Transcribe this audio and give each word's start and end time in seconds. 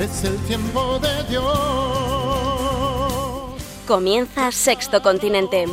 es 0.00 0.24
el 0.24 0.36
tiempo 0.46 0.98
de 0.98 1.24
Dios. 1.24 1.44
Comienza 3.86 4.50
Sexto 4.52 5.02
Continente. 5.02 5.66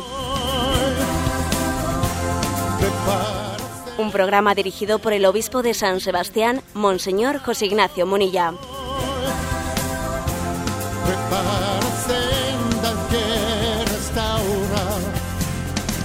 Un 3.96 4.12
programa 4.12 4.54
dirigido 4.54 4.98
por 4.98 5.12
el 5.12 5.24
obispo 5.24 5.62
de 5.62 5.74
San 5.74 6.00
Sebastián, 6.00 6.62
Monseñor 6.74 7.38
José 7.38 7.66
Ignacio 7.66 8.06
Munilla. 8.06 8.52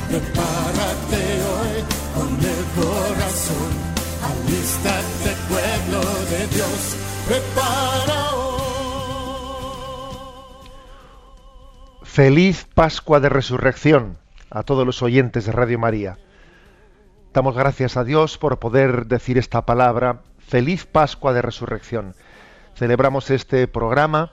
Prepárate 0.09 1.21
hoy 1.51 1.83
con 2.15 2.29
el 2.39 2.63
corazón. 2.75 3.71
Alístate, 4.23 5.22
Feliz 12.13 12.67
Pascua 12.75 13.19
de 13.19 13.27
Resurrección 13.27 14.19
a 14.51 14.61
todos 14.61 14.85
los 14.85 15.01
oyentes 15.01 15.47
de 15.47 15.51
Radio 15.51 15.79
María. 15.79 16.19
Damos 17.33 17.55
gracias 17.55 17.97
a 17.97 18.03
Dios 18.03 18.37
por 18.37 18.59
poder 18.59 19.07
decir 19.07 19.39
esta 19.39 19.65
palabra. 19.65 20.21
Feliz 20.37 20.85
Pascua 20.85 21.33
de 21.33 21.41
Resurrección. 21.41 22.13
Celebramos 22.75 23.31
este 23.31 23.67
programa 23.67 24.31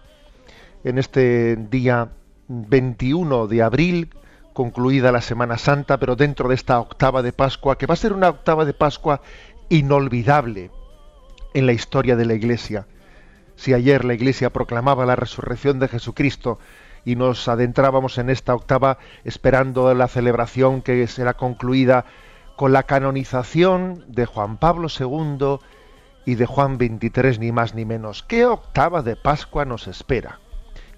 en 0.85 0.99
este 0.99 1.57
día 1.57 2.11
21 2.49 3.47
de 3.47 3.63
abril, 3.63 4.11
concluida 4.53 5.11
la 5.11 5.23
Semana 5.23 5.57
Santa, 5.57 5.99
pero 5.99 6.17
dentro 6.17 6.51
de 6.51 6.57
esta 6.57 6.79
octava 6.81 7.23
de 7.23 7.33
Pascua, 7.33 7.79
que 7.79 7.87
va 7.87 7.95
a 7.95 7.97
ser 7.97 8.13
una 8.13 8.29
octava 8.29 8.67
de 8.67 8.75
Pascua 8.75 9.23
inolvidable 9.71 10.71
en 11.55 11.65
la 11.65 11.73
historia 11.73 12.15
de 12.15 12.27
la 12.27 12.35
Iglesia. 12.35 12.87
Si 13.57 13.73
ayer 13.73 14.05
la 14.05 14.13
Iglesia 14.13 14.51
proclamaba 14.51 15.07
la 15.07 15.17
resurrección 15.17 15.79
de 15.79 15.89
Jesucristo 15.89 16.59
y 17.05 17.17
nos 17.17 17.49
adentrábamos 17.49 18.19
en 18.19 18.31
esta 18.31 18.55
octava 18.55 18.99
esperando 19.25 19.93
la 19.95 20.09
celebración 20.09 20.83
que 20.83 21.07
será 21.07 21.35
concluida 21.35 22.05
con 22.57 22.73
la 22.73 22.83
canonización 22.83 24.05
de 24.09 24.27
Juan 24.27 24.59
Pablo 24.59 24.89
II 24.89 25.59
y 26.27 26.35
de 26.35 26.47
Juan 26.47 26.77
XXIII, 26.77 27.39
ni 27.39 27.53
más 27.53 27.75
ni 27.75 27.85
menos. 27.85 28.23
¿Qué 28.23 28.45
octava 28.45 29.03
de 29.03 29.17
Pascua 29.17 29.65
nos 29.65 29.89
espera? 29.89 30.41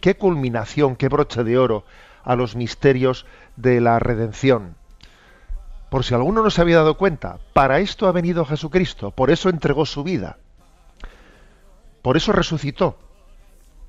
¿Qué 0.00 0.16
culminación, 0.16 0.96
qué 0.96 1.08
broche 1.08 1.44
de 1.44 1.56
oro 1.58 1.84
a 2.24 2.34
los 2.34 2.56
misterios 2.56 3.24
de 3.56 3.80
la 3.80 3.98
redención? 3.98 4.74
Por 5.88 6.04
si 6.04 6.14
alguno 6.14 6.42
no 6.42 6.50
se 6.50 6.60
había 6.60 6.78
dado 6.78 6.96
cuenta, 6.96 7.38
para 7.52 7.78
esto 7.78 8.08
ha 8.08 8.12
venido 8.12 8.44
Jesucristo, 8.44 9.12
por 9.12 9.30
eso 9.30 9.48
entregó 9.48 9.86
su 9.86 10.02
vida, 10.02 10.38
por 12.02 12.16
eso 12.16 12.32
resucitó, 12.32 12.98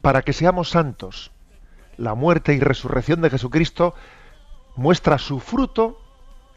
para 0.01 0.21
que 0.21 0.33
seamos 0.33 0.69
santos. 0.69 1.32
La 1.97 2.15
muerte 2.15 2.53
y 2.53 2.59
resurrección 2.59 3.21
de 3.21 3.29
Jesucristo 3.29 3.93
muestra 4.75 5.17
su 5.17 5.39
fruto 5.39 5.99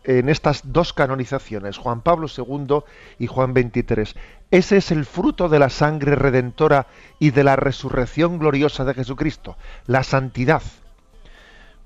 en 0.07 0.29
estas 0.29 0.73
dos 0.73 0.93
canonizaciones, 0.93 1.79
Juan 1.79 2.01
Pablo 2.01 2.29
II 2.29 2.85
y 3.19 3.27
Juan 3.27 3.53
XXIII. 3.53 4.21
Ese 4.51 4.77
es 4.77 4.93
el 4.93 5.05
fruto 5.05 5.49
de 5.49 5.59
la 5.59 5.69
sangre 5.69 6.15
redentora 6.15 6.87
y 7.19 7.33
de 7.33 7.43
la 7.43 7.57
resurrección 7.57 8.39
gloriosa 8.39 8.85
de 8.85 8.95
Jesucristo, 8.95 9.57
la 9.87 10.05
santidad. 10.05 10.63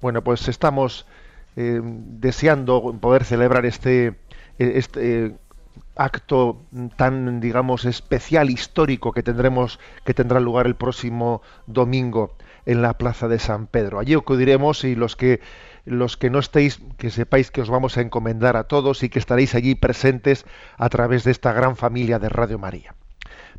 Bueno, 0.03 0.23
pues 0.23 0.49
estamos 0.49 1.07
eh, 1.57 1.81
deseando 1.83 2.95
poder 3.01 3.25
celebrar 3.25 3.65
este, 3.65 4.17
este 4.59 5.37
acto 5.97 6.63
tan, 6.97 7.41
digamos, 7.41 7.87
especial, 7.87 8.51
histórico 8.51 9.13
que 9.13 9.23
tendremos, 9.23 9.79
que 10.05 10.15
tendrá 10.15 10.41
lugar 10.41 10.67
el 10.67 10.75
próximo 10.75 11.41
domingo 11.67 12.37
en 12.67 12.83
la 12.83 12.95
Plaza 12.95 13.29
de 13.29 13.39
San 13.39 13.67
Pedro. 13.67 13.99
Allí 13.99 14.15
acudiremos 14.15 14.85
y 14.85 14.95
los 14.95 15.17
que 15.17 15.41
los 15.85 16.17
que 16.17 16.31
no 16.31 16.39
estéis, 16.39 16.81
que 16.99 17.11
sepáis 17.11 17.51
que 17.51 17.63
os 17.63 17.71
vamos 17.71 17.97
a 17.97 18.03
encomendar 18.03 18.57
a 18.57 18.65
todos 18.65 19.03
y 19.03 19.09
que 19.09 19.19
estaréis 19.19 19.55
allí 19.55 19.75
presentes 19.75 20.45
a 20.77 20.89
través 20.89 21.25
de 21.25 21.31
esta 21.31 21.53
gran 21.53 21.77
familia 21.77 22.19
de 22.19 22.29
Radio 22.29 22.59
María. 22.59 22.95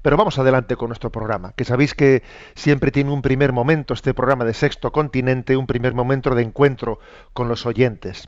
Pero 0.01 0.17
vamos 0.17 0.39
adelante 0.39 0.75
con 0.75 0.89
nuestro 0.89 1.11
programa, 1.11 1.53
que 1.55 1.65
sabéis 1.65 1.93
que 1.93 2.23
siempre 2.55 2.91
tiene 2.91 3.11
un 3.11 3.21
primer 3.21 3.53
momento, 3.53 3.93
este 3.93 4.13
programa 4.13 4.45
de 4.45 4.53
Sexto 4.53 4.91
Continente, 4.91 5.57
un 5.57 5.67
primer 5.67 5.93
momento 5.93 6.33
de 6.33 6.41
encuentro 6.41 6.99
con 7.33 7.47
los 7.47 7.65
oyentes. 7.65 8.27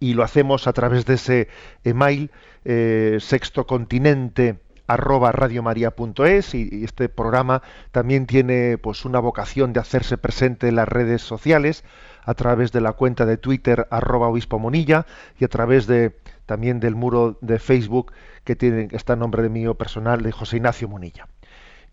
Y 0.00 0.14
lo 0.14 0.22
hacemos 0.22 0.66
a 0.66 0.72
través 0.72 1.06
de 1.06 1.14
ese 1.14 1.48
email 1.84 2.30
eh, 2.64 3.18
sextocontinente 3.20 4.58
arroba 4.92 5.32
radiomaria.es 5.32 6.54
y, 6.54 6.68
y 6.70 6.84
este 6.84 7.08
programa 7.08 7.62
también 7.90 8.26
tiene 8.26 8.78
pues 8.78 9.04
una 9.04 9.18
vocación 9.18 9.72
de 9.72 9.80
hacerse 9.80 10.18
presente 10.18 10.68
en 10.68 10.76
las 10.76 10.88
redes 10.88 11.22
sociales 11.22 11.84
a 12.24 12.34
través 12.34 12.72
de 12.72 12.80
la 12.80 12.92
cuenta 12.92 13.26
de 13.26 13.36
Twitter 13.36 13.86
arroba 13.90 14.28
obispo 14.28 14.58
monilla 14.58 15.06
y 15.38 15.44
a 15.44 15.48
través 15.48 15.86
de 15.86 16.16
también 16.46 16.80
del 16.80 16.94
muro 16.94 17.38
de 17.40 17.58
Facebook 17.58 18.12
que 18.44 18.56
tiene 18.56 18.88
está 18.92 19.16
nombre 19.16 19.42
de 19.42 19.48
mío 19.48 19.74
personal 19.74 20.22
de 20.22 20.32
José 20.32 20.56
Ignacio 20.56 20.88
Monilla. 20.88 21.28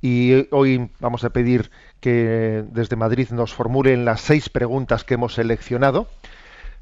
Y 0.01 0.47
hoy 0.51 0.89
vamos 0.99 1.23
a 1.23 1.31
pedir 1.31 1.71
que 1.99 2.63
desde 2.71 2.95
Madrid 2.95 3.29
nos 3.31 3.53
formulen 3.53 4.05
las 4.05 4.21
seis 4.21 4.49
preguntas 4.49 5.03
que 5.03 5.15
hemos 5.15 5.33
seleccionado, 5.33 6.07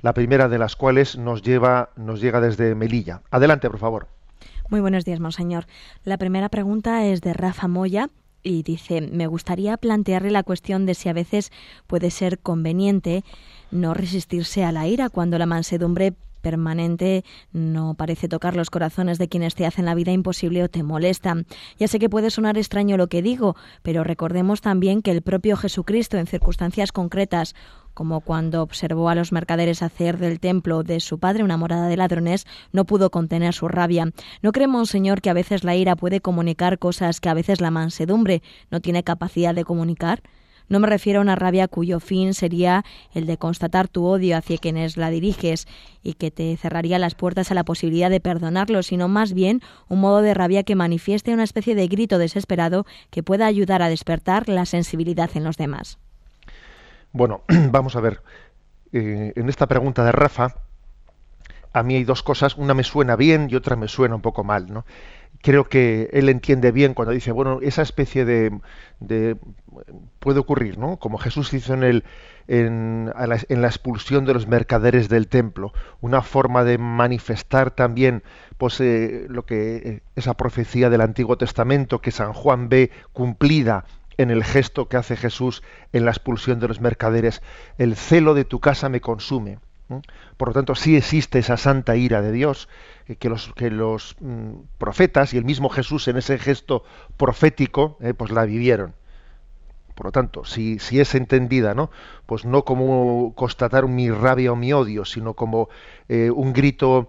la 0.02 0.14
primera 0.14 0.50
de 0.50 0.60
las 0.60 0.76
cuales 0.76 1.18
nos 1.18 1.42
lleva 1.42 1.90
nos 1.96 2.22
llega 2.22 2.40
desde 2.42 2.76
Melilla. 2.76 3.22
Adelante, 3.32 3.70
por 3.70 3.80
favor. 3.80 4.08
Muy 4.70 4.82
buenos 4.82 5.06
días, 5.06 5.22
monseñor. 5.22 5.66
La 6.04 6.18
primera 6.18 6.50
pregunta 6.50 7.06
es 7.06 7.22
de 7.22 7.32
Rafa 7.32 7.70
Moya 7.70 8.10
y 8.44 8.64
dice, 8.64 9.00
me 9.00 9.26
gustaría 9.26 9.78
plantearle 9.78 10.30
la 10.30 10.44
cuestión 10.44 10.86
de 10.86 10.94
si 10.94 11.08
a 11.08 11.14
veces 11.14 11.54
puede 11.88 12.12
ser 12.12 12.40
conveniente 12.40 13.24
no 13.72 13.94
resistirse 13.94 14.66
a 14.66 14.74
la 14.74 14.86
ira 14.86 15.08
cuando 15.08 15.38
la 15.38 15.46
mansedumbre 15.46 16.16
permanente 16.42 17.24
no 17.54 17.94
parece 17.94 18.28
tocar 18.28 18.58
los 18.58 18.70
corazones 18.70 19.18
de 19.18 19.30
quienes 19.30 19.56
te 19.56 19.66
hacen 19.66 19.86
la 19.86 19.96
vida 19.96 20.12
imposible 20.12 20.64
o 20.64 20.70
te 20.70 20.84
molestan. 20.84 21.46
Ya 21.80 21.88
sé 21.88 21.98
que 21.98 22.10
puede 22.10 22.30
sonar 22.30 22.58
extraño 22.58 22.98
lo 22.98 23.08
que 23.08 23.22
digo, 23.22 23.56
pero 23.84 24.04
recordemos 24.04 24.60
también 24.60 25.02
que 25.02 25.12
el 25.12 25.22
propio 25.22 25.56
Jesucristo 25.56 26.18
en 26.18 26.28
circunstancias 26.28 26.92
concretas 26.92 27.56
como 27.98 28.22
cuando 28.22 28.62
observó 28.62 29.10
a 29.10 29.16
los 29.16 29.32
mercaderes 29.32 29.82
hacer 29.82 30.20
del 30.20 30.40
templo 30.40 30.84
de 30.84 31.00
su 31.00 31.18
padre 31.18 31.44
una 31.44 31.58
morada 31.58 31.88
de 31.88 31.98
ladrones, 31.98 32.46
no 32.72 32.86
pudo 32.86 33.10
contener 33.10 33.56
su 33.56 33.68
rabia. 33.68 34.12
¿No 34.44 34.52
creemos, 34.52 34.92
Señor, 34.92 35.20
que 35.20 35.32
a 35.32 35.34
veces 35.34 35.64
la 35.64 35.76
ira 35.76 35.96
puede 35.96 36.22
comunicar 36.22 36.78
cosas 36.78 37.20
que 37.20 37.30
a 37.30 37.34
veces 37.34 37.60
la 37.60 37.72
mansedumbre 37.72 38.44
no 38.70 38.82
tiene 38.82 39.02
capacidad 39.02 39.56
de 39.56 39.66
comunicar? 39.66 40.22
No 40.70 40.80
me 40.80 40.86
refiero 40.86 41.18
a 41.18 41.24
una 41.24 41.36
rabia 41.36 41.68
cuyo 41.68 42.00
fin 42.00 42.36
sería 42.36 42.86
el 43.16 43.26
de 43.26 43.38
constatar 43.38 43.88
tu 43.88 44.06
odio 44.06 44.38
hacia 44.38 44.60
quienes 44.60 44.96
la 44.96 45.10
diriges 45.10 45.66
y 46.04 46.14
que 46.14 46.30
te 46.30 46.56
cerraría 46.56 47.00
las 47.00 47.16
puertas 47.16 47.50
a 47.50 47.56
la 47.56 47.64
posibilidad 47.64 48.12
de 48.12 48.20
perdonarlo, 48.20 48.84
sino 48.84 49.08
más 49.08 49.34
bien 49.34 49.62
un 49.90 50.02
modo 50.02 50.22
de 50.22 50.36
rabia 50.36 50.62
que 50.62 50.76
manifieste 50.76 51.34
una 51.34 51.46
especie 51.46 51.74
de 51.74 51.88
grito 51.88 52.20
desesperado 52.20 52.86
que 53.10 53.24
pueda 53.24 53.48
ayudar 53.48 53.82
a 53.82 53.90
despertar 53.90 54.50
la 54.50 54.68
sensibilidad 54.68 55.32
en 55.34 55.46
los 55.46 55.58
demás. 55.58 55.98
Bueno, 57.18 57.42
vamos 57.72 57.96
a 57.96 58.02
ver. 58.02 58.22
Eh, 58.94 59.34
en 59.36 59.50
esta 59.50 59.66
pregunta 59.66 60.06
de 60.06 60.12
Rafa, 60.12 60.54
a 61.74 61.82
mí 61.82 61.96
hay 61.96 62.04
dos 62.04 62.22
cosas. 62.22 62.56
Una 62.58 62.76
me 62.76 62.84
suena 62.84 63.16
bien 63.16 63.48
y 63.50 63.56
otra 63.56 63.76
me 63.76 63.88
suena 63.88 64.14
un 64.16 64.22
poco 64.22 64.44
mal, 64.44 64.72
¿no? 64.72 64.86
Creo 65.42 65.68
que 65.68 66.10
él 66.14 66.30
entiende 66.30 66.72
bien 66.72 66.94
cuando 66.94 67.14
dice, 67.14 67.32
bueno, 67.32 67.60
esa 67.64 67.82
especie 67.82 68.24
de, 68.24 68.60
de 69.00 69.36
puede 70.20 70.40
ocurrir, 70.40 70.78
¿no? 70.78 70.98
Como 70.98 71.18
Jesús 71.18 71.54
hizo 71.54 71.74
en 71.74 71.84
el 71.84 72.04
en, 72.48 73.08
la, 73.08 73.40
en, 73.50 73.62
la, 73.62 73.68
expulsión 73.68 74.24
de 74.24 74.34
los 74.34 74.48
mercaderes 74.48 75.10
del 75.10 75.28
templo, 75.28 75.74
una 76.00 76.22
forma 76.22 76.64
de 76.64 76.78
manifestar 76.78 77.72
también 77.72 78.24
pues, 78.58 78.80
eh, 78.80 79.26
lo 79.28 79.46
que 79.46 79.76
eh, 79.78 80.02
esa 80.16 80.36
profecía 80.36 80.90
del 80.90 81.02
Antiguo 81.02 81.38
Testamento 81.38 82.00
que 82.00 82.12
San 82.12 82.32
Juan 82.32 82.70
ve 82.70 82.92
cumplida 83.12 83.86
en 84.18 84.32
el 84.32 84.44
gesto 84.44 84.88
que 84.88 84.98
hace 84.98 85.16
Jesús 85.16 85.64
en 85.94 86.06
la 86.06 86.12
expulsión 86.12 86.60
de 86.60 86.68
los 86.68 86.82
mercaderes. 86.82 87.42
El 87.78 87.96
celo 87.96 88.34
de 88.34 88.46
tu 88.46 88.60
casa 88.60 88.90
me 88.90 89.02
consume. 89.02 89.60
Por 90.36 90.50
lo 90.50 90.54
tanto, 90.54 90.76
sí 90.76 90.98
existe 90.98 91.40
esa 91.40 91.56
santa 91.56 91.96
ira 91.96 92.22
de 92.22 92.32
Dios 92.32 92.68
que 93.20 93.30
los, 93.30 93.54
que 93.54 93.72
los 93.72 94.18
mm, 94.20 94.52
profetas 94.78 95.34
y 95.34 95.38
el 95.38 95.46
mismo 95.46 95.70
Jesús 95.70 96.08
en 96.10 96.18
ese 96.18 96.38
gesto 96.38 96.84
profético 97.16 97.98
eh, 98.02 98.14
pues 98.14 98.32
la 98.32 98.44
vivieron. 98.46 98.96
Por 99.96 100.08
lo 100.08 100.12
tanto, 100.12 100.46
si, 100.46 100.78
si 100.78 101.00
es 101.00 101.16
entendida, 101.16 101.74
¿no? 101.74 101.90
Pues 102.26 102.46
no 102.46 102.66
como 102.66 103.34
constatar 103.34 103.88
mi 103.88 104.12
rabia 104.12 104.52
o 104.52 104.56
mi 104.56 104.72
odio, 104.74 105.06
sino 105.06 105.34
como 105.34 105.70
eh, 106.08 106.30
un 106.30 106.54
grito 106.54 107.08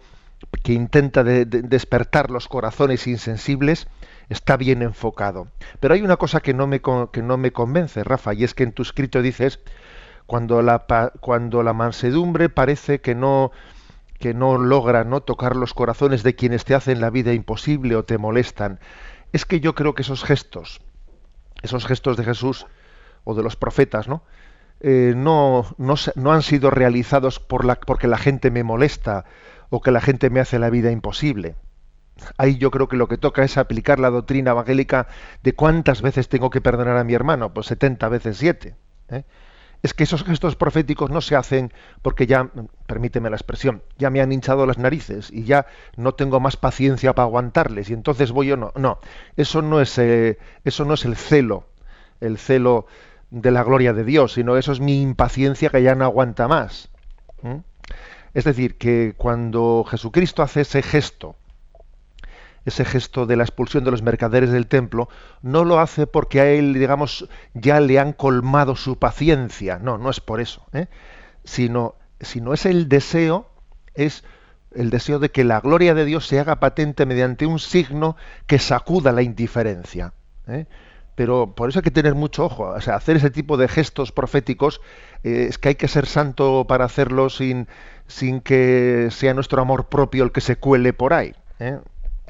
que 0.63 0.73
intenta 0.73 1.25
despertar 1.25 2.31
los 2.31 2.49
corazones 2.49 3.07
insensibles, 3.07 3.89
está 4.29 4.57
bien 4.57 4.83
enfocado. 4.83 5.49
Pero 5.81 5.95
hay 5.95 6.03
una 6.03 6.17
cosa 6.17 6.41
que 6.41 6.55
no 6.55 6.67
me, 6.67 6.81
que 6.81 7.23
no 7.23 7.37
me 7.37 7.53
convence, 7.53 8.05
Rafa, 8.05 8.35
y 8.35 8.45
es 8.45 8.55
que 8.55 8.65
en 8.65 8.73
tu 8.73 8.83
escrito 8.83 9.23
dices, 9.23 9.61
cuando 10.27 10.63
la, 10.63 10.85
cuando 11.21 11.63
la 11.63 11.73
mansedumbre 11.73 12.49
parece 12.49 13.01
que 13.01 13.15
no, 13.15 13.51
que 14.19 14.35
no 14.35 14.59
logra 14.59 15.05
¿no? 15.05 15.23
tocar 15.23 15.57
los 15.57 15.75
corazones 15.75 16.23
de 16.23 16.35
quienes 16.35 16.65
te 16.65 16.75
hacen 16.75 17.01
la 17.01 17.11
vida 17.11 17.33
imposible 17.33 17.97
o 17.97 18.05
te 18.05 18.19
molestan. 18.19 18.81
Es 19.33 19.45
que 19.45 19.61
yo 19.61 19.75
creo 19.75 19.95
que 19.95 20.03
esos 20.03 20.25
gestos, 20.25 20.81
esos 21.63 21.87
gestos 21.87 22.17
de 22.17 22.25
Jesús 22.25 22.67
o 23.25 23.35
de 23.35 23.43
los 23.43 23.57
profetas, 23.57 24.09
¿no? 24.09 24.23
Eh, 24.81 25.15
no, 25.17 25.67
no, 25.77 26.33
han 26.33 26.43
sido 26.43 26.71
realizados 26.71 27.41
por 27.41 27.65
la, 27.65 27.77
porque 27.77 28.07
la 28.07 28.19
gente 28.19 28.51
me 28.51 28.63
molesta 28.63 29.25
o 29.71 29.81
que 29.81 29.91
la 29.91 30.01
gente 30.01 30.31
me 30.31 30.41
hace 30.41 30.59
la 30.59 30.71
vida 30.71 30.91
imposible. 30.91 31.57
Ahí 32.37 32.59
yo 32.59 32.71
creo 32.71 32.89
que 32.89 32.97
lo 32.97 33.09
que 33.09 33.19
toca 33.19 33.45
es 33.45 33.57
aplicar 33.59 33.99
la 34.01 34.11
doctrina 34.11 34.53
evangélica 34.53 35.09
de 35.43 35.55
cuántas 35.55 36.03
veces 36.03 36.29
tengo 36.29 36.51
que 36.51 36.61
perdonar 36.61 36.97
a 36.97 37.05
mi 37.05 37.15
hermano, 37.15 37.53
pues 37.53 37.67
70 37.67 38.09
veces 38.09 38.39
7. 38.39 38.75
¿eh? 39.11 39.25
Es 39.83 39.95
que 39.95 40.05
esos 40.05 40.25
gestos 40.25 40.57
proféticos 40.57 41.11
no 41.11 41.21
se 41.21 41.37
hacen 41.37 41.73
porque 42.03 42.27
ya, 42.27 42.51
permíteme 42.87 43.31
la 43.31 43.37
expresión, 43.37 43.83
ya 43.97 44.11
me 44.11 44.21
han 44.21 44.33
hinchado 44.33 44.67
las 44.67 44.79
narices 44.79 45.31
y 45.33 45.45
ya 45.45 45.67
no 45.97 46.15
tengo 46.15 46.41
más 46.41 46.57
paciencia 46.57 47.15
para 47.15 47.27
aguantarles 47.27 47.91
y 47.91 47.95
entonces 47.95 48.33
voy 48.33 48.49
yo 48.49 48.57
no. 48.57 48.73
No, 48.75 48.99
eso 49.37 49.63
no 49.63 49.81
es, 49.81 49.97
eh, 49.99 50.39
eso 50.65 50.85
no 50.85 50.95
es 50.95 51.05
el 51.05 51.17
celo, 51.17 51.69
el 52.21 52.39
celo 52.39 52.87
de 53.31 53.51
la 53.51 53.63
gloria 53.63 53.93
de 53.93 54.05
Dios, 54.05 54.35
sino 54.35 54.57
eso 54.57 54.73
es 54.73 54.81
mi 54.81 55.03
impaciencia 55.03 55.71
que 55.71 55.83
ya 55.83 55.95
no 55.95 56.05
aguanta 56.05 56.49
más. 56.49 56.91
Es 58.35 58.45
decir, 58.45 58.79
que 58.79 59.15
cuando 59.17 59.85
Jesucristo 59.89 60.43
hace 60.43 60.63
ese 60.63 60.83
gesto, 60.83 61.37
ese 62.65 62.85
gesto 62.85 63.27
de 63.27 63.37
la 63.37 63.45
expulsión 63.45 63.85
de 63.85 63.91
los 63.91 64.03
mercaderes 64.03 64.51
del 64.51 64.67
templo, 64.67 65.09
no 65.43 65.65
lo 65.65 65.81
hace 65.81 66.07
porque 66.07 66.41
a 66.41 66.51
él, 66.51 66.75
digamos, 66.75 67.29
ya 67.55 67.81
le 67.81 67.99
han 67.99 68.13
colmado 68.13 68.77
su 68.77 68.99
paciencia. 68.99 69.79
No, 69.79 69.99
no 69.99 70.11
es 70.11 70.21
por 70.21 70.41
eso. 70.41 70.67
¿eh? 70.73 70.87
Sino, 71.45 71.95
sino 72.21 72.53
es 72.53 72.67
el 72.67 72.89
deseo, 72.89 73.51
es 73.95 74.25
el 74.75 74.91
deseo 74.91 75.19
de 75.19 75.31
que 75.31 75.45
la 75.45 75.61
gloria 75.61 75.95
de 75.95 76.05
Dios 76.05 76.27
se 76.27 76.39
haga 76.39 76.61
patente 76.61 77.07
mediante 77.07 77.47
un 77.47 77.59
signo 77.59 78.17
que 78.47 78.59
sacuda 78.59 79.13
la 79.13 79.23
indiferencia. 79.23 80.13
¿eh? 80.47 80.67
Pero 81.19 81.53
por 81.53 81.69
eso 81.69 81.81
hay 81.81 81.83
que 81.83 81.91
tener 81.91 82.15
mucho 82.15 82.45
ojo. 82.45 82.69
O 82.69 82.81
sea, 82.81 82.95
hacer 82.95 83.17
ese 83.17 83.31
tipo 83.31 83.57
de 83.57 83.67
gestos 83.67 84.13
proféticos 84.13 84.81
eh, 85.25 85.47
es 85.49 85.59
que 85.59 85.71
hay 85.71 85.75
que 85.75 85.89
ser 85.89 86.07
santo 86.07 86.65
para 86.69 86.85
hacerlo 86.85 87.29
sin, 87.29 87.67
que 88.45 89.09
sea 89.11 89.35
nuestro 89.35 89.61
amor 89.61 89.89
propio 89.89 90.23
el 90.23 90.31
que 90.31 90.41
se 90.41 90.55
cuele 90.55 90.93
por 90.93 91.13
ahí. 91.13 91.35
¿eh? 91.59 91.81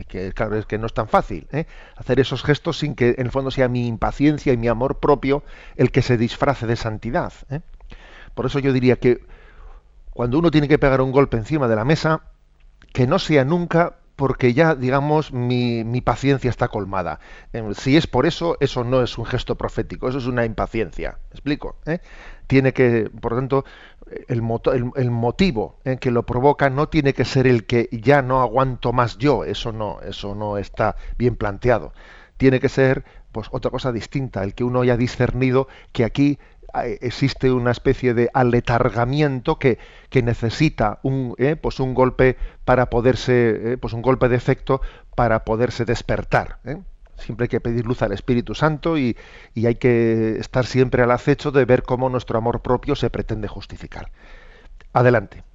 Que, 0.09 0.33
claro, 0.33 0.57
es 0.57 0.65
que 0.65 0.79
no 0.79 0.87
es 0.87 0.95
tan 0.95 1.07
fácil 1.07 1.47
¿eh? 1.53 1.67
hacer 1.97 2.19
esos 2.19 2.43
gestos 2.43 2.79
sin 2.79 2.95
que 2.95 3.11
en 3.19 3.27
el 3.27 3.31
fondo 3.31 3.51
sea 3.51 3.69
mi 3.69 3.87
impaciencia 3.87 4.55
y 4.55 4.57
mi 4.57 4.69
amor 4.69 5.01
propio 5.01 5.43
el 5.77 5.91
que 5.91 6.01
se 6.01 6.17
disfrace 6.17 6.67
de 6.67 6.77
santidad. 6.77 7.35
Por 8.35 8.47
eso 8.47 8.59
yo 8.59 8.73
diría 8.73 8.97
que 8.97 9.23
cuando 10.15 10.39
uno 10.39 10.51
tiene 10.51 10.67
que 10.67 10.79
pegar 10.79 11.03
un 11.03 11.13
golpe 11.13 11.37
encima 11.37 11.69
de 11.69 11.77
la 11.77 11.85
mesa, 11.85 12.23
que 12.95 13.07
no 13.07 13.19
sea 13.19 13.45
nunca 13.45 13.97
porque 14.19 14.53
ya, 14.53 14.75
digamos, 14.75 15.33
mi, 15.33 15.85
mi, 15.85 16.01
paciencia 16.01 16.51
está 16.51 16.67
colmada. 16.67 17.21
Em, 17.53 17.73
si 17.73 17.97
es 17.97 18.09
por 18.09 18.27
eso, 18.27 18.57
eso 18.59 18.83
no 18.83 19.01
es 19.01 19.17
un 19.17 19.25
gesto 19.25 19.55
profético, 19.55 20.09
eso 20.09 20.19
es 20.19 20.27
una 20.27 20.45
impaciencia. 20.45 21.19
¿Me 21.31 21.35
explico? 21.35 21.77
¿Eh? 21.87 22.01
Tiene 22.49 22.73
que, 22.73 23.09
por 23.21 23.31
lo 23.31 23.39
tanto, 23.39 23.65
el, 24.27 24.43
el, 24.97 25.11
motivo 25.13 25.79
en 25.85 25.99
que 25.99 26.11
lo 26.11 26.25
provoca 26.25 26.69
no 26.69 26.89
tiene 26.89 27.13
que 27.15 27.25
ser 27.25 27.47
el 27.47 27.65
que 27.65 27.89
ya 27.93 28.21
no 28.21 28.43
aguanto 28.43 28.93
más 28.93 29.19
yo. 29.19 29.45
Eso 29.45 29.71
no, 29.71 30.01
eso 30.01 30.35
no 30.35 30.59
está 30.59 30.97
bien 31.17 31.37
planteado. 31.37 31.93
Tiene 32.39 32.59
que 32.59 32.69
ser, 32.69 33.05
pues, 33.31 33.47
otra 33.53 33.71
cosa 33.71 33.93
distinta, 33.93 34.43
el 34.43 34.53
que 34.53 34.65
uno 34.65 34.81
haya 34.81 34.97
discernido 34.97 35.69
que 35.93 36.05
aquí 36.05 36.41
existe 37.01 37.51
una 37.51 37.71
especie 37.71 38.15
de 38.15 38.31
aletargamiento 38.35 39.59
que, 39.59 39.79
necesita 40.23 40.99
un, 41.03 41.35
eh, 41.39 41.57
pues 41.57 41.81
un 41.81 41.95
golpe 41.95 42.37
para 42.65 42.91
poderse, 42.91 43.73
eh, 43.73 43.77
pues 43.79 43.95
un 43.95 44.03
golpe 44.03 44.29
de 44.29 44.37
efecto 44.37 44.81
para 45.15 45.45
poderse 45.45 45.85
despertar. 45.85 46.59
¿eh? 46.65 46.79
Siempre 47.17 47.45
hay 47.45 47.49
que 47.49 47.61
pedir 47.61 47.87
luz 47.87 48.03
al 48.03 48.13
Espíritu 48.13 48.55
Santo 48.55 48.97
y, 48.97 49.17
hay 49.57 49.75
que 49.75 50.37
estar 50.39 50.67
siempre 50.67 51.03
al 51.03 51.11
acecho 51.11 51.51
de 51.51 51.65
ver 51.65 51.83
cómo 51.83 52.09
nuestro 52.09 52.39
amor 52.39 52.63
propio 52.63 52.95
se 52.95 53.11
pretende 53.11 53.49
justificar. 53.49 54.11
Adelante. 54.93 55.48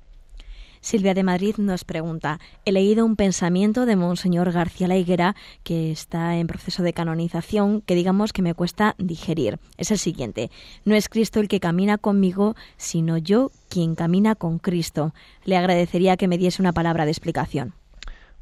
Silvia 0.84 1.14
de 1.14 1.24
Madrid 1.24 1.56
nos 1.60 1.86
pregunta, 1.86 2.42
he 2.66 2.74
leído 2.74 3.06
un 3.06 3.16
pensamiento 3.16 3.86
de 3.86 3.96
Monseñor 3.96 4.52
García 4.52 4.90
La 4.90 4.98
Higuera 4.98 5.34
que 5.64 5.94
está 5.94 6.36
en 6.36 6.46
proceso 6.46 6.84
de 6.84 6.92
canonización 6.92 7.80
que 7.80 7.96
digamos 7.96 8.34
que 8.34 8.42
me 8.42 8.54
cuesta 8.54 8.94
digerir. 8.98 9.60
Es 9.78 9.92
el 9.92 9.98
siguiente, 9.98 10.52
no 10.84 10.94
es 10.94 11.08
Cristo 11.08 11.40
el 11.40 11.48
que 11.48 11.62
camina 11.62 11.98
conmigo, 11.98 12.58
sino 12.76 13.18
yo 13.18 13.50
quien 13.70 13.96
camina 13.96 14.36
con 14.36 14.60
Cristo. 14.60 15.14
Le 15.46 15.56
agradecería 15.56 16.18
que 16.18 16.28
me 16.28 16.38
diese 16.38 16.62
una 16.62 16.74
palabra 16.74 17.06
de 17.06 17.12
explicación. 17.12 17.74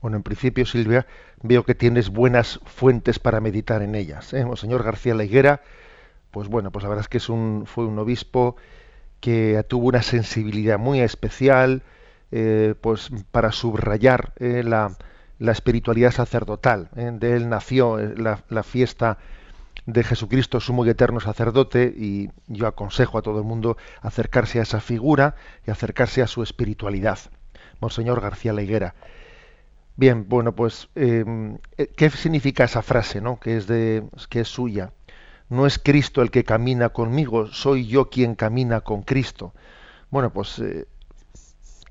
Bueno, 0.01 0.17
en 0.17 0.23
principio, 0.23 0.65
Silvia, 0.65 1.05
veo 1.43 1.63
que 1.63 1.75
tienes 1.75 2.09
buenas 2.09 2.59
fuentes 2.65 3.19
para 3.19 3.39
meditar 3.39 3.83
en 3.83 3.93
ellas. 3.93 4.33
¿eh? 4.33 4.43
Monseñor 4.45 4.81
García 4.81 5.13
La 5.13 5.25
Higuera, 5.25 5.61
pues 6.31 6.47
bueno, 6.47 6.71
pues 6.71 6.81
la 6.81 6.89
verdad 6.89 7.03
es 7.03 7.07
que 7.07 7.17
es 7.17 7.29
un, 7.29 7.67
fue 7.67 7.85
un 7.85 7.99
obispo 7.99 8.55
que 9.19 9.63
tuvo 9.67 9.89
una 9.89 10.01
sensibilidad 10.01 10.79
muy 10.79 11.01
especial, 11.01 11.83
eh, 12.33 12.75
pues 12.79 13.09
para 13.31 13.51
subrayar 13.51 14.31
eh, 14.39 14.63
la, 14.63 14.95
espiritualidad 15.39 16.11
sacerdotal. 16.11 16.89
¿eh? 16.95 17.11
De 17.13 17.35
él 17.35 17.49
nació 17.49 17.97
la, 17.97 18.63
fiesta 18.63 19.17
de 19.85 20.03
Jesucristo, 20.03 20.61
sumo 20.61 20.85
y 20.85 20.89
eterno 20.89 21.19
sacerdote, 21.19 21.93
y 21.95 22.29
yo 22.47 22.67
aconsejo 22.67 23.17
a 23.17 23.21
todo 23.21 23.39
el 23.39 23.43
mundo 23.43 23.75
acercarse 24.01 24.59
a 24.59 24.61
esa 24.61 24.79
figura 24.79 25.35
y 25.67 25.71
acercarse 25.71 26.21
a 26.21 26.27
su 26.27 26.41
espiritualidad. 26.41 27.19
Monseñor 27.81 28.21
García 28.21 28.53
La 28.53 28.61
Higuera. 28.61 28.95
Bien, 29.97 30.29
bueno, 30.29 30.55
pues, 30.55 30.87
¿qué 30.93 32.09
significa 32.11 32.63
esa 32.63 32.81
frase, 32.81 33.19
no? 33.19 33.39
Que 33.39 33.57
es 33.57 33.67
de, 33.67 34.03
que 34.29 34.41
es 34.41 34.47
suya. 34.47 34.93
No 35.49 35.65
es 35.65 35.79
Cristo 35.79 36.21
el 36.21 36.31
que 36.31 36.45
camina 36.45 36.89
conmigo, 36.89 37.47
soy 37.47 37.87
yo 37.87 38.09
quien 38.09 38.35
camina 38.35 38.81
con 38.81 39.01
Cristo. 39.01 39.53
Bueno, 40.09 40.31
pues 40.31 40.61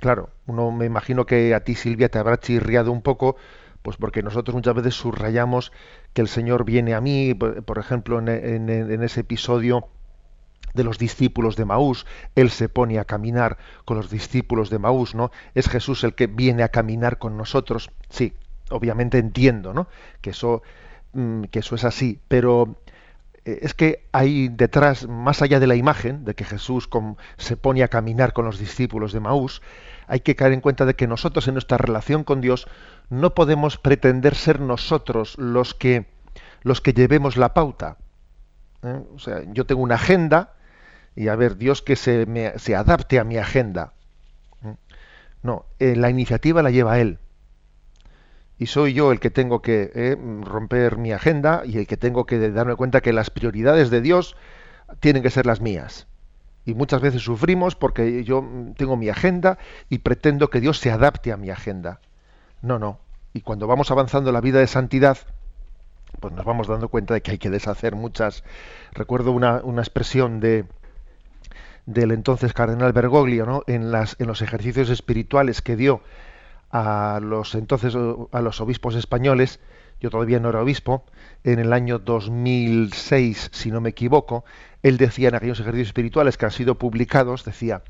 Claro, 0.00 0.30
uno 0.46 0.70
me 0.70 0.86
imagino 0.86 1.26
que 1.26 1.54
a 1.54 1.60
ti 1.62 1.74
Silvia 1.74 2.08
te 2.08 2.18
habrá 2.18 2.38
chirriado 2.40 2.90
un 2.90 3.02
poco, 3.02 3.36
pues 3.82 3.98
porque 3.98 4.22
nosotros 4.22 4.54
muchas 4.54 4.74
veces 4.74 4.94
subrayamos 4.94 5.72
que 6.14 6.22
el 6.22 6.28
Señor 6.28 6.64
viene 6.64 6.94
a 6.94 7.02
mí, 7.02 7.34
por 7.34 7.78
ejemplo, 7.78 8.18
en, 8.18 9.02
ese 9.02 9.20
episodio 9.20 9.88
de 10.72 10.84
los 10.84 10.98
discípulos 10.98 11.56
de 11.56 11.66
Maús, 11.66 12.06
él 12.34 12.50
se 12.50 12.70
pone 12.70 12.98
a 12.98 13.04
caminar 13.04 13.58
con 13.84 13.98
los 13.98 14.08
discípulos 14.08 14.70
de 14.70 14.78
Maús, 14.78 15.14
¿no? 15.14 15.32
Es 15.54 15.68
Jesús 15.68 16.02
el 16.04 16.14
que 16.14 16.28
viene 16.28 16.62
a 16.62 16.68
caminar 16.68 17.18
con 17.18 17.36
nosotros. 17.36 17.90
Sí, 18.08 18.32
obviamente 18.70 19.18
entiendo, 19.18 19.74
¿no? 19.74 19.88
Que 20.22 20.30
eso, 20.30 20.62
mm, 21.12 21.44
que 21.44 21.58
eso 21.58 21.74
es 21.74 21.84
así, 21.84 22.20
pero 22.28 22.76
es 23.62 23.74
que 23.74 24.06
hay 24.12 24.48
detrás, 24.48 25.08
más 25.08 25.42
allá 25.42 25.60
de 25.60 25.66
la 25.66 25.74
imagen 25.74 26.24
de 26.24 26.34
que 26.34 26.44
Jesús 26.44 26.88
se 27.36 27.56
pone 27.56 27.82
a 27.82 27.88
caminar 27.88 28.32
con 28.32 28.44
los 28.44 28.58
discípulos 28.58 29.12
de 29.12 29.20
Maús, 29.20 29.62
hay 30.06 30.20
que 30.20 30.36
caer 30.36 30.52
en 30.52 30.60
cuenta 30.60 30.86
de 30.86 30.94
que 30.94 31.06
nosotros 31.06 31.46
en 31.48 31.54
nuestra 31.54 31.78
relación 31.78 32.24
con 32.24 32.40
Dios 32.40 32.66
no 33.08 33.34
podemos 33.34 33.78
pretender 33.78 34.34
ser 34.34 34.60
nosotros 34.60 35.36
los 35.38 35.74
que 35.74 36.06
los 36.62 36.80
que 36.80 36.92
llevemos 36.92 37.36
la 37.36 37.54
pauta. 37.54 37.96
¿eh? 38.82 39.00
O 39.14 39.18
sea, 39.18 39.42
yo 39.52 39.64
tengo 39.66 39.82
una 39.82 39.94
agenda 39.94 40.54
y 41.16 41.28
a 41.28 41.36
ver, 41.36 41.56
Dios 41.56 41.82
que 41.82 41.96
se, 41.96 42.26
me, 42.26 42.58
se 42.58 42.76
adapte 42.76 43.18
a 43.18 43.24
mi 43.24 43.36
agenda. 43.36 43.92
¿eh? 44.64 44.74
No, 45.42 45.64
eh, 45.78 45.96
la 45.96 46.10
iniciativa 46.10 46.62
la 46.62 46.70
lleva 46.70 46.98
Él. 46.98 47.18
Y 48.60 48.66
soy 48.66 48.92
yo 48.92 49.10
el 49.10 49.18
que 49.18 49.30
tengo 49.30 49.60
que 49.60 50.16
romper 50.44 50.98
mi 50.98 51.10
agenda 51.10 51.62
y 51.64 51.78
el 51.78 51.88
que 51.88 51.96
tengo 51.96 52.26
que 52.26 52.38
darme 52.50 52.76
cuenta 52.76 53.00
que 53.00 53.12
las 53.12 53.30
prioridades 53.30 53.90
de 53.90 54.00
Dios 54.00 54.36
tienen 55.00 55.24
que 55.24 55.30
ser 55.30 55.46
las 55.46 55.60
mías 55.60 56.06
y 56.64 56.74
muchas 56.74 57.00
veces 57.00 57.22
sufrimos 57.22 57.74
porque 57.74 58.24
yo 58.24 58.44
tengo 58.76 58.96
mi 58.96 59.08
agenda 59.08 59.58
y 59.88 59.98
pretendo 59.98 60.50
que 60.50 60.60
Dios 60.60 60.78
se 60.78 60.90
adapte 60.90 61.32
a 61.32 61.36
mi 61.36 61.50
agenda. 61.50 62.00
No, 62.62 62.78
no. 62.78 63.00
Y 63.32 63.40
cuando 63.40 63.66
vamos 63.66 63.90
avanzando 63.90 64.30
en 64.30 64.34
la 64.34 64.40
vida 64.40 64.58
de 64.58 64.66
santidad, 64.66 65.18
pues 66.20 66.34
nos 66.34 66.44
vamos 66.44 66.68
dando 66.68 66.88
cuenta 66.88 67.14
de 67.14 67.22
que 67.22 67.32
hay 67.32 67.38
que 67.38 67.50
deshacer 67.50 67.94
muchas. 67.94 68.44
Recuerdo 68.92 69.32
una, 69.32 69.60
una 69.62 69.82
expresión 69.82 70.40
de 70.40 70.66
del 71.86 72.12
entonces 72.12 72.52
cardenal 72.52 72.92
Bergoglio, 72.92 73.46
¿no? 73.46 73.62
En 73.66 73.90
las 73.90 74.14
en 74.20 74.26
los 74.26 74.42
ejercicios 74.42 74.90
espirituales 74.90 75.62
que 75.62 75.76
dio 75.76 76.02
a 76.70 77.20
los 77.22 77.54
entonces 77.54 77.94
a 77.94 78.40
los 78.40 78.60
obispos 78.60 78.94
españoles, 78.94 79.60
yo 80.00 80.10
todavía 80.10 80.40
no 80.40 80.48
era 80.48 80.62
obispo, 80.62 81.04
en 81.44 81.58
el 81.58 81.72
año 81.72 81.98
2006, 81.98 83.50
si 83.52 83.70
no 83.70 83.80
me 83.80 83.90
equivoco, 83.90 84.44
él 84.82 84.96
decía 84.96 85.28
en 85.28 85.34
aquellos 85.34 85.60
ejercicios 85.60 85.88
espirituales 85.88 86.36
que 86.38 86.46
han 86.46 86.52
sido 86.52 86.76
publicados, 86.76 87.44
decía, 87.44 87.82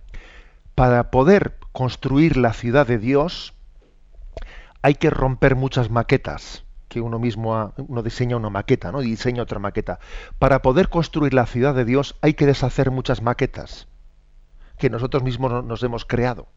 para 0.75 1.11
poder 1.11 1.59
construir 1.73 2.37
la 2.37 2.53
ciudad 2.53 2.87
de 2.87 2.99
Dios 2.99 3.55
hay 4.83 4.95
que 4.95 5.11
romper 5.11 5.57
muchas 5.57 5.91
maquetas 5.91 6.65
que 6.89 7.01
uno 7.01 7.21
mismo 7.21 7.73
uno 7.77 8.03
diseña 8.03 8.37
una 8.37 8.51
maqueta, 8.51 8.91
¿no? 8.91 9.01
Y 9.01 9.11
diseña 9.11 9.45
otra 9.45 9.61
maqueta. 9.61 10.01
Para 10.41 10.61
poder 10.61 10.89
construir 10.89 11.33
la 11.33 11.47
ciudad 11.47 11.73
de 11.73 11.85
Dios 11.85 12.17
hay 12.21 12.35
que 12.35 12.47
deshacer 12.47 12.91
muchas 12.91 13.23
maquetas 13.23 13.87
que 14.77 14.91
nosotros 14.91 15.23
mismos 15.23 15.65
nos 15.65 15.83
hemos 15.85 16.05
creado. 16.05 16.49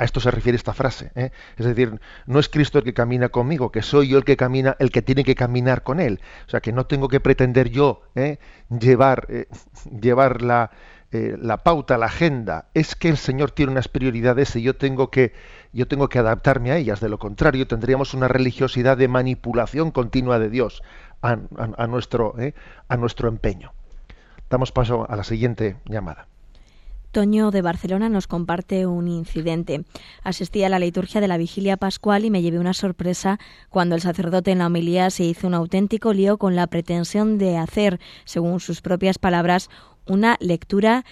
A 0.00 0.04
esto 0.04 0.18
se 0.18 0.30
refiere 0.30 0.56
esta 0.56 0.72
frase. 0.72 1.12
¿eh? 1.14 1.30
Es 1.58 1.66
decir, 1.66 2.00
no 2.24 2.38
es 2.38 2.48
Cristo 2.48 2.78
el 2.78 2.84
que 2.84 2.94
camina 2.94 3.28
conmigo, 3.28 3.70
que 3.70 3.82
soy 3.82 4.08
yo 4.08 4.16
el 4.16 4.24
que 4.24 4.34
camina, 4.34 4.74
el 4.78 4.90
que 4.90 5.02
tiene 5.02 5.24
que 5.24 5.34
caminar 5.34 5.82
con 5.82 6.00
él. 6.00 6.22
O 6.46 6.50
sea, 6.50 6.60
que 6.60 6.72
no 6.72 6.86
tengo 6.86 7.08
que 7.08 7.20
pretender 7.20 7.68
yo 7.68 8.00
¿eh? 8.14 8.38
llevar, 8.70 9.26
eh, 9.28 9.46
llevar 10.00 10.40
la, 10.40 10.70
la, 11.10 11.58
pauta, 11.58 11.98
la 11.98 12.06
agenda. 12.06 12.70
Es 12.72 12.94
que 12.94 13.10
el 13.10 13.18
Señor 13.18 13.50
tiene 13.50 13.72
unas 13.72 13.88
prioridades 13.88 14.56
y 14.56 14.62
yo 14.62 14.74
tengo 14.74 15.10
que, 15.10 15.34
yo 15.74 15.86
tengo 15.86 16.08
que 16.08 16.18
adaptarme 16.18 16.70
a 16.70 16.78
ellas. 16.78 17.00
De 17.00 17.10
lo 17.10 17.18
contrario, 17.18 17.66
tendríamos 17.66 18.14
una 18.14 18.26
religiosidad 18.26 18.96
de 18.96 19.06
manipulación 19.06 19.90
continua 19.90 20.38
de 20.38 20.48
Dios 20.48 20.82
a, 21.20 21.36
nuestro, 21.86 22.36
a 22.88 22.96
nuestro 22.96 23.28
empeño. 23.28 23.74
Damos 24.48 24.72
paso 24.72 25.06
a 25.10 25.14
la 25.14 25.24
siguiente 25.24 25.76
llamada. 25.84 26.26
Toño 27.12 27.50
de 27.50 27.60
Barcelona 27.60 28.08
nos 28.08 28.26
comparte 28.26 28.86
un 28.86 29.08
incidente. 29.08 29.84
Asistí 30.22 30.62
a 30.62 30.68
la 30.68 30.78
liturgia 30.78 31.20
de 31.20 31.28
la 31.28 31.38
vigilia 31.38 31.76
pascual 31.76 32.24
y 32.24 32.30
me 32.30 32.40
llevé 32.40 32.58
una 32.58 32.74
sorpresa 32.74 33.40
cuando 33.68 33.96
el 33.96 34.00
sacerdote 34.00 34.52
en 34.52 34.58
la 34.58 34.66
homilía 34.66 35.10
se 35.10 35.24
hizo 35.24 35.46
un 35.46 35.54
auténtico 35.54 36.12
lío 36.12 36.38
con 36.38 36.54
la 36.54 36.68
pretensión 36.68 37.36
de 37.36 37.56
hacer, 37.56 37.98
según 38.24 38.60
sus 38.60 38.80
propias 38.80 39.18
palabras, 39.18 39.70
una 40.06 40.36
lectura 40.40 41.04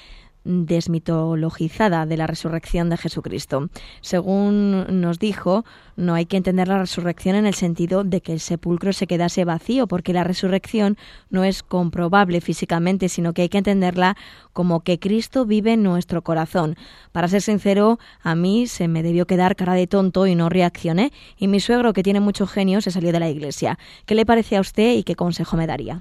desmitologizada 0.49 2.07
de 2.07 2.17
la 2.17 2.27
resurrección 2.27 2.89
de 2.89 2.97
Jesucristo. 2.97 3.69
Según 4.01 5.01
nos 5.01 5.19
dijo, 5.19 5.65
no 5.97 6.15
hay 6.15 6.25
que 6.25 6.39
entender 6.39 6.69
la 6.69 6.79
resurrección 6.79 7.37
en 7.37 7.45
el 7.45 7.55
sentido 7.55 8.03
de 8.03 8.23
que 8.23 8.33
el 8.33 8.41
sepulcro 8.41 8.95
se 8.95 9.07
quedase 9.07 9.45
vacío, 9.45 9.87
porque 9.87 10.15
la 10.15 10.25
resurrección 10.25 10.97
no 11.29 11.45
es 11.45 11.63
comprobable 11.63 12.41
físicamente, 12.41 13.11
sino 13.11 13.35
que 13.35 13.43
hay 13.43 13.49
que 13.51 13.59
entenderla 13.59 14.17
como 14.55 14.81
que 14.81 14.99
Cristo 14.99 15.45
vive 15.45 15.75
en 15.75 15.83
nuestro 15.83 16.23
corazón. 16.23 16.77
Para 17.13 17.29
ser 17.29 17.43
sincero, 17.43 17.99
a 18.23 18.35
mí 18.35 18.67
se 18.67 18.89
me 18.89 19.03
debió 19.03 19.27
quedar 19.27 19.55
cara 19.55 19.75
de 19.75 19.87
tonto 19.87 20.27
y 20.27 20.35
no 20.35 20.49
reaccioné, 20.49 21.13
y 21.37 21.47
mi 21.47 21.61
suegro, 21.61 21.93
que 21.93 22.03
tiene 22.03 22.21
mucho 22.21 22.47
genio, 22.47 22.81
se 22.81 22.91
salió 22.91 23.13
de 23.13 23.21
la 23.21 23.29
iglesia. 23.29 23.79
¿Qué 24.07 24.15
le 24.15 24.25
parece 24.25 24.57
a 24.57 24.61
usted 24.61 24.95
y 24.95 25.03
qué 25.03 25.15
consejo 25.15 25.57
me 25.57 25.67
daría? 25.67 26.01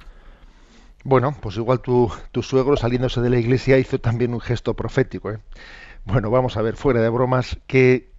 Bueno, 1.03 1.35
pues 1.41 1.55
igual 1.57 1.79
tu, 1.79 2.11
tu, 2.31 2.43
suegro 2.43 2.75
saliéndose 2.75 3.21
de 3.21 3.29
la 3.29 3.39
iglesia 3.39 3.77
hizo 3.77 3.99
también 3.99 4.33
un 4.33 4.41
gesto 4.41 4.73
profético. 4.73 5.31
¿eh? 5.31 5.39
Bueno, 6.05 6.29
vamos 6.29 6.57
a 6.57 6.61
ver, 6.61 6.75
fuera 6.75 7.01
de 7.01 7.09
bromas, 7.09 7.57
¿qué, 7.67 8.09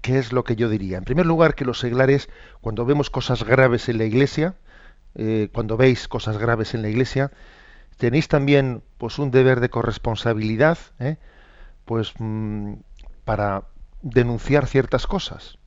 ¿qué, 0.00 0.18
es 0.18 0.32
lo 0.32 0.44
que 0.44 0.56
yo 0.56 0.68
diría? 0.68 0.98
En 0.98 1.04
primer 1.04 1.26
lugar, 1.26 1.54
que 1.54 1.64
los 1.64 1.78
seglares, 1.78 2.28
cuando 2.60 2.86
vemos 2.86 3.10
cosas 3.10 3.44
graves 3.44 3.88
en 3.88 3.98
la 3.98 4.04
iglesia, 4.04 4.54
eh, 5.14 5.48
cuando 5.52 5.76
veis 5.76 6.08
cosas 6.08 6.38
graves 6.38 6.74
en 6.74 6.82
la 6.82 6.88
iglesia, 6.88 7.32
tenéis 7.98 8.28
también 8.28 8.82
pues 8.96 9.18
un 9.18 9.30
deber 9.30 9.60
de 9.60 9.68
corresponsabilidad, 9.68 10.78
¿eh? 11.00 11.16
pues 11.84 12.14
mm, 12.18 12.74
para 13.24 13.64
denunciar 14.02 14.66
ciertas 14.66 15.06
cosas. 15.06 15.57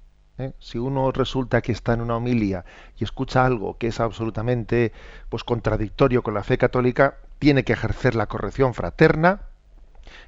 ¿Eh? 0.42 0.54
Si 0.60 0.78
uno 0.78 1.12
resulta 1.12 1.62
que 1.62 1.72
está 1.72 1.94
en 1.94 2.02
una 2.02 2.18
homilia 2.18 2.66
y 2.98 3.04
escucha 3.04 3.46
algo 3.46 3.78
que 3.78 3.88
es 3.88 4.00
absolutamente 4.00 4.92
pues, 5.30 5.44
contradictorio 5.44 6.24
con 6.24 6.34
la 6.34 6.44
fe 6.44 6.58
católica, 6.58 7.18
tiene 7.40 7.64
que 7.64 7.74
ejercer 7.74 8.16
la 8.16 8.28
corrección 8.28 8.74
fraterna, 8.74 9.42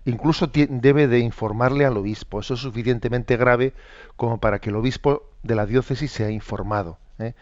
incluso 0.05 0.47
debe 0.47 1.07
de 1.07 1.19
informarle 1.19 1.85
al 1.85 1.97
obispo. 1.97 2.39
Eso 2.39 2.53
es 2.53 2.61
suficientemente 2.61 3.37
grave 3.37 3.73
como 4.15 4.39
para 4.39 4.59
que 4.59 4.69
el 4.69 4.75
obispo 4.75 5.29
de 5.43 5.55
la 5.55 5.65
diócesis 5.65 6.11
sea 6.11 6.29
informado. 6.29 6.97
¿eh? 7.19 7.33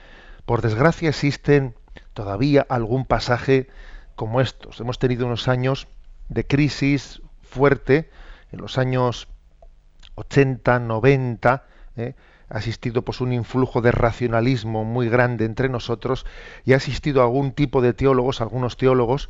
Por 0.45 0.61
desgracia 0.61 1.09
existen 1.09 1.75
todavía 2.13 2.65
algún 2.69 3.05
pasaje 3.05 3.67
como 4.15 4.41
estos. 4.41 4.79
Hemos 4.79 4.99
tenido 4.99 5.25
unos 5.25 5.47
años 5.47 5.87
de 6.29 6.45
crisis 6.45 7.21
fuerte, 7.41 8.09
en 8.51 8.61
los 8.61 8.77
años 8.77 9.27
80, 10.15 10.79
90, 10.79 11.65
¿eh? 11.97 12.15
Ha 12.51 12.58
existido 12.58 13.01
pues 13.03 13.22
un 13.22 13.31
influjo 13.31 13.81
de 13.81 13.91
racionalismo 13.91 14.84
muy 14.84 15.08
grande 15.08 15.46
entre 15.46 15.70
nosotros 15.70 16.25
y 16.65 16.74
ha 16.74 16.75
existido 16.75 17.22
algún 17.22 17.53
tipo 17.53 17.81
de 17.81 17.93
teólogos, 17.93 18.41
algunos 18.41 18.75
teólogos, 18.75 19.29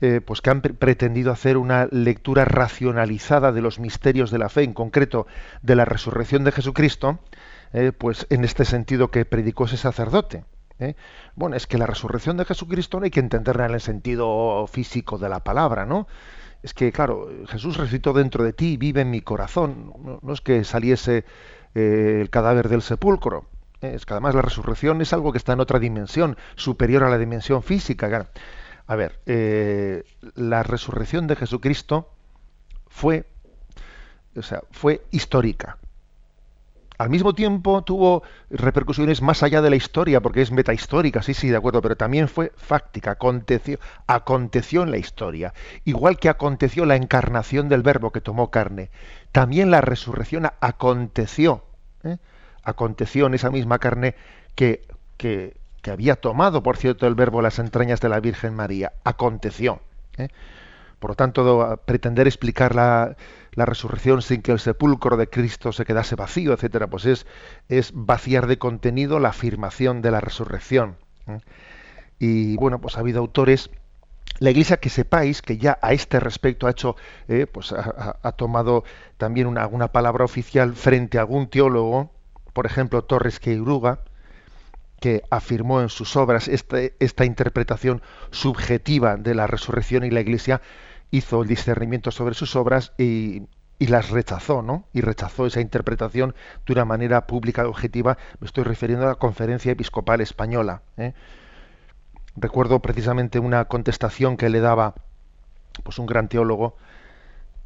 eh, 0.00 0.20
pues 0.24 0.40
que 0.40 0.50
han 0.50 0.62
pretendido 0.62 1.32
hacer 1.32 1.56
una 1.56 1.88
lectura 1.90 2.44
racionalizada 2.44 3.50
de 3.50 3.60
los 3.60 3.80
misterios 3.80 4.30
de 4.30 4.38
la 4.38 4.48
fe, 4.48 4.62
en 4.62 4.72
concreto 4.72 5.26
de 5.62 5.74
la 5.74 5.84
resurrección 5.84 6.44
de 6.44 6.52
Jesucristo, 6.52 7.18
eh, 7.72 7.90
pues 7.96 8.26
en 8.30 8.44
este 8.44 8.64
sentido 8.64 9.10
que 9.10 9.24
predicó 9.24 9.64
ese 9.64 9.76
sacerdote. 9.76 10.44
¿eh? 10.78 10.94
Bueno, 11.34 11.56
es 11.56 11.66
que 11.66 11.78
la 11.78 11.86
resurrección 11.86 12.36
de 12.36 12.44
Jesucristo 12.44 13.00
no 13.00 13.04
hay 13.04 13.10
que 13.10 13.20
entenderla 13.20 13.66
en 13.66 13.74
el 13.74 13.80
sentido 13.80 14.66
físico 14.68 15.18
de 15.18 15.28
la 15.28 15.40
palabra, 15.40 15.86
¿no? 15.86 16.06
Es 16.62 16.74
que, 16.74 16.92
claro, 16.92 17.28
Jesús 17.48 17.76
resucitó 17.76 18.12
dentro 18.12 18.44
de 18.44 18.52
ti, 18.52 18.76
vive 18.76 19.00
en 19.00 19.10
mi 19.10 19.20
corazón. 19.20 20.20
no 20.22 20.32
es 20.32 20.40
que 20.40 20.62
saliese 20.62 21.24
eh, 21.74 22.18
el 22.20 22.30
cadáver 22.30 22.68
del 22.68 22.82
sepulcro. 22.82 23.46
Es 23.80 24.06
que 24.06 24.14
además 24.14 24.34
la 24.34 24.42
resurrección 24.42 25.00
es 25.00 25.12
algo 25.12 25.32
que 25.32 25.38
está 25.38 25.52
en 25.54 25.60
otra 25.60 25.78
dimensión, 25.78 26.36
superior 26.54 27.02
a 27.02 27.10
la 27.10 27.18
dimensión 27.18 27.62
física. 27.62 28.28
A 28.86 28.96
ver, 28.96 29.20
eh, 29.26 30.04
la 30.34 30.62
resurrección 30.62 31.26
de 31.26 31.36
Jesucristo 31.36 32.12
fue, 32.88 33.26
o 34.36 34.42
sea, 34.42 34.62
fue 34.70 35.02
histórica. 35.10 35.78
Al 37.02 37.10
mismo 37.10 37.34
tiempo 37.34 37.82
tuvo 37.82 38.22
repercusiones 38.48 39.22
más 39.22 39.42
allá 39.42 39.60
de 39.60 39.70
la 39.70 39.76
historia, 39.76 40.20
porque 40.20 40.40
es 40.40 40.52
metahistórica, 40.52 41.20
sí, 41.20 41.34
sí, 41.34 41.48
de 41.48 41.56
acuerdo, 41.56 41.82
pero 41.82 41.96
también 41.96 42.28
fue 42.28 42.52
fáctica, 42.56 43.10
aconteció, 43.10 43.80
aconteció 44.06 44.84
en 44.84 44.92
la 44.92 44.98
historia. 44.98 45.52
Igual 45.84 46.18
que 46.18 46.28
aconteció 46.28 46.86
la 46.86 46.94
encarnación 46.94 47.68
del 47.68 47.82
verbo 47.82 48.12
que 48.12 48.20
tomó 48.20 48.52
carne 48.52 48.90
también 49.32 49.70
la 49.70 49.80
resurrección 49.80 50.48
aconteció, 50.60 51.64
¿eh? 52.04 52.18
aconteció 52.62 53.26
en 53.26 53.34
esa 53.34 53.50
misma 53.50 53.78
carne 53.78 54.14
que, 54.54 54.86
que, 55.16 55.56
había 55.90 56.16
tomado, 56.16 56.62
por 56.62 56.76
cierto, 56.76 57.08
el 57.08 57.16
verbo 57.16 57.42
las 57.42 57.58
entrañas 57.58 58.00
de 58.00 58.10
la 58.10 58.20
Virgen 58.20 58.54
María, 58.54 58.92
aconteció. 59.02 59.80
¿eh? 60.18 60.28
Por 61.02 61.10
lo 61.10 61.14
tanto, 61.16 61.80
pretender 61.84 62.28
explicar 62.28 62.76
la, 62.76 63.16
resurrección 63.56 64.22
sin 64.22 64.40
que 64.40 64.52
el 64.52 64.60
sepulcro 64.60 65.16
de 65.16 65.28
Cristo 65.28 65.72
se 65.72 65.84
quedase 65.84 66.14
vacío, 66.14 66.52
etcétera, 66.52 66.86
pues 66.86 67.06
es, 67.06 67.26
es 67.68 67.90
vaciar 67.92 68.46
de 68.46 68.58
contenido 68.58 69.18
la 69.18 69.30
afirmación 69.30 70.00
de 70.00 70.12
la 70.12 70.20
resurrección. 70.20 70.96
¿eh? 71.26 71.40
Y 72.20 72.54
bueno, 72.54 72.80
pues 72.80 72.96
ha 72.96 73.00
habido 73.00 73.18
autores 73.18 73.68
la 74.38 74.50
Iglesia 74.50 74.76
que 74.76 74.90
sepáis 74.90 75.42
que 75.42 75.58
ya 75.58 75.76
a 75.82 75.92
este 75.92 76.20
respecto 76.20 76.68
ha 76.68 76.70
hecho, 76.70 76.94
eh, 77.26 77.48
pues 77.50 77.72
ha, 77.72 78.32
tomado 78.36 78.84
también 79.16 79.48
una, 79.48 79.88
palabra 79.88 80.24
oficial 80.24 80.76
frente 80.76 81.18
a 81.18 81.22
algún 81.22 81.48
teólogo, 81.48 82.12
por 82.52 82.64
ejemplo 82.64 83.02
Torres 83.02 83.40
Queiruga, 83.40 83.98
que 85.00 85.24
afirmó 85.30 85.80
en 85.80 85.88
sus 85.88 86.14
obras 86.14 86.46
este, 86.46 86.94
esta 87.00 87.24
interpretación 87.24 88.02
subjetiva 88.30 89.16
de 89.16 89.34
la 89.34 89.48
resurrección 89.48 90.04
y 90.04 90.10
la 90.10 90.20
Iglesia 90.20 90.62
hizo 91.12 91.42
el 91.42 91.48
discernimiento 91.48 92.10
sobre 92.10 92.34
sus 92.34 92.56
obras 92.56 92.92
y, 92.98 93.46
las 93.78 94.10
rechazó, 94.10 94.62
¿no? 94.62 94.84
Y 94.92 95.00
rechazó 95.00 95.44
esa 95.44 95.60
interpretación 95.60 96.36
de 96.66 96.72
una 96.72 96.84
manera 96.84 97.26
pública 97.26 97.62
y 97.62 97.66
objetiva. 97.66 98.16
Me 98.38 98.46
estoy 98.46 98.62
refiriendo 98.62 99.06
a 99.06 99.08
la 99.08 99.14
Conferencia 99.16 99.72
Episcopal 99.72 100.20
Española. 100.20 100.82
¿eh? 100.96 101.14
Recuerdo 102.36 102.78
precisamente 102.78 103.40
una 103.40 103.64
contestación 103.64 104.36
que 104.36 104.50
le 104.50 104.60
daba 104.60 104.94
pues 105.82 105.98
un 105.98 106.06
gran 106.06 106.28
teólogo, 106.28 106.76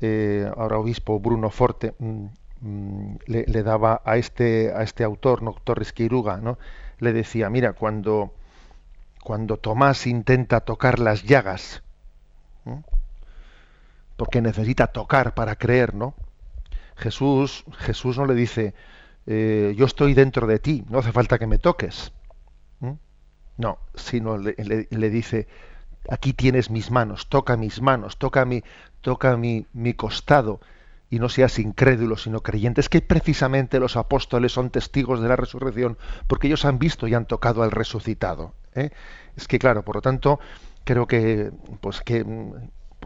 eh, 0.01 0.51
ahora 0.57 0.79
obispo 0.79 1.21
Bruno 1.21 1.51
Forte, 1.51 1.95
mm, 1.99 2.27
mm, 2.63 3.17
le, 3.27 3.63
daba 3.63 4.01
a 4.05 4.17
este, 4.17 4.73
a 4.75 4.83
este 4.83 5.05
autor, 5.05 5.43
¿no? 5.43 5.55
Torres 5.65 5.93
Quiruga, 5.93 6.39
¿no? 6.39 6.57
le 6.99 7.13
decía, 7.13 7.51
mira, 7.51 7.73
cuando, 7.73 8.33
cuando 9.23 9.57
Tomás 9.57 10.07
intenta 10.07 10.61
tocar 10.61 10.99
las 10.99 11.23
llagas, 11.25 11.83
porque 14.17 14.41
necesita 14.41 14.89
tocar 14.89 15.35
para 15.35 15.57
creer, 15.57 15.95
¿no? 15.95 16.15
Jesús, 16.97 17.65
Jesús 17.79 18.17
no 18.17 18.27
le 18.27 18.35
dice, 18.35 18.75
eh, 19.27 19.75
yo 19.77 19.85
estoy 19.87 20.15
dentro 20.15 20.47
de 20.47 20.59
ti, 20.59 20.85
no 20.89 20.99
hace 20.99 21.13
falta 21.13 21.39
que 21.39 21.47
me 21.47 21.59
toques. 21.59 22.13
No, 23.59 23.79
sino 23.95 24.37
le, 24.37 25.11
dice, 25.11 25.49
aquí 26.11 26.35
tienes 26.35 26.71
mis 26.71 26.91
manos, 26.91 27.31
toca 27.31 27.57
mis 27.57 27.81
manos, 27.81 28.19
toca 28.19 28.45
mi, 28.45 28.63
toca 29.01 29.39
mi, 29.39 29.67
mi 29.73 29.95
costado 29.95 30.61
y 31.09 31.19
no 31.19 31.31
seas 31.31 31.59
incrédulo, 31.59 32.19
sino 32.19 32.43
creyente. 32.43 32.83
Es 32.83 32.91
que 32.91 33.01
precisamente 33.01 33.81
los 33.81 33.97
apóstoles 33.97 34.53
son 34.53 34.69
testigos 34.69 35.23
de 35.23 35.29
la 35.29 35.37
resurrección 35.37 35.97
porque 36.27 36.49
ellos 36.49 36.67
han 36.67 36.79
visto 36.79 37.09
y 37.09 37.15
han 37.15 37.25
tocado 37.25 37.63
al 37.63 37.71
resucitado. 37.71 38.53
¿eh? 38.75 38.91
Es 39.37 39.49
que, 39.49 39.59
claro, 39.59 39.85
por 39.85 39.97
lo 39.97 40.03
tanto, 40.03 40.39
creo 40.85 41.07
que, 41.07 41.51
pues 41.81 42.03
que 42.03 42.27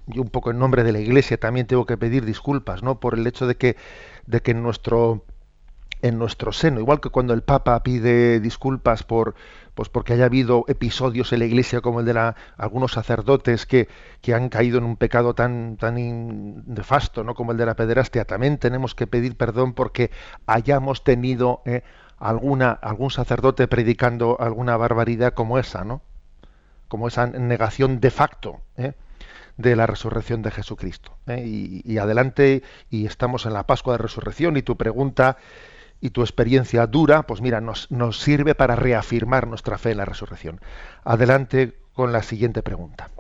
yo 0.07 0.23
un 0.23 0.29
poco 0.29 0.51
en 0.51 0.59
nombre 0.59 0.85
de 0.85 0.93
la 0.93 1.01
Iglesia 1.01 1.39
también 1.39 1.67
tengo 1.67 1.87
que 1.87 1.97
pedir 1.97 2.25
disculpas, 2.25 2.83
¿no? 2.83 3.01
Por 3.01 3.15
el 3.15 3.27
hecho 3.27 3.47
de 3.47 3.57
que, 3.57 3.77
de 4.27 4.41
que 4.41 4.53
en 4.53 4.63
nuestro 4.63 5.25
en 6.03 6.19
nuestro 6.19 6.53
seno, 6.53 6.81
igual 6.81 7.01
que 7.01 7.11
cuando 7.11 7.35
el 7.35 7.43
Papa 7.43 7.83
pide 7.83 8.41
disculpas 8.41 9.03
por 9.03 9.35
pues 9.75 9.89
porque 9.89 10.15
haya 10.15 10.25
habido 10.25 10.65
episodios 10.69 11.33
en 11.33 11.41
la 11.41 11.45
Iglesia 11.45 11.81
como 11.81 12.01
el 12.01 12.07
de 12.07 12.15
la, 12.15 12.37
algunos 12.57 12.93
sacerdotes 12.93 13.67
que, 13.67 13.89
que 14.21 14.35
han 14.35 14.49
caído 14.49 14.79
en 14.79 14.85
un 14.85 14.97
pecado 14.97 15.35
tan 15.35 15.77
tan 15.77 16.65
nefasto, 16.67 17.23
¿no? 17.23 17.35
como 17.35 17.53
el 17.53 17.59
de 17.59 17.67
la 17.67 17.77
pederastia, 17.77 18.25
también 18.25 18.59
tenemos 18.59 18.95
que 18.95 19.07
pedir 19.07 19.37
perdón 19.37 19.75
porque 19.75 20.11
hayamos 20.47 21.05
tenido 21.05 21.63
eh, 21.67 21.83
alguna 22.19 22.71
algún 22.73 23.11
sacerdote 23.11 23.69
predicando 23.69 24.39
alguna 24.41 24.77
barbaridad 24.77 25.35
como 25.35 25.59
esa, 25.59 25.85
¿no? 25.85 26.03
Como 26.89 27.09
esa 27.09 27.27
negación 27.27 28.01
de 28.01 28.11
facto, 28.11 28.61
¿eh? 28.77 28.95
De 29.57 29.77
la 29.77 29.87
resurrección 29.87 30.43
de 30.43 30.51
Jesucristo. 30.51 31.17
¿eh? 31.27 31.45
Y, 31.47 31.83
y, 31.85 31.99
adelante, 31.99 32.63
y 32.91 33.07
estamos 33.07 33.47
en 33.47 33.53
la 33.53 33.67
Pascua 33.67 33.95
de 33.95 33.99
Resurrección, 33.99 34.57
y 34.57 34.63
tu 34.63 34.77
pregunta 34.77 35.37
y 36.01 36.11
tu 36.11 36.23
experiencia 36.23 36.87
dura, 36.87 37.25
pues 37.25 37.41
mira, 37.41 37.61
nos, 37.61 37.91
nos 37.91 38.21
sirve 38.21 38.55
para 38.55 38.77
reafirmar 38.77 39.47
nuestra 39.47 39.79
fe 39.79 39.93
en 39.93 39.99
la 39.99 40.05
resurrección. 40.07 40.61
Adelante 41.05 41.75
con 41.93 42.13
la 42.13 42.23
siguiente 42.23 42.63
pregunta. 42.63 43.11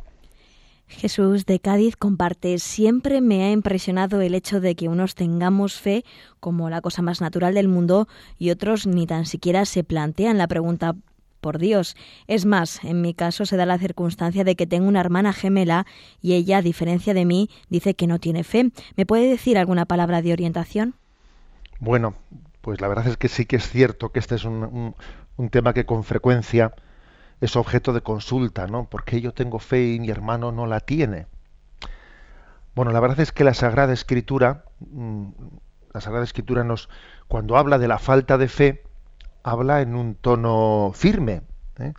Jesús 0.91 1.47
de 1.47 1.61
Cádiz 1.61 1.97
comparte, 1.97 2.59
siempre 2.59 3.21
me 3.21 3.45
ha 3.45 3.53
impresionado 3.53 4.21
el 4.21 4.35
hecho 4.35 4.61
de 4.61 4.75
que 4.75 4.89
unos 4.89 5.15
tengamos 5.15 5.75
fe 5.75 6.05
como 6.41 6.69
la 6.69 6.81
cosa 6.81 7.01
más 7.01 7.21
natural 7.21 7.55
del 7.55 7.69
mundo 7.69 8.09
y 8.39 8.51
otros 8.51 8.87
ni 8.87 9.07
tan 9.07 9.25
siquiera 9.25 9.65
se 9.67 9.85
plantean 9.85 10.37
la 10.37 10.49
pregunta 10.49 10.97
por 11.41 11.59
Dios. 11.59 11.97
Es 12.27 12.47
más, 12.47 12.85
en 12.85 13.01
mi 13.01 13.15
caso 13.15 13.47
se 13.47 13.57
da 13.57 13.67
la 13.67 13.79
circunstancia 13.79 14.45
de 14.45 14.57
que 14.57 14.67
tengo 14.67 14.89
una 14.89 15.01
hermana 15.01 15.33
gemela 15.33 15.87
y 16.21 16.35
ella, 16.35 16.59
a 16.59 16.63
diferencia 16.63 17.15
de 17.15 17.25
mí, 17.25 17.51
dice 17.69 17.95
que 17.95 18.07
no 18.07 18.19
tiene 18.19 18.45
fe. 18.45 18.71
¿Me 18.97 19.07
puede 19.07 19.29
decir 19.29 19.59
alguna 19.59 19.87
palabra 19.87 20.23
de 20.23 20.33
orientación? 20.33 20.95
Bueno, 21.81 22.15
pues 22.61 22.81
la 22.81 22.89
verdad 22.89 23.07
es 23.09 23.17
que 23.17 23.29
sí 23.29 23.47
que 23.47 23.57
es 23.57 23.69
cierto 23.69 24.13
que 24.13 24.19
este 24.19 24.35
es 24.35 24.45
un, 24.45 24.95
un, 25.37 25.51
tema 25.51 25.73
que 25.73 25.87
con 25.87 26.05
frecuencia 26.05 26.75
es 27.41 27.57
objeto 27.57 27.93
de 27.93 28.03
consulta, 28.03 28.67
¿no? 28.67 28.85
Porque 28.85 29.21
yo 29.21 29.33
tengo 29.33 29.59
fe 29.59 29.95
y 29.95 30.01
mi 30.01 30.11
hermano 30.11 30.53
no 30.53 30.67
la 30.67 30.81
tiene. 30.81 31.27
Bueno, 32.75 32.93
la 32.93 33.01
verdad 33.01 33.21
es 33.21 33.33
que 33.33 33.45
la 33.45 33.55
Sagrada 33.55 33.93
Escritura, 33.93 34.65
mm, 34.81 35.29
la 35.93 36.01
Sagrada 36.01 36.25
Escritura 36.25 36.65
nos, 36.65 36.89
cuando 37.29 37.57
habla 37.57 37.79
de 37.79 37.89
la 37.89 37.99
falta 37.99 38.39
de 38.39 38.49
fe, 38.49 38.83
habla 39.43 39.81
en 39.81 39.95
un 39.95 40.15
tono 40.15 40.93
firme. 40.95 41.43
¿eh? 41.79 41.93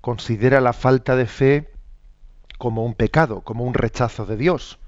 Considera 0.00 0.60
la 0.60 0.72
falta 0.72 1.16
de 1.16 1.26
fe 1.26 1.70
como 2.58 2.84
un 2.84 2.94
pecado, 2.94 3.42
como 3.42 3.64
un 3.64 3.74
rechazo 3.74 4.26
de 4.26 4.36
Dios. 4.36 4.78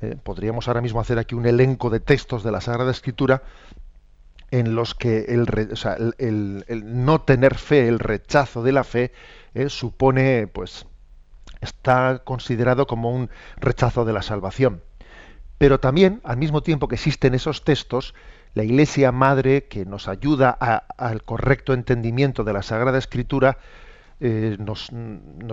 Eh, 0.00 0.16
podríamos 0.22 0.68
ahora 0.68 0.82
mismo 0.82 1.00
hacer 1.00 1.18
aquí 1.18 1.34
un 1.34 1.46
elenco 1.46 1.90
de 1.90 2.00
textos 2.00 2.42
de 2.42 2.52
la 2.52 2.60
Sagrada 2.60 2.90
Escritura 2.90 3.42
en 4.50 4.74
los 4.74 4.94
que 4.94 5.26
el, 5.28 6.64
no 6.84 7.20
tener 7.22 7.56
fe, 7.56 7.88
el 7.88 7.98
rechazo 7.98 8.62
de 8.62 8.72
la 8.72 8.84
fe, 8.84 9.12
eh, 9.54 9.68
supone, 9.68 10.46
pues, 10.46 10.86
está 11.60 12.22
considerado 12.24 12.86
como 12.86 13.10
un 13.10 13.30
rechazo 13.56 14.04
de 14.04 14.12
la 14.12 14.22
salvación. 14.22 14.82
Pero 15.58 15.80
también, 15.80 16.20
al 16.22 16.36
mismo 16.36 16.62
tiempo 16.62 16.86
que 16.86 16.94
existen 16.96 17.34
esos 17.34 17.64
textos, 17.64 18.14
la 18.56 18.64
Iglesia 18.64 19.12
Madre, 19.12 19.64
que 19.64 19.84
nos 19.84 20.08
ayuda 20.08 20.48
al 20.48 21.22
correcto 21.24 21.74
entendimiento 21.74 22.42
de 22.42 22.54
la 22.54 22.62
Sagrada 22.62 22.96
Escritura, 22.96 23.58
eh, 24.18 24.56
nos, 24.58 24.88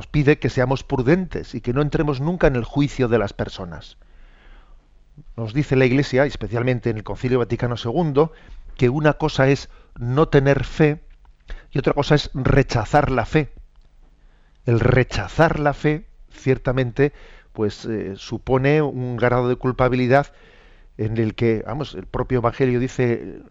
pide 0.07 0.39
que 0.39 0.49
seamos 0.49 0.85
prudentes 0.85 1.53
y 1.53 1.59
que 1.59 1.73
no 1.73 1.81
entremos 1.81 2.21
nunca 2.21 2.47
en 2.47 2.55
el 2.55 2.63
juicio 2.63 3.09
de 3.09 3.17
las 3.17 3.33
personas. 3.33 3.97
Nos 5.35 5.53
dice 5.53 5.75
la 5.75 5.83
Iglesia, 5.83 6.25
especialmente 6.25 6.91
en 6.91 6.95
el 6.95 7.03
Concilio 7.03 7.39
Vaticano 7.39 7.75
II, 7.75 8.29
que 8.77 8.87
una 8.87 9.11
cosa 9.11 9.49
es 9.49 9.67
no 9.99 10.29
tener 10.29 10.63
fe 10.63 11.03
y 11.71 11.79
otra 11.79 11.91
cosa 11.91 12.15
es 12.15 12.31
rechazar 12.33 13.11
la 13.11 13.25
fe. 13.25 13.51
El 14.65 14.79
rechazar 14.79 15.59
la 15.59 15.73
fe, 15.73 16.07
ciertamente, 16.31 17.11
pues 17.51 17.83
eh, 17.83 18.13
supone 18.15 18.81
un 18.81 19.17
grado 19.17 19.49
de 19.49 19.57
culpabilidad 19.57 20.27
en 20.97 21.17
el 21.17 21.35
que, 21.35 21.63
vamos, 21.65 21.95
el 21.95 22.05
propio 22.05 22.39
Evangelio 22.39 22.79
dice, 22.79 23.41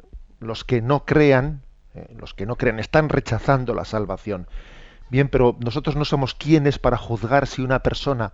los 0.40 0.64
que 0.64 0.80
no 0.80 1.04
crean, 1.04 1.62
eh, 1.94 2.14
los 2.18 2.34
que 2.34 2.46
no 2.46 2.56
crean 2.56 2.78
están 2.78 3.08
rechazando 3.08 3.74
la 3.74 3.84
salvación. 3.84 4.46
Bien, 5.10 5.28
pero 5.28 5.56
nosotros 5.60 5.96
no 5.96 6.04
somos 6.04 6.34
quienes 6.34 6.78
para 6.78 6.96
juzgar 6.96 7.46
si 7.46 7.62
una 7.62 7.80
persona 7.80 8.32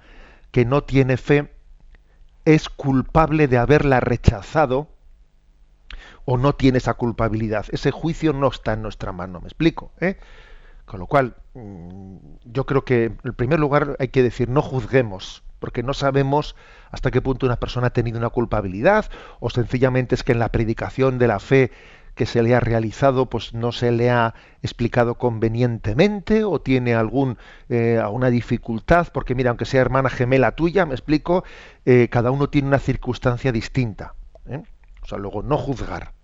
que 0.50 0.64
no 0.64 0.84
tiene 0.84 1.16
fe 1.16 1.52
es 2.44 2.68
culpable 2.68 3.48
de 3.48 3.58
haberla 3.58 4.00
rechazado 4.00 4.88
o 6.24 6.36
no 6.36 6.54
tiene 6.54 6.78
esa 6.78 6.94
culpabilidad. 6.94 7.66
Ese 7.72 7.90
juicio 7.90 8.32
no 8.32 8.48
está 8.48 8.74
en 8.74 8.82
nuestra 8.82 9.12
mano, 9.12 9.40
me 9.40 9.46
explico. 9.46 9.92
¿eh? 10.00 10.18
Con 10.84 11.00
lo 11.00 11.06
cual, 11.06 11.36
mm, 11.54 12.16
yo 12.44 12.64
creo 12.66 12.84
que 12.84 13.12
en 13.22 13.34
primer 13.34 13.58
lugar 13.58 13.96
hay 13.98 14.08
que 14.08 14.22
decir 14.22 14.48
no 14.48 14.62
juzguemos, 14.62 15.42
porque 15.58 15.82
no 15.82 15.94
sabemos 15.94 16.56
hasta 16.90 17.10
qué 17.10 17.20
punto 17.20 17.46
una 17.46 17.60
persona 17.60 17.88
ha 17.88 17.92
tenido 17.92 18.18
una 18.18 18.30
culpabilidad, 18.30 19.10
o 19.40 19.50
sencillamente 19.50 20.14
es 20.14 20.22
que 20.22 20.32
en 20.32 20.38
la 20.38 20.50
predicación 20.50 21.18
de 21.18 21.28
la 21.28 21.38
fe 21.38 21.70
que 22.18 22.26
se 22.26 22.42
le 22.42 22.54
ha 22.54 22.60
realizado 22.60 23.26
pues 23.26 23.54
no 23.54 23.70
se 23.70 23.92
le 23.92 24.10
ha 24.10 24.34
explicado 24.60 25.14
convenientemente 25.14 26.42
o 26.42 26.60
tiene 26.60 26.94
algún 26.94 27.38
eh, 27.68 28.00
alguna 28.02 28.28
dificultad 28.28 29.06
porque 29.12 29.36
mira 29.36 29.50
aunque 29.50 29.64
sea 29.64 29.80
hermana 29.80 30.10
gemela 30.10 30.50
tuya 30.50 30.84
me 30.84 30.94
explico 30.94 31.44
eh, 31.86 32.08
cada 32.10 32.32
uno 32.32 32.50
tiene 32.50 32.66
una 32.66 32.80
circunstancia 32.80 33.52
distinta 33.52 34.14
o 35.00 35.06
sea 35.06 35.16
luego 35.16 35.44
no 35.44 35.56
juzgar 35.56 36.17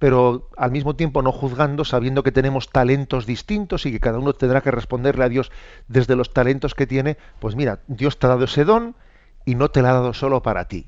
pero 0.00 0.48
al 0.56 0.72
mismo 0.72 0.96
tiempo 0.96 1.20
no 1.20 1.30
juzgando, 1.30 1.84
sabiendo 1.84 2.22
que 2.22 2.32
tenemos 2.32 2.70
talentos 2.70 3.26
distintos 3.26 3.84
y 3.84 3.92
que 3.92 4.00
cada 4.00 4.18
uno 4.18 4.32
tendrá 4.32 4.62
que 4.62 4.70
responderle 4.70 5.24
a 5.24 5.28
Dios 5.28 5.52
desde 5.88 6.16
los 6.16 6.32
talentos 6.32 6.74
que 6.74 6.86
tiene, 6.86 7.18
pues 7.38 7.54
mira, 7.54 7.80
Dios 7.86 8.18
te 8.18 8.26
ha 8.26 8.30
dado 8.30 8.46
ese 8.46 8.64
don 8.64 8.96
y 9.44 9.56
no 9.56 9.70
te 9.70 9.82
lo 9.82 9.88
ha 9.88 9.92
dado 9.92 10.14
solo 10.14 10.42
para 10.42 10.68
ti. 10.68 10.86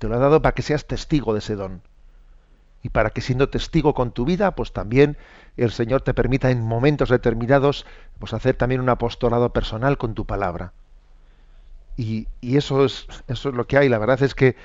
Te 0.00 0.08
lo 0.08 0.16
ha 0.16 0.18
dado 0.18 0.42
para 0.42 0.56
que 0.56 0.62
seas 0.62 0.86
testigo 0.86 1.34
de 1.34 1.38
ese 1.38 1.54
don. 1.54 1.82
Y 2.82 2.88
para 2.88 3.10
que 3.10 3.20
siendo 3.20 3.48
testigo 3.48 3.94
con 3.94 4.10
tu 4.10 4.24
vida, 4.24 4.56
pues 4.56 4.72
también 4.72 5.16
el 5.56 5.70
Señor 5.70 6.02
te 6.02 6.12
permita 6.12 6.50
en 6.50 6.62
momentos 6.62 7.10
determinados 7.10 7.86
pues 8.18 8.34
hacer 8.34 8.56
también 8.56 8.80
un 8.80 8.88
apostolado 8.88 9.52
personal 9.52 9.98
con 9.98 10.14
tu 10.14 10.26
palabra. 10.26 10.72
Y, 11.96 12.26
y 12.40 12.56
eso 12.56 12.84
es 12.84 13.06
eso 13.28 13.50
es 13.50 13.54
lo 13.54 13.68
que 13.68 13.78
hay. 13.78 13.88
La 13.88 13.98
verdad 13.98 14.20
es 14.24 14.34
que 14.34 14.56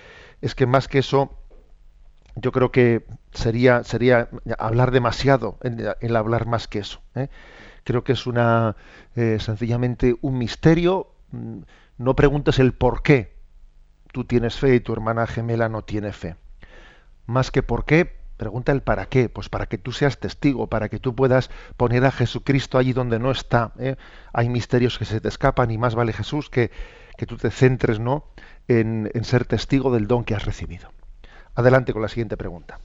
es 0.41 0.55
que 0.55 0.65
más 0.65 0.87
que 0.87 0.97
eso 0.97 1.37
yo 2.35 2.51
creo 2.51 2.71
que 2.71 3.05
sería 3.33 3.83
sería 3.83 4.29
hablar 4.57 4.91
demasiado 4.91 5.57
el 5.61 6.15
hablar 6.15 6.45
más 6.47 6.67
que 6.67 6.79
eso. 6.79 7.01
¿eh? 7.15 7.29
Creo 7.83 8.03
que 8.03 8.13
es 8.13 8.27
una 8.27 8.75
eh, 9.15 9.37
sencillamente 9.39 10.15
un 10.21 10.37
misterio. 10.37 11.07
Mm, 11.31 11.59
no 11.97 12.15
preguntes 12.15 12.59
el 12.59 12.73
por 12.73 13.03
qué 13.03 13.35
tú 14.11 14.25
tienes 14.25 14.57
fe 14.57 14.75
y 14.75 14.79
tu 14.79 14.93
hermana 14.93 15.27
gemela 15.27 15.69
no 15.69 15.83
tiene 15.83 16.11
fe. 16.13 16.35
Más 17.25 17.51
que 17.51 17.63
por 17.63 17.85
qué, 17.85 18.17
pregunta 18.37 18.71
el 18.71 18.81
para 18.81 19.07
qué. 19.07 19.29
Pues 19.29 19.49
para 19.49 19.67
que 19.67 19.77
tú 19.77 19.91
seas 19.91 20.19
testigo, 20.19 20.67
para 20.67 20.89
que 20.89 20.99
tú 20.99 21.15
puedas 21.15 21.49
poner 21.77 22.05
a 22.05 22.11
Jesucristo 22.11 22.77
allí 22.77 22.93
donde 22.93 23.19
no 23.19 23.31
está. 23.31 23.73
¿eh? 23.79 23.95
Hay 24.33 24.49
misterios 24.49 24.97
que 24.97 25.05
se 25.05 25.21
te 25.21 25.27
escapan 25.27 25.71
y 25.71 25.77
más 25.77 25.95
vale 25.95 26.13
Jesús 26.13 26.49
que, 26.49 26.71
que 27.17 27.25
tú 27.25 27.37
te 27.37 27.51
centres 27.51 27.99
¿no? 27.99 28.25
en, 28.67 29.09
en 29.13 29.23
ser 29.23 29.45
testigo 29.45 29.93
del 29.93 30.07
don 30.07 30.23
que 30.23 30.35
has 30.35 30.45
recibido. 30.45 30.91
Adelante 31.55 31.93
con 31.93 32.01
la 32.01 32.07
siguiente 32.07 32.37
pregunta. 32.37 32.79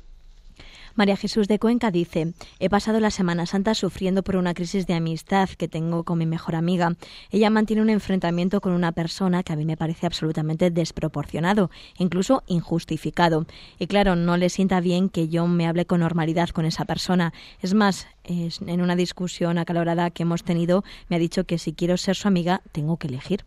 María 0.97 1.19
Jesús 1.19 1.47
de 1.47 1.59
Cuenca 1.59 1.91
dice, 1.91 2.33
he 2.59 2.71
pasado 2.71 3.01
la 3.01 3.11
Semana 3.11 3.45
Santa 3.45 3.75
sufriendo 3.75 4.23
por 4.23 4.37
una 4.37 4.55
crisis 4.55 4.87
de 4.87 4.95
amistad 4.95 5.51
que 5.51 5.69
tengo 5.69 6.05
con 6.05 6.17
mi 6.17 6.25
mejor 6.25 6.55
amiga. 6.55 6.95
Ella 7.31 7.51
mantiene 7.51 7.83
un 7.83 7.91
enfrentamiento 7.91 8.63
con 8.63 8.73
una 8.73 8.93
persona 8.93 9.43
que 9.43 9.53
a 9.53 9.57
mí 9.57 9.67
me 9.67 9.77
parece 9.77 10.07
absolutamente 10.07 10.71
desproporcionado, 10.71 11.71
incluso 11.99 12.45
injustificado. 12.47 13.45
Y 13.79 13.89
claro, 13.89 14.17
no 14.17 14.39
le 14.39 14.49
sienta 14.49 14.81
bien 14.81 15.11
que 15.11 15.29
yo 15.29 15.47
me 15.47 15.67
hable 15.67 15.85
con 15.85 16.01
normalidad 16.01 16.49
con 16.49 16.65
esa 16.65 16.87
persona. 16.87 17.35
Es 17.61 17.75
más, 17.75 18.07
en 18.25 18.81
una 18.81 18.97
discusión 18.97 19.59
acalorada 19.59 20.11
que 20.11 20.23
hemos 20.23 20.45
tenido, 20.45 20.83
me 21.11 21.17
ha 21.17 21.19
dicho 21.19 21.45
que 21.45 21.59
si 21.59 21.75
quiero 21.75 21.99
ser 21.99 22.17
su 22.17 22.27
amiga, 22.27 22.63
tengo 22.73 22.97
que 22.97 23.09
elegir. 23.09 23.45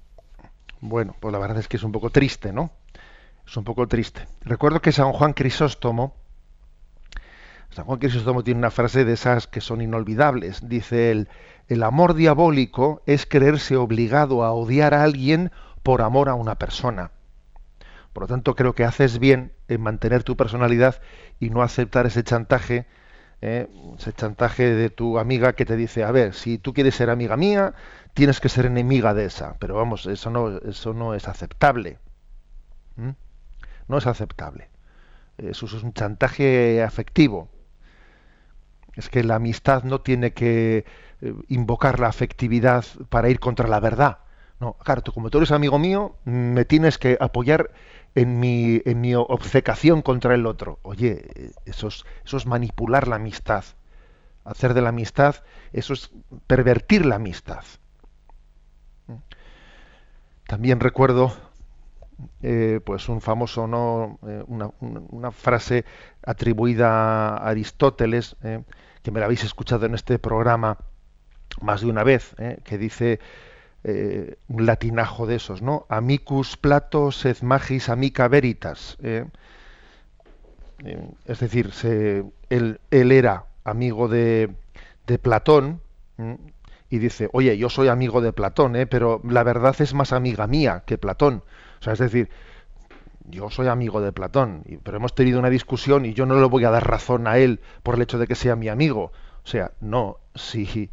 Bueno, 0.81 1.15
pues 1.19 1.31
la 1.31 1.39
verdad 1.39 1.57
es 1.57 1.67
que 1.67 1.77
es 1.77 1.83
un 1.83 1.91
poco 1.91 2.11
triste, 2.11 2.53
¿no? 2.53 2.69
Es 3.49 3.57
un 3.57 3.63
poco 3.63 3.87
triste. 3.87 4.27
Recuerdo 4.41 4.79
que 4.79 4.91
San 4.91 5.11
Juan 5.11 5.33
Crisóstomo, 5.33 6.13
San 7.71 7.85
Juan 7.85 7.97
Crisóstomo 7.97 8.43
tiene 8.43 8.59
una 8.59 8.69
frase 8.69 9.05
de 9.05 9.13
esas 9.13 9.47
que 9.47 9.59
son 9.59 9.81
inolvidables. 9.81 10.69
Dice 10.69 11.09
él, 11.09 11.29
el 11.67 11.81
amor 11.81 12.13
diabólico 12.13 13.01
es 13.07 13.25
creerse 13.25 13.75
obligado 13.75 14.43
a 14.43 14.51
odiar 14.51 14.93
a 14.93 15.01
alguien 15.01 15.51
por 15.81 16.03
amor 16.03 16.29
a 16.29 16.35
una 16.35 16.59
persona. 16.59 17.09
Por 18.13 18.21
lo 18.21 18.27
tanto, 18.27 18.55
creo 18.55 18.75
que 18.75 18.83
haces 18.83 19.17
bien 19.17 19.51
en 19.67 19.81
mantener 19.81 20.21
tu 20.21 20.37
personalidad 20.37 21.01
y 21.39 21.49
no 21.49 21.63
aceptar 21.63 22.05
ese 22.05 22.23
chantaje, 22.23 22.85
¿eh? 23.41 23.67
ese 23.97 24.13
chantaje 24.13 24.75
de 24.75 24.91
tu 24.91 25.17
amiga 25.17 25.53
que 25.53 25.65
te 25.65 25.75
dice, 25.75 26.03
a 26.03 26.11
ver, 26.11 26.35
si 26.35 26.59
tú 26.59 26.75
quieres 26.75 26.93
ser 26.93 27.09
amiga 27.09 27.35
mía, 27.35 27.73
tienes 28.13 28.41
que 28.41 28.49
ser 28.49 28.67
enemiga 28.67 29.15
de 29.15 29.25
esa. 29.25 29.55
Pero 29.57 29.73
vamos, 29.73 30.05
eso 30.05 30.29
no, 30.29 30.59
eso 30.59 30.93
no 30.93 31.15
es 31.15 31.27
aceptable. 31.27 31.97
No 33.89 33.97
es 33.97 34.07
aceptable. 34.07 34.69
Eso 35.37 35.65
es 35.65 35.73
un 35.83 35.93
chantaje 35.93 36.81
afectivo. 36.81 37.49
Es 38.95 39.09
que 39.09 39.23
la 39.23 39.35
amistad 39.35 39.83
no 39.83 39.99
tiene 40.01 40.31
que 40.31 40.85
eh, 41.21 41.33
invocar 41.47 41.99
la 41.99 42.07
afectividad 42.07 42.85
para 43.09 43.29
ir 43.29 43.39
contra 43.39 43.67
la 43.67 43.79
verdad. 43.79 44.19
No, 44.59 44.73
claro, 44.73 45.01
tú, 45.01 45.11
como 45.11 45.29
tú 45.29 45.39
eres 45.39 45.51
amigo 45.51 45.79
mío, 45.79 46.15
me 46.25 46.65
tienes 46.65 46.97
que 46.97 47.17
apoyar 47.19 47.71
en 48.13 48.39
mi, 48.39 48.81
en 48.85 49.01
mi 49.01 49.15
obcecación 49.15 50.01
contra 50.01 50.35
el 50.35 50.45
otro. 50.45 50.79
Oye, 50.83 51.53
eso 51.65 51.87
es, 51.87 52.05
eso 52.25 52.37
es 52.37 52.45
manipular 52.45 53.07
la 53.07 53.15
amistad. 53.15 53.63
Hacer 54.43 54.73
de 54.73 54.81
la 54.81 54.89
amistad, 54.89 55.37
eso 55.73 55.93
es 55.93 56.11
pervertir 56.45 57.05
la 57.05 57.15
amistad. 57.15 57.63
También 60.45 60.79
recuerdo 60.79 61.33
eh, 62.41 62.79
pues 62.83 63.09
un 63.09 63.21
famoso 63.21 63.67
no 63.67 64.19
eh, 64.27 64.43
una, 64.47 65.31
frase 65.31 65.85
atribuida 66.23 67.37
a 67.37 67.49
Aristóteles 67.49 68.35
eh, 68.43 68.63
que 69.03 69.11
me 69.11 69.19
la 69.19 69.25
habéis 69.25 69.43
escuchado 69.43 69.85
en 69.85 69.95
este 69.95 70.19
programa 70.19 70.77
más 71.61 71.81
de 71.81 71.87
una 71.87 72.03
vez 72.03 72.35
que 72.63 72.77
dice 72.77 73.19
un 73.83 74.65
latinajo 74.65 75.25
de 75.25 75.35
esos 75.35 75.61
no 75.61 75.85
amicus 75.89 76.57
plato 76.57 77.11
sed 77.11 77.37
magis 77.41 77.89
amica 77.89 78.27
veritas 78.27 78.97
es 81.25 81.39
decir 81.39 81.71
él, 82.49 82.79
él, 82.91 83.11
era 83.11 83.45
amigo 83.63 84.07
de, 84.07 84.53
de 85.07 85.17
Platón 85.17 85.81
y 86.89 86.97
dice, 86.97 87.29
oye, 87.33 87.57
yo 87.57 87.69
soy 87.69 87.87
amigo 87.87 88.21
de 88.21 88.33
Platón, 88.33 88.75
pero 88.89 89.21
la 89.23 89.43
verdad 89.43 89.75
es 89.79 89.93
más 89.93 90.11
amiga 90.11 90.47
mía 90.47 90.83
que 90.85 90.97
Platón. 90.97 91.43
O 91.79 91.83
sea, 91.83 91.93
es 91.93 91.99
decir, 91.99 92.29
yo 93.29 93.49
soy 93.49 93.67
amigo 93.67 94.01
de 94.01 94.11
Platón, 94.11 94.63
pero 94.83 94.97
hemos 94.97 95.13
tenido 95.13 95.39
una 95.39 95.49
discusión 95.49 96.05
y 96.05 96.13
yo 96.13 96.25
no 96.25 96.39
le 96.39 96.47
voy 96.47 96.65
a 96.65 96.71
dar 96.71 96.87
razón 96.87 97.27
a 97.27 97.37
él 97.37 97.59
por 97.83 97.95
el 97.95 98.01
hecho 98.01 98.17
de 98.17 98.27
que 98.27 98.35
sea 98.35 98.55
mi 98.55 98.69
amigo. 98.69 99.11
O 99.43 99.47
sea, 99.47 99.71
no, 99.79 100.17
si 100.35 100.89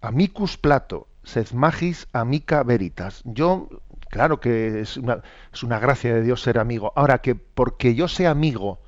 amicus 0.00 0.56
Plato, 0.56 1.08
sed 1.22 1.50
magis 1.52 2.08
amica 2.12 2.62
veritas. 2.62 3.22
Yo, 3.24 3.68
claro 4.08 4.40
que 4.40 4.80
es 4.80 4.96
una, 4.96 5.22
es 5.52 5.62
una 5.62 5.78
gracia 5.78 6.14
de 6.14 6.22
Dios 6.22 6.42
ser 6.42 6.58
amigo. 6.58 6.92
Ahora 6.96 7.18
que 7.18 7.34
porque 7.34 7.94
yo 7.94 8.08
sea 8.08 8.30
amigo 8.30 8.78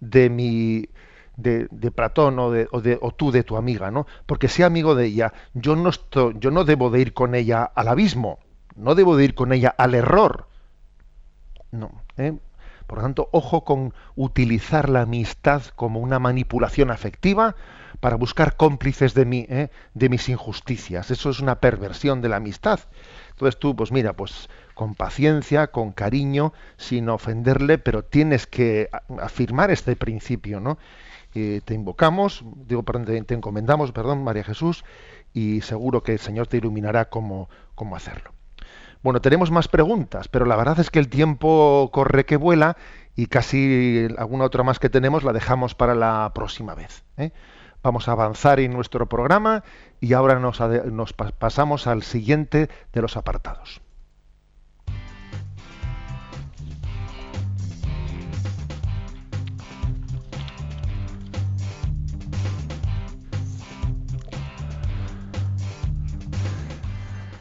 de 0.00 0.30
mi 0.30 0.88
de, 1.36 1.68
de 1.70 1.90
Platón 1.90 2.38
o, 2.38 2.50
de, 2.50 2.68
o, 2.72 2.80
de, 2.80 2.98
o, 3.00 3.12
tú 3.12 3.30
de 3.30 3.44
tu 3.44 3.56
amiga, 3.56 3.90
¿no? 3.90 4.06
Porque 4.26 4.48
sea 4.48 4.66
amigo 4.66 4.94
de 4.94 5.06
ella, 5.06 5.32
yo 5.54 5.76
no, 5.76 5.88
estoy, 5.88 6.34
yo 6.38 6.50
no 6.50 6.64
debo 6.64 6.90
de 6.90 7.00
ir 7.00 7.14
con 7.14 7.34
ella 7.34 7.62
al 7.62 7.88
abismo, 7.88 8.40
no 8.78 8.94
debo 8.94 9.16
de 9.16 9.24
ir 9.24 9.34
con 9.34 9.52
ella 9.52 9.74
al 9.76 9.94
error. 9.94 10.48
No. 11.70 11.90
¿eh? 12.16 12.38
Por 12.86 12.98
lo 12.98 13.02
tanto, 13.02 13.28
ojo 13.32 13.64
con 13.64 13.92
utilizar 14.16 14.88
la 14.88 15.02
amistad 15.02 15.62
como 15.76 16.00
una 16.00 16.18
manipulación 16.18 16.90
afectiva 16.90 17.54
para 18.00 18.16
buscar 18.16 18.56
cómplices 18.56 19.12
de, 19.12 19.26
mí, 19.26 19.46
¿eh? 19.50 19.68
de 19.94 20.08
mis 20.08 20.28
injusticias. 20.28 21.10
Eso 21.10 21.30
es 21.30 21.40
una 21.40 21.60
perversión 21.60 22.22
de 22.22 22.28
la 22.28 22.36
amistad. 22.36 22.80
Entonces 23.30 23.58
tú, 23.58 23.76
pues 23.76 23.92
mira, 23.92 24.14
pues 24.14 24.48
con 24.74 24.94
paciencia, 24.94 25.66
con 25.66 25.92
cariño, 25.92 26.52
sin 26.76 27.08
ofenderle, 27.08 27.78
pero 27.78 28.04
tienes 28.04 28.46
que 28.46 28.88
afirmar 29.20 29.70
este 29.70 29.96
principio, 29.96 30.60
¿no? 30.60 30.78
te 31.32 31.74
invocamos, 31.74 32.42
digo, 32.66 32.82
te, 32.82 33.34
encomendamos, 33.34 33.92
perdón, 33.92 34.24
María 34.24 34.42
Jesús, 34.42 34.84
y 35.32 35.60
seguro 35.60 36.02
que 36.02 36.12
el 36.12 36.18
Señor 36.18 36.48
te 36.48 36.56
iluminará 36.56 37.10
cómo, 37.10 37.48
cómo 37.76 37.94
hacerlo. 37.94 38.32
Bueno, 39.02 39.20
tenemos 39.20 39.50
más 39.50 39.68
preguntas, 39.68 40.28
pero 40.28 40.44
la 40.44 40.56
verdad 40.56 40.80
es 40.80 40.90
que 40.90 40.98
el 40.98 41.08
tiempo 41.08 41.90
corre 41.92 42.26
que 42.26 42.36
vuela 42.36 42.76
y 43.14 43.26
casi 43.26 44.08
alguna 44.18 44.44
otra 44.44 44.62
más 44.62 44.78
que 44.78 44.90
tenemos 44.90 45.24
la 45.24 45.32
dejamos 45.32 45.74
para 45.74 45.94
la 45.94 46.32
próxima 46.34 46.74
vez. 46.74 47.04
¿eh? 47.16 47.32
Vamos 47.82 48.08
a 48.08 48.12
avanzar 48.12 48.60
en 48.60 48.72
nuestro 48.72 49.08
programa 49.08 49.62
y 50.00 50.12
ahora 50.12 50.38
nos, 50.40 50.60
nos 50.60 51.12
pasamos 51.12 51.86
al 51.86 52.02
siguiente 52.02 52.68
de 52.92 53.02
los 53.02 53.16
apartados. 53.16 53.80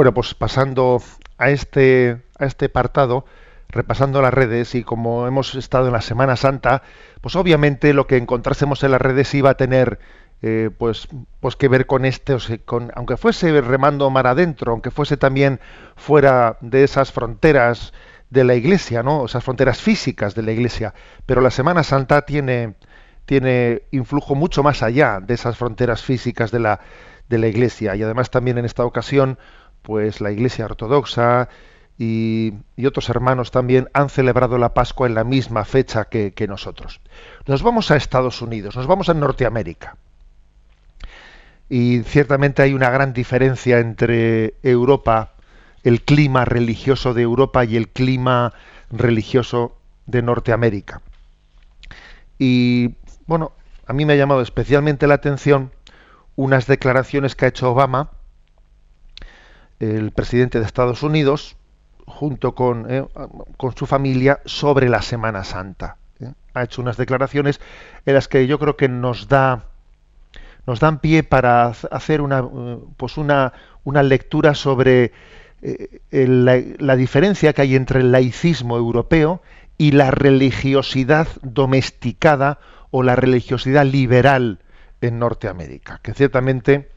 Bueno, 0.00 0.14
pues 0.14 0.32
pasando 0.32 1.02
a 1.36 1.50
este, 1.50 2.22
a 2.38 2.46
este 2.46 2.64
apartado, 2.64 3.26
repasando 3.68 4.22
las 4.22 4.32
redes 4.32 4.74
y 4.74 4.82
como 4.82 5.26
hemos 5.26 5.54
estado 5.56 5.88
en 5.88 5.92
la 5.92 6.00
Semana 6.00 6.36
Santa, 6.36 6.82
pues 7.20 7.36
obviamente 7.36 7.92
lo 7.92 8.06
que 8.06 8.16
encontrásemos 8.16 8.82
en 8.82 8.92
las 8.92 9.02
redes 9.02 9.34
iba 9.34 9.50
a 9.50 9.58
tener 9.58 9.98
eh, 10.40 10.70
pues, 10.78 11.06
pues 11.40 11.54
que 11.56 11.68
ver 11.68 11.84
con 11.84 12.06
este, 12.06 12.38
con, 12.64 12.90
aunque 12.94 13.18
fuese 13.18 13.60
remando 13.60 14.08
mar 14.08 14.26
adentro, 14.26 14.72
aunque 14.72 14.90
fuese 14.90 15.18
también 15.18 15.60
fuera 15.96 16.56
de 16.62 16.82
esas 16.82 17.12
fronteras 17.12 17.92
de 18.30 18.44
la 18.44 18.54
Iglesia, 18.54 19.02
¿no? 19.02 19.26
Esas 19.26 19.44
fronteras 19.44 19.82
físicas 19.82 20.34
de 20.34 20.44
la 20.44 20.52
Iglesia. 20.52 20.94
Pero 21.26 21.42
la 21.42 21.50
Semana 21.50 21.82
Santa 21.82 22.22
tiene, 22.22 22.72
tiene 23.26 23.82
influjo 23.90 24.34
mucho 24.34 24.62
más 24.62 24.82
allá 24.82 25.20
de 25.20 25.34
esas 25.34 25.58
fronteras 25.58 26.02
físicas 26.02 26.50
de 26.50 26.60
la, 26.60 26.80
de 27.28 27.36
la 27.36 27.48
Iglesia. 27.48 27.94
Y 27.96 28.02
además 28.02 28.30
también 28.30 28.56
en 28.56 28.64
esta 28.64 28.86
ocasión 28.86 29.36
pues 29.82 30.20
la 30.20 30.30
Iglesia 30.30 30.64
Ortodoxa 30.64 31.48
y, 31.98 32.54
otros 32.86 33.10
hermanos 33.10 33.50
también 33.50 33.90
han 33.92 34.08
celebrado 34.08 34.56
la 34.56 34.72
Pascua 34.72 35.06
en 35.06 35.14
la 35.14 35.22
misma 35.22 35.66
fecha 35.66 36.06
que, 36.06 36.46
nosotros. 36.48 37.00
Nos 37.46 37.62
vamos 37.62 37.90
a 37.90 37.96
Estados 37.96 38.40
Unidos, 38.40 38.74
nos 38.74 38.86
vamos 38.86 39.10
a 39.10 39.14
Norteamérica. 39.14 39.96
Y 41.68 42.02
ciertamente 42.04 42.62
hay 42.62 42.72
una 42.72 42.88
gran 42.88 43.12
diferencia 43.12 43.80
entre 43.80 44.54
Europa, 44.62 45.34
el 45.84 46.00
clima 46.00 46.46
religioso 46.46 47.12
de 47.12 47.22
Europa 47.22 47.66
y 47.66 47.76
el 47.76 47.88
clima 47.88 48.54
religioso 48.90 49.76
de 50.06 50.22
Norteamérica. 50.22 51.02
Y 52.38 52.94
bueno, 53.26 53.52
a 53.86 53.92
mí 53.92 54.06
me 54.06 54.14
ha 54.14 54.16
llamado 54.16 54.40
especialmente 54.40 55.06
la 55.06 55.14
atención 55.14 55.70
unas 56.34 56.66
declaraciones 56.66 57.36
que 57.36 57.44
ha 57.44 57.48
hecho 57.48 57.70
Obama 57.70 58.10
el 59.80 60.12
presidente 60.12 60.60
de 60.60 60.66
Estados 60.66 61.02
Unidos 61.02 61.56
junto 62.06 62.54
con, 62.54 62.86
eh, 62.90 63.04
con 63.56 63.76
su 63.76 63.86
familia 63.86 64.40
sobre 64.44 64.88
la 64.88 65.02
Semana 65.02 65.44
Santa. 65.44 65.96
¿eh? 66.20 66.32
Ha 66.54 66.64
hecho 66.64 66.82
unas 66.82 66.96
declaraciones 66.96 67.60
en 68.06 68.14
las 68.14 68.28
que 68.28 68.46
yo 68.46 68.58
creo 68.58 68.76
que 68.76 68.88
nos 68.88 69.28
da 69.28 69.64
nos 70.66 70.78
dan 70.78 71.00
pie 71.00 71.22
para 71.22 71.66
hacer 71.66 72.20
una 72.20 72.46
pues 72.96 73.16
una, 73.16 73.54
una 73.82 74.02
lectura 74.02 74.54
sobre 74.54 75.12
eh, 75.62 76.00
la, 76.10 76.96
diferencia 76.96 77.52
que 77.52 77.62
hay 77.62 77.76
entre 77.76 78.00
el 78.00 78.12
laicismo 78.12 78.76
europeo 78.76 79.42
y 79.76 79.92
la 79.92 80.10
religiosidad 80.10 81.28
domesticada 81.42 82.58
o 82.90 83.02
la 83.02 83.14
religiosidad 83.14 83.84
liberal 83.84 84.60
en 85.00 85.18
Norteamérica, 85.18 86.00
que 86.02 86.14
ciertamente 86.14 86.90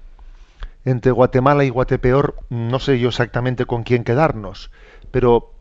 entre 0.85 1.11
Guatemala 1.11 1.63
y 1.63 1.69
Guatepeor 1.69 2.35
no 2.49 2.79
sé 2.79 2.99
yo 2.99 3.09
exactamente 3.09 3.65
con 3.65 3.83
quién 3.83 4.03
quedarnos, 4.03 4.71
pero 5.11 5.53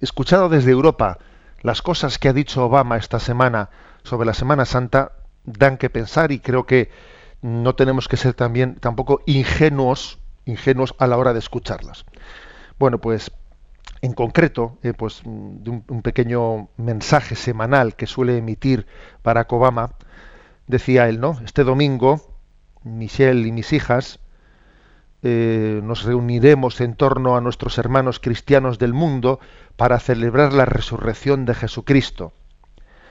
escuchado 0.00 0.48
desde 0.48 0.72
Europa 0.72 1.18
las 1.62 1.82
cosas 1.82 2.18
que 2.18 2.28
ha 2.28 2.32
dicho 2.32 2.64
Obama 2.64 2.96
esta 2.96 3.18
semana 3.18 3.70
sobre 4.02 4.26
la 4.26 4.34
Semana 4.34 4.64
Santa, 4.64 5.12
dan 5.44 5.78
que 5.78 5.90
pensar 5.90 6.32
y 6.32 6.38
creo 6.38 6.66
que 6.66 6.90
no 7.42 7.74
tenemos 7.74 8.08
que 8.08 8.16
ser 8.16 8.34
también 8.34 8.76
tampoco 8.76 9.20
ingenuos, 9.26 10.18
ingenuos 10.44 10.94
a 10.98 11.06
la 11.06 11.16
hora 11.16 11.32
de 11.32 11.38
escucharlas. 11.38 12.04
Bueno, 12.78 12.98
pues 12.98 13.32
en 14.02 14.12
concreto, 14.12 14.78
eh, 14.82 14.92
pues 14.92 15.22
de 15.24 15.70
un, 15.70 16.02
pequeño 16.02 16.68
mensaje 16.76 17.34
semanal 17.34 17.96
que 17.96 18.06
suele 18.06 18.38
emitir 18.38 18.86
Barack 19.24 19.52
Obama, 19.52 19.94
decía 20.66 21.08
él, 21.08 21.20
¿no? 21.20 21.40
Este 21.44 21.64
domingo, 21.64 22.38
Michelle 22.84 23.46
y 23.46 23.52
mis 23.52 23.72
hijas 23.72 24.20
eh, 25.22 25.80
nos 25.82 26.04
reuniremos 26.04 26.80
en 26.80 26.94
torno 26.94 27.36
a 27.36 27.40
nuestros 27.40 27.78
hermanos 27.78 28.20
cristianos 28.20 28.78
del 28.78 28.92
mundo 28.92 29.40
para 29.76 29.98
celebrar 29.98 30.52
la 30.52 30.66
resurrección 30.66 31.44
de 31.46 31.54
Jesucristo, 31.54 32.32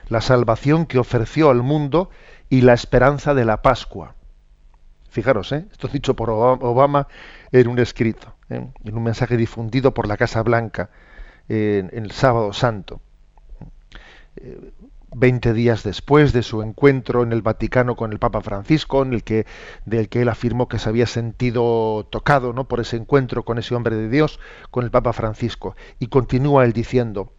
la 0.09 0.21
salvación 0.21 0.85
que 0.85 0.99
ofreció 0.99 1.49
al 1.49 1.63
mundo 1.63 2.09
y 2.49 2.61
la 2.61 2.73
esperanza 2.73 3.33
de 3.33 3.45
la 3.45 3.61
Pascua. 3.61 4.15
Fijaros, 5.09 5.51
¿eh? 5.51 5.65
esto 5.71 5.87
dicho 5.87 6.15
por 6.15 6.29
Obama 6.29 7.07
en 7.51 7.67
un 7.67 7.79
escrito, 7.79 8.35
¿eh? 8.49 8.67
en 8.83 8.97
un 8.97 9.03
mensaje 9.03 9.37
difundido 9.37 9.93
por 9.93 10.07
la 10.07 10.17
Casa 10.17 10.43
Blanca 10.43 10.89
en 11.47 11.89
el 11.93 12.11
sábado 12.11 12.53
santo. 12.53 13.01
Eh, 15.15 15.17
veinte 15.17 15.53
días 15.53 15.83
después 15.83 16.33
de 16.33 16.43
su 16.43 16.61
encuentro 16.61 17.23
en 17.23 17.31
el 17.31 17.41
Vaticano 17.41 17.95
con 17.95 18.11
el 18.11 18.19
Papa 18.19 18.41
Francisco, 18.41 19.01
en 19.03 19.13
el 19.13 19.23
que, 19.23 19.45
del 19.85 20.09
que 20.09 20.21
él 20.21 20.29
afirmó 20.29 20.67
que 20.67 20.79
se 20.79 20.89
había 20.89 21.07
sentido 21.07 22.05
tocado 22.09 22.53
¿no? 22.53 22.67
por 22.67 22.79
ese 22.79 22.97
encuentro 22.97 23.43
con 23.43 23.57
ese 23.57 23.75
hombre 23.75 23.95
de 23.95 24.09
Dios, 24.09 24.39
con 24.71 24.83
el 24.83 24.91
Papa 24.91 25.13
Francisco. 25.13 25.75
Y 25.99 26.07
continúa 26.07 26.65
él 26.65 26.73
diciendo, 26.73 27.31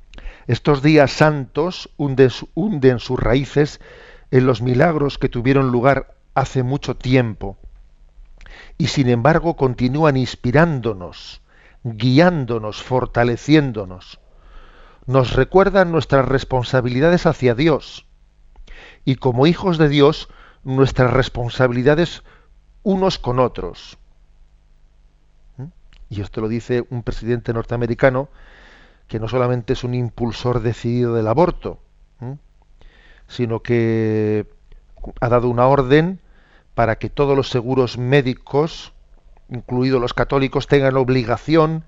estos 0.46 0.82
días 0.82 1.12
santos 1.12 1.90
hunden 1.96 2.98
sus 2.98 3.20
raíces 3.20 3.80
en 4.30 4.46
los 4.46 4.62
milagros 4.62 5.18
que 5.18 5.28
tuvieron 5.28 5.70
lugar 5.70 6.16
hace 6.34 6.62
mucho 6.62 6.96
tiempo 6.96 7.56
y 8.78 8.88
sin 8.88 9.08
embargo 9.08 9.56
continúan 9.56 10.16
inspirándonos, 10.16 11.42
guiándonos, 11.84 12.82
fortaleciéndonos. 12.82 14.18
Nos 15.06 15.34
recuerdan 15.34 15.92
nuestras 15.92 16.26
responsabilidades 16.26 17.26
hacia 17.26 17.54
Dios 17.54 18.06
y 19.04 19.16
como 19.16 19.46
hijos 19.46 19.78
de 19.78 19.88
Dios 19.88 20.28
nuestras 20.64 21.12
responsabilidades 21.12 22.24
unos 22.82 23.18
con 23.18 23.38
otros. 23.38 23.98
¿Mm? 25.56 25.66
Y 26.10 26.20
esto 26.20 26.40
lo 26.40 26.48
dice 26.48 26.84
un 26.90 27.02
presidente 27.04 27.52
norteamericano 27.52 28.28
que 29.06 29.20
no 29.20 29.28
solamente 29.28 29.74
es 29.74 29.84
un 29.84 29.94
impulsor 29.94 30.60
decidido 30.60 31.14
del 31.14 31.28
aborto, 31.28 31.78
sino 33.28 33.60
que 33.60 34.46
ha 35.20 35.28
dado 35.28 35.48
una 35.48 35.66
orden 35.66 36.20
para 36.74 36.96
que 36.96 37.08
todos 37.08 37.36
los 37.36 37.48
seguros 37.48 37.98
médicos, 37.98 38.92
incluidos 39.48 40.00
los 40.00 40.14
católicos, 40.14 40.66
tengan 40.66 40.96
obligación 40.96 41.84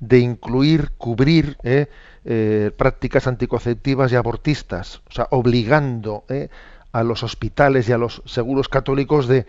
de 0.00 0.18
incluir, 0.18 0.92
cubrir 0.98 1.56
eh, 1.62 1.86
eh, 2.24 2.70
prácticas 2.76 3.26
anticonceptivas 3.26 4.12
y 4.12 4.16
abortistas, 4.16 5.00
o 5.08 5.12
sea, 5.12 5.28
obligando 5.30 6.24
eh, 6.28 6.48
a 6.92 7.02
los 7.02 7.22
hospitales 7.22 7.88
y 7.88 7.92
a 7.92 7.98
los 7.98 8.22
seguros 8.26 8.68
católicos 8.68 9.26
de, 9.28 9.46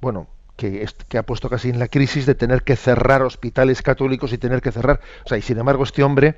bueno, 0.00 0.28
que, 0.56 0.86
que, 1.08 1.18
ha 1.18 1.22
puesto 1.24 1.48
casi 1.48 1.70
en 1.70 1.78
la 1.78 1.88
crisis 1.88 2.26
de 2.26 2.34
tener 2.34 2.62
que 2.62 2.76
cerrar 2.76 3.22
hospitales 3.22 3.82
católicos 3.82 4.32
y 4.32 4.38
tener 4.38 4.60
que 4.60 4.72
cerrar, 4.72 5.00
o 5.24 5.28
sea, 5.28 5.38
y 5.38 5.42
sin 5.42 5.58
embargo 5.58 5.84
este 5.84 6.02
hombre 6.02 6.36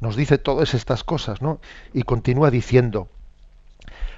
nos 0.00 0.16
dice 0.16 0.38
todas 0.38 0.74
estas 0.74 1.04
cosas, 1.04 1.40
¿no? 1.40 1.60
Y 1.92 2.02
continúa 2.02 2.50
diciendo, 2.50 3.08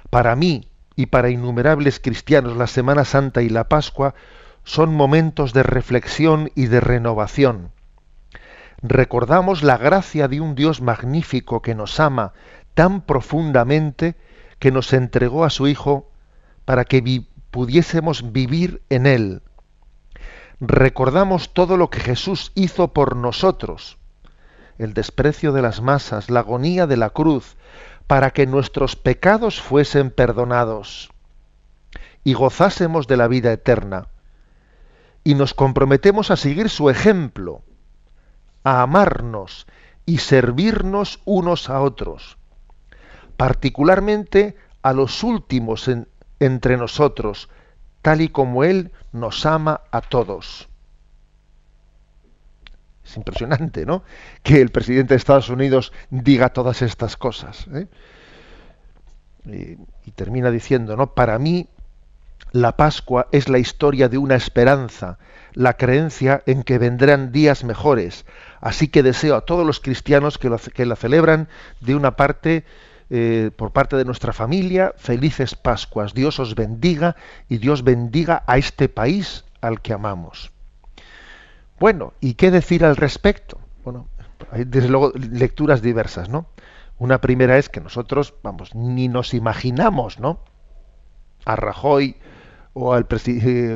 para 0.09 0.35
mí, 0.35 0.67
y 0.95 1.07
para 1.07 1.29
innumerables 1.29 1.99
cristianos 1.99 2.55
la 2.57 2.67
Semana 2.67 3.05
Santa 3.05 3.41
y 3.41 3.49
la 3.49 3.67
Pascua 3.67 4.15
son 4.63 4.93
momentos 4.93 5.53
de 5.53 5.63
reflexión 5.63 6.51
y 6.55 6.67
de 6.67 6.79
renovación. 6.79 7.71
Recordamos 8.87 9.63
la 9.63 9.77
gracia 9.77 10.27
de 10.27 10.41
un 10.41 10.53
Dios 10.53 10.79
magnífico 10.79 11.63
que 11.63 11.73
nos 11.73 11.99
ama 11.99 12.33
tan 12.75 13.01
profundamente 13.01 14.15
que 14.59 14.71
nos 14.71 14.93
entregó 14.93 15.43
a 15.43 15.49
su 15.49 15.67
Hijo 15.67 16.11
para 16.65 16.85
que 16.85 17.23
pudiésemos 17.49 18.31
vivir 18.31 18.83
en 18.89 19.07
Él. 19.07 19.41
Recordamos 20.59 21.51
todo 21.51 21.77
lo 21.77 21.89
que 21.89 21.99
Jesús 21.99 22.51
hizo 22.53 22.93
por 22.93 23.15
nosotros, 23.15 23.97
el 24.77 24.93
desprecio 24.93 25.51
de 25.51 25.63
las 25.63 25.81
masas, 25.81 26.29
la 26.29 26.41
agonía 26.41 26.85
de 26.85 26.97
la 26.97 27.09
cruz, 27.09 27.57
para 28.05 28.29
que 28.29 28.45
nuestros 28.45 28.95
pecados 28.95 29.59
fuesen 29.59 30.11
perdonados 30.11 31.09
y 32.23 32.33
gozásemos 32.33 33.07
de 33.07 33.17
la 33.17 33.27
vida 33.27 33.51
eterna. 33.51 34.09
Y 35.23 35.33
nos 35.33 35.55
comprometemos 35.55 36.29
a 36.29 36.35
seguir 36.35 36.69
su 36.69 36.91
ejemplo, 36.91 37.63
a 38.65 38.81
amarnos 38.81 39.67
y 40.05 40.17
servirnos 40.17 41.21
unos 41.23 41.69
a 41.69 41.79
otros, 41.79 42.37
particularmente 43.37 44.57
a 44.81 44.91
los 44.91 45.23
últimos 45.23 45.89
entre 46.39 46.75
nosotros, 46.75 47.47
tal 48.01 48.21
y 48.21 48.29
como 48.29 48.63
Él 48.63 48.91
nos 49.13 49.45
ama 49.45 49.81
a 49.91 50.01
todos. 50.01 50.67
Es 53.05 53.15
impresionante, 53.17 53.85
¿no? 53.85 54.03
Que 54.41 54.61
el 54.61 54.71
presidente 54.71 55.13
de 55.13 55.17
Estados 55.17 55.49
Unidos 55.49 55.93
diga 56.09 56.49
todas 56.49 56.81
estas 56.81 57.17
cosas. 57.17 57.67
¿eh? 57.71 57.87
Y, 59.45 59.77
y, 60.09 60.11
termina 60.15 60.49
diciendo, 60.49 60.97
¿no? 60.97 61.13
Para 61.13 61.37
mí, 61.37 61.69
la 62.51 62.75
Pascua 62.77 63.27
es 63.31 63.47
la 63.47 63.59
historia 63.59 64.09
de 64.09 64.17
una 64.17 64.35
esperanza, 64.35 65.19
la 65.55 65.73
creencia 65.73 66.43
en 66.45 66.63
que 66.63 66.77
vendrán 66.77 67.31
días 67.31 67.63
mejores. 67.63 68.25
Así 68.61 68.87
que 68.89 69.03
deseo 69.03 69.35
a 69.35 69.41
todos 69.41 69.65
los 69.65 69.79
cristianos 69.79 70.37
que, 70.37 70.85
la 70.85 70.95
celebran 70.95 71.47
de 71.79 71.95
una 71.95 72.15
parte, 72.15 72.65
eh, 73.09 73.51
por 73.55 73.71
parte 73.71 73.95
de 73.95 74.05
nuestra 74.05 74.33
familia, 74.33 74.93
felices 74.97 75.55
Pascuas. 75.55 76.13
Dios 76.13 76.39
os 76.39 76.55
bendiga 76.55 77.15
y 77.49 77.57
Dios 77.57 77.83
bendiga 77.83 78.43
a 78.45 78.57
este 78.57 78.89
país 78.89 79.45
al 79.61 79.81
que 79.81 79.93
amamos. 79.93 80.51
Bueno, 81.79 82.13
¿y 82.19 82.35
qué 82.35 82.51
decir 82.51 82.85
al 82.85 82.95
respecto? 82.95 83.59
Bueno, 83.83 84.07
hay 84.51 84.65
desde 84.65 84.89
luego 84.89 85.11
lecturas 85.13 85.81
diversas, 85.81 86.29
¿no? 86.29 86.47
Una 86.97 87.19
primera 87.19 87.57
es 87.57 87.67
que 87.67 87.81
nosotros, 87.81 88.33
vamos, 88.41 88.73
ni 88.73 89.07
nos 89.09 89.33
imaginamos, 89.33 90.19
¿no? 90.19 90.39
A 91.45 91.55
Rajoy 91.55 92.15
o 92.75 92.93
al, 92.93 93.07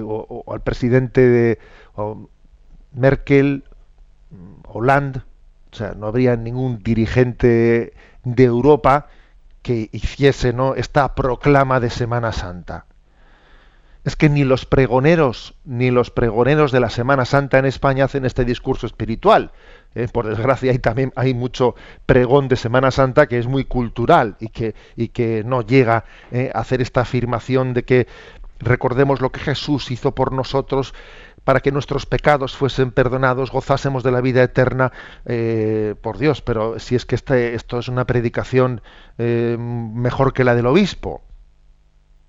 o, 0.05 0.43
al 0.53 0.61
presidente 0.61 1.21
de 1.21 1.59
Merkel, 2.91 3.63
Hollande, 4.67 5.21
o 5.71 5.75
sea, 5.75 5.93
no 5.93 6.07
habría 6.07 6.35
ningún 6.35 6.83
dirigente 6.83 7.93
de 8.23 8.43
Europa 8.43 9.07
que 9.61 9.89
hiciese 9.91 10.53
¿no? 10.53 10.75
esta 10.75 11.15
proclama 11.15 11.79
de 11.79 11.89
Semana 11.89 12.31
Santa 12.31 12.85
es 14.05 14.15
que 14.15 14.29
ni 14.29 14.43
los 14.43 14.65
pregoneros 14.65 15.55
ni 15.65 15.91
los 15.91 16.09
pregoneros 16.09 16.71
de 16.71 16.79
la 16.79 16.89
Semana 16.89 17.25
Santa 17.25 17.59
en 17.59 17.65
España 17.65 18.05
hacen 18.05 18.25
este 18.25 18.45
discurso 18.45 18.87
espiritual. 18.87 19.51
¿eh? 19.95 20.07
por 20.11 20.27
desgracia, 20.27 20.71
hay 20.71 20.79
también 20.79 21.11
hay 21.15 21.33
mucho 21.33 21.75
pregón 22.05 22.47
de 22.47 22.55
Semana 22.55 22.91
Santa 22.91 23.27
que 23.27 23.39
es 23.39 23.47
muy 23.47 23.65
cultural 23.65 24.35
y 24.39 24.49
que, 24.49 24.75
y 24.95 25.09
que 25.09 25.43
no 25.45 25.61
llega 25.61 26.05
¿eh? 26.31 26.51
a 26.53 26.59
hacer 26.59 26.81
esta 26.81 27.01
afirmación 27.01 27.73
de 27.73 27.83
que 27.83 28.07
recordemos 28.59 29.21
lo 29.21 29.31
que 29.31 29.39
Jesús 29.39 29.91
hizo 29.91 30.13
por 30.13 30.31
nosotros 30.31 30.93
para 31.43 31.61
que 31.61 31.71
nuestros 31.71 32.05
pecados 32.05 32.55
fuesen 32.55 32.91
perdonados, 32.91 33.51
gozásemos 33.51 34.03
de 34.03 34.11
la 34.11 34.21
vida 34.21 34.43
eterna, 34.43 34.91
eh, 35.25 35.95
por 36.01 36.17
Dios, 36.17 36.41
pero 36.41 36.79
si 36.79 36.95
es 36.95 37.05
que 37.05 37.15
este, 37.15 37.55
esto 37.55 37.79
es 37.79 37.87
una 37.87 38.05
predicación 38.05 38.81
mejor 39.17 40.31
que 40.33 40.45
la 40.45 40.55
del 40.55 40.67
obispo, 40.67 41.23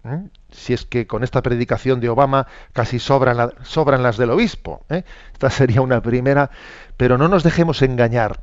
¿eh? 0.04 0.28
Si 0.50 0.72
es 0.72 0.84
que 0.84 1.06
con 1.06 1.22
esta 1.24 1.42
predicación 1.42 2.00
de 2.00 2.08
Obama 2.08 2.46
casi 2.72 2.98
sobran, 2.98 3.52
sobran 3.62 4.02
las 4.02 4.16
del 4.16 4.30
obispo. 4.30 4.84
¿eh? 4.88 5.04
Esta 5.32 5.50
sería 5.50 5.82
una 5.82 6.02
primera, 6.02 6.50
pero 6.96 7.18
no 7.18 7.28
nos 7.28 7.42
dejemos 7.42 7.82
engañar. 7.82 8.42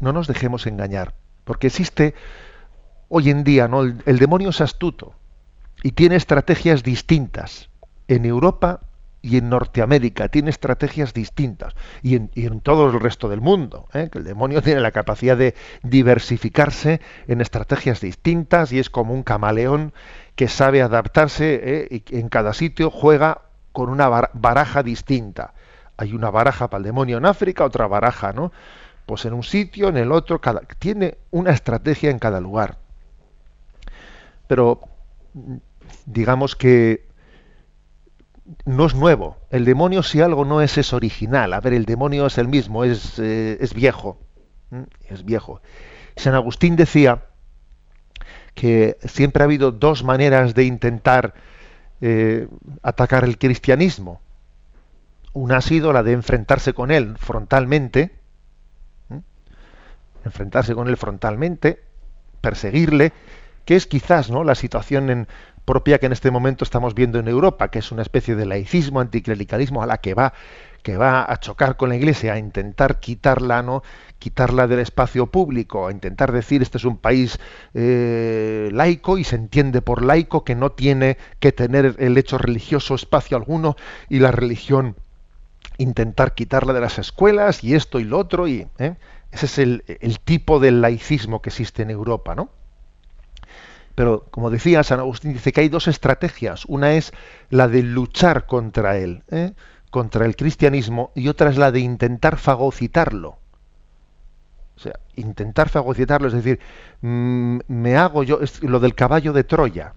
No 0.00 0.12
nos 0.12 0.26
dejemos 0.26 0.66
engañar. 0.66 1.14
Porque 1.44 1.66
existe 1.66 2.14
hoy 3.08 3.30
en 3.30 3.44
día, 3.44 3.68
¿no? 3.68 3.82
El, 3.82 4.18
demonio 4.18 4.50
es 4.50 4.60
astuto 4.60 5.14
y 5.82 5.92
tiene 5.92 6.16
estrategias 6.16 6.82
distintas 6.82 7.70
en 8.08 8.24
Europa 8.24 8.80
y 9.22 9.36
en 9.36 9.50
Norteamérica 9.50 10.28
tiene 10.28 10.50
estrategias 10.50 11.12
distintas 11.12 11.74
y 12.02 12.16
en, 12.16 12.60
todo 12.60 12.88
el 12.88 12.98
resto 13.00 13.28
del 13.28 13.40
mundo. 13.40 13.86
¿eh? 13.92 14.08
El 14.12 14.24
demonio 14.24 14.62
tiene 14.64 14.80
la 14.80 14.92
capacidad 14.92 15.36
de 15.36 15.54
diversificarse 15.82 17.00
en 17.26 17.40
estrategias 17.40 18.00
distintas 18.00 18.72
y 18.72 18.78
es 18.78 18.90
como 18.90 19.12
un 19.14 19.22
camaleón 19.22 19.92
que 20.36 20.48
sabe 20.48 20.82
adaptarse 20.82 21.60
¿eh? 21.62 22.04
y 22.08 22.18
en 22.18 22.28
cada 22.28 22.54
sitio 22.54 22.90
juega 22.90 23.42
con 23.72 23.90
una 23.90 24.08
baraja 24.32 24.82
distinta. 24.82 25.54
Hay 25.96 26.14
una 26.14 26.30
baraja 26.30 26.68
para 26.70 26.78
el 26.78 26.84
demonio 26.84 27.18
en 27.18 27.26
África, 27.26 27.64
otra 27.64 27.86
baraja, 27.86 28.32
¿no? 28.32 28.52
Pues 29.04 29.26
en 29.26 29.34
un 29.34 29.42
sitio, 29.42 29.88
en 29.88 29.98
el 29.98 30.12
otro, 30.12 30.40
cada, 30.40 30.60
tiene 30.78 31.18
una 31.30 31.50
estrategia 31.50 32.10
en 32.10 32.18
cada 32.18 32.40
lugar. 32.40 32.78
Pero 34.46 34.80
digamos 36.06 36.56
que 36.56 37.08
no 38.64 38.86
es 38.86 38.94
nuevo. 38.94 39.36
El 39.50 39.64
demonio, 39.64 40.02
si 40.02 40.20
algo 40.20 40.44
no 40.44 40.60
es, 40.60 40.78
es 40.78 40.92
original. 40.92 41.52
A 41.52 41.60
ver, 41.60 41.72
el 41.72 41.84
demonio 41.84 42.26
es 42.26 42.38
el 42.38 42.48
mismo, 42.48 42.84
es, 42.84 43.18
eh, 43.18 43.58
es 43.60 43.74
viejo. 43.74 44.18
Es 45.08 45.24
viejo. 45.24 45.60
San 46.16 46.34
Agustín 46.34 46.76
decía 46.76 47.24
que 48.54 48.98
siempre 49.04 49.42
ha 49.42 49.46
habido 49.46 49.72
dos 49.72 50.04
maneras 50.04 50.54
de 50.54 50.64
intentar 50.64 51.34
eh, 52.00 52.48
atacar 52.82 53.24
el 53.24 53.38
cristianismo. 53.38 54.20
Una 55.32 55.58
ha 55.58 55.60
sido 55.60 55.92
la 55.92 56.02
de 56.02 56.12
enfrentarse 56.12 56.72
con 56.72 56.90
él 56.90 57.16
frontalmente, 57.18 58.12
enfrentarse 60.24 60.74
con 60.74 60.88
él 60.88 60.96
frontalmente, 60.96 61.82
perseguirle, 62.40 63.12
que 63.64 63.76
es 63.76 63.86
quizás 63.86 64.30
¿no? 64.30 64.44
la 64.44 64.54
situación 64.54 65.10
en, 65.10 65.28
propia 65.64 65.98
que 65.98 66.06
en 66.06 66.12
este 66.12 66.30
momento 66.32 66.64
estamos 66.64 66.94
viendo 66.94 67.18
en 67.18 67.28
Europa, 67.28 67.70
que 67.70 67.78
es 67.78 67.92
una 67.92 68.02
especie 68.02 68.34
de 68.34 68.44
laicismo, 68.44 69.00
anticlericalismo 69.00 69.82
a 69.82 69.86
la 69.86 69.98
que 69.98 70.14
va 70.14 70.32
que 70.82 70.96
va 70.96 71.30
a 71.30 71.38
chocar 71.38 71.76
con 71.76 71.90
la 71.90 71.96
Iglesia, 71.96 72.32
a 72.32 72.38
intentar 72.38 73.00
quitarla, 73.00 73.62
¿no? 73.62 73.82
quitarla 74.18 74.66
del 74.66 74.80
espacio 74.80 75.26
público, 75.26 75.86
a 75.86 75.92
intentar 75.92 76.32
decir 76.32 76.62
este 76.62 76.78
es 76.78 76.84
un 76.84 76.96
país 76.96 77.38
eh, 77.74 78.70
laico 78.72 79.18
y 79.18 79.24
se 79.24 79.36
entiende 79.36 79.82
por 79.82 80.02
laico 80.02 80.42
que 80.42 80.54
no 80.54 80.72
tiene 80.72 81.18
que 81.38 81.52
tener 81.52 81.96
el 81.98 82.18
hecho 82.18 82.38
religioso 82.38 82.94
espacio 82.94 83.36
alguno 83.36 83.76
y 84.08 84.18
la 84.18 84.32
religión 84.32 84.96
intentar 85.78 86.34
quitarla 86.34 86.72
de 86.72 86.80
las 86.80 86.98
escuelas 86.98 87.62
y 87.62 87.74
esto 87.74 88.00
y 88.00 88.04
lo 88.04 88.18
otro 88.18 88.48
y 88.48 88.66
¿eh? 88.78 88.96
ese 89.30 89.46
es 89.46 89.58
el, 89.58 89.84
el 89.86 90.18
tipo 90.18 90.60
de 90.60 90.72
laicismo 90.72 91.42
que 91.42 91.50
existe 91.50 91.82
en 91.82 91.90
Europa, 91.90 92.34
¿no? 92.34 92.50
Pero, 93.94 94.26
como 94.30 94.50
decía, 94.50 94.82
San 94.82 95.00
Agustín 95.00 95.32
dice 95.32 95.52
que 95.52 95.60
hay 95.62 95.68
dos 95.68 95.88
estrategias. 95.88 96.64
Una 96.66 96.92
es 96.92 97.12
la 97.50 97.68
de 97.68 97.82
luchar 97.82 98.46
contra 98.46 98.96
él, 98.96 99.24
¿eh? 99.30 99.52
contra 99.90 100.24
el 100.24 100.36
cristianismo, 100.36 101.10
y 101.14 101.28
otra 101.28 101.50
es 101.50 101.58
la 101.58 101.72
de 101.72 101.80
intentar 101.80 102.36
fagocitarlo. 102.36 103.38
O 104.76 104.80
sea, 104.80 104.98
intentar 105.16 105.68
fagocitarlo, 105.68 106.28
es 106.28 106.34
decir, 106.34 106.60
mm, 107.02 107.58
me 107.68 107.96
hago 107.96 108.22
yo, 108.22 108.38
lo 108.62 108.80
del 108.80 108.94
caballo 108.94 109.32
de 109.32 109.44
Troya, 109.44 109.94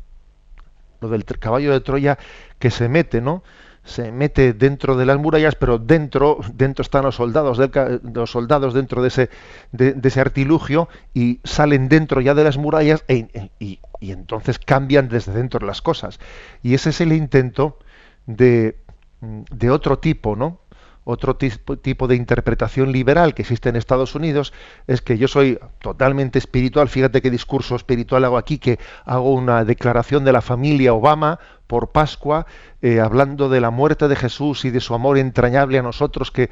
lo 0.99 1.09
del 1.09 1.23
caballo 1.25 1.71
de 1.71 1.79
Troya 1.79 2.17
que 2.59 2.71
se 2.71 2.89
mete, 2.89 3.21
¿no? 3.21 3.43
Se 3.83 4.11
mete 4.11 4.53
dentro 4.53 4.95
de 4.95 5.05
las 5.05 5.17
murallas, 5.17 5.55
pero 5.55 5.77
dentro, 5.77 6.39
dentro 6.53 6.83
están 6.83 7.03
los 7.03 7.15
soldados, 7.15 7.59
los 8.03 8.31
soldados 8.31 8.73
dentro 8.73 9.01
de 9.01 9.09
ese, 9.09 9.29
de, 9.71 9.95
ese 10.01 10.21
artilugio 10.21 10.87
y 11.13 11.41
salen 11.43 11.89
dentro 11.89 12.21
ya 12.21 12.33
de 12.33 12.43
las 12.43 12.57
murallas 12.57 13.03
e, 13.07 13.27
y, 13.59 13.79
y, 13.99 14.11
entonces 14.11 14.57
cambian 14.57 15.09
desde 15.09 15.33
dentro 15.33 15.65
las 15.65 15.81
cosas. 15.81 16.19
Y 16.61 16.73
ese 16.75 16.91
es 16.91 17.01
el 17.01 17.11
intento 17.11 17.77
de, 18.25 18.77
de 19.21 19.69
otro 19.69 19.99
tipo, 19.99 20.35
¿no? 20.35 20.59
Otro 21.05 21.35
tipo 21.35 22.07
de 22.07 22.15
interpretación 22.15 22.91
liberal 22.91 23.33
que 23.33 23.41
existe 23.41 23.69
en 23.69 23.75
Estados 23.75 24.15
Unidos 24.15 24.53
es 24.87 25.01
que 25.01 25.17
yo 25.17 25.27
soy 25.27 25.59
totalmente 25.79 26.39
espiritual. 26.39 26.87
Fíjate 26.87 27.21
qué 27.21 27.29
discurso 27.29 27.75
espiritual 27.75 28.23
hago 28.23 28.37
aquí, 28.37 28.57
que 28.57 28.79
hago 29.03 29.33
una 29.33 29.65
declaración 29.65 30.23
de 30.23 30.31
la 30.31 30.41
familia 30.41 30.93
Obama 30.93 31.39
por 31.67 31.91
Pascua, 31.91 32.45
eh, 32.81 32.99
hablando 33.01 33.49
de 33.49 33.59
la 33.59 33.69
muerte 33.69 34.07
de 34.07 34.15
Jesús 34.15 34.63
y 34.63 34.69
de 34.71 34.79
su 34.79 34.93
amor 34.93 35.17
entrañable 35.17 35.77
a 35.77 35.81
nosotros, 35.81 36.31
que 36.31 36.49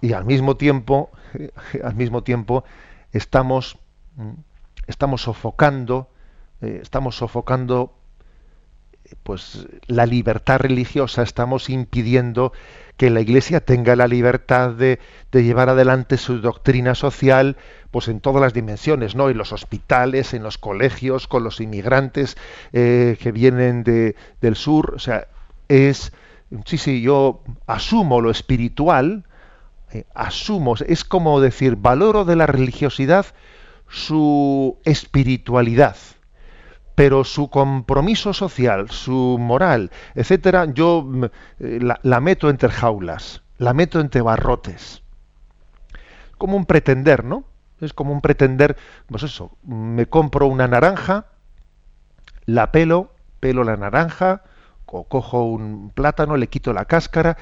y 0.00 0.12
al 0.14 0.24
mismo 0.24 0.56
tiempo, 0.56 1.10
al 1.84 1.94
mismo 1.94 2.22
tiempo 2.24 2.64
estamos, 3.12 3.78
mm, 4.16 4.32
estamos 4.88 5.22
sofocando, 5.22 6.08
eh, 6.60 6.80
estamos 6.82 7.16
sofocando 7.16 7.94
pues 9.22 9.66
la 9.86 10.06
libertad 10.06 10.58
religiosa, 10.58 11.22
estamos 11.22 11.70
impidiendo 11.70 12.52
que 12.96 13.10
la 13.10 13.20
Iglesia 13.20 13.60
tenga 13.60 13.96
la 13.96 14.06
libertad 14.06 14.70
de, 14.70 14.98
llevar 15.32 15.68
adelante 15.68 16.18
su 16.18 16.40
doctrina 16.40 16.94
social, 16.94 17.56
pues 17.90 18.08
en 18.08 18.20
todas 18.20 18.40
las 18.40 18.52
dimensiones, 18.52 19.14
¿no? 19.14 19.28
En 19.28 19.38
los 19.38 19.52
hospitales, 19.52 20.34
en 20.34 20.42
los 20.42 20.58
colegios, 20.58 21.26
con 21.26 21.42
los 21.42 21.60
inmigrantes 21.60 22.36
eh, 22.72 23.16
que 23.20 23.32
vienen 23.32 23.82
de, 23.82 24.14
del 24.40 24.56
sur, 24.56 24.94
o 24.94 24.98
sea, 24.98 25.26
es, 25.68 26.12
sí, 26.66 26.78
sí, 26.78 27.02
yo 27.02 27.42
asumo 27.66 28.20
lo 28.20 28.30
espiritual, 28.30 29.24
eh, 29.92 30.04
asumo, 30.14 30.74
es 30.86 31.04
como 31.04 31.40
decir, 31.40 31.76
valoro 31.76 32.24
de 32.24 32.36
la 32.36 32.46
religiosidad 32.46 33.26
su 33.88 34.78
espiritualidad 34.84 35.96
pero 36.94 37.24
su 37.24 37.48
compromiso 37.48 38.32
social, 38.32 38.90
su 38.90 39.36
moral, 39.38 39.90
etcétera, 40.14 40.66
yo 40.72 41.02
mm, 41.02 41.24
eh, 41.60 41.98
la, 42.02 42.20
meto 42.20 42.50
entre 42.50 42.70
jaulas, 42.70 43.42
la 43.58 43.74
meto 43.74 44.00
entre 44.00 44.22
barrotes. 44.22 45.02
Como 46.38 46.56
un 46.56 46.66
pretender, 46.66 47.24
¿no? 47.24 47.44
Es 47.80 47.92
como 47.92 48.12
un 48.12 48.20
pretender, 48.20 48.76
pues 49.06 49.22
eso, 49.22 49.56
me 49.64 50.06
compro 50.06 50.46
una 50.46 50.68
naranja, 50.68 51.26
la 52.46 52.72
pelo, 52.72 53.12
pelo 53.40 53.64
la 53.64 53.76
naranja, 53.76 54.42
o 54.86 55.04
cojo 55.04 55.44
un 55.44 55.90
plátano, 55.90 56.36
le 56.36 56.48
quito 56.48 56.74
la 56.74 56.84
cáscara, 56.84 57.38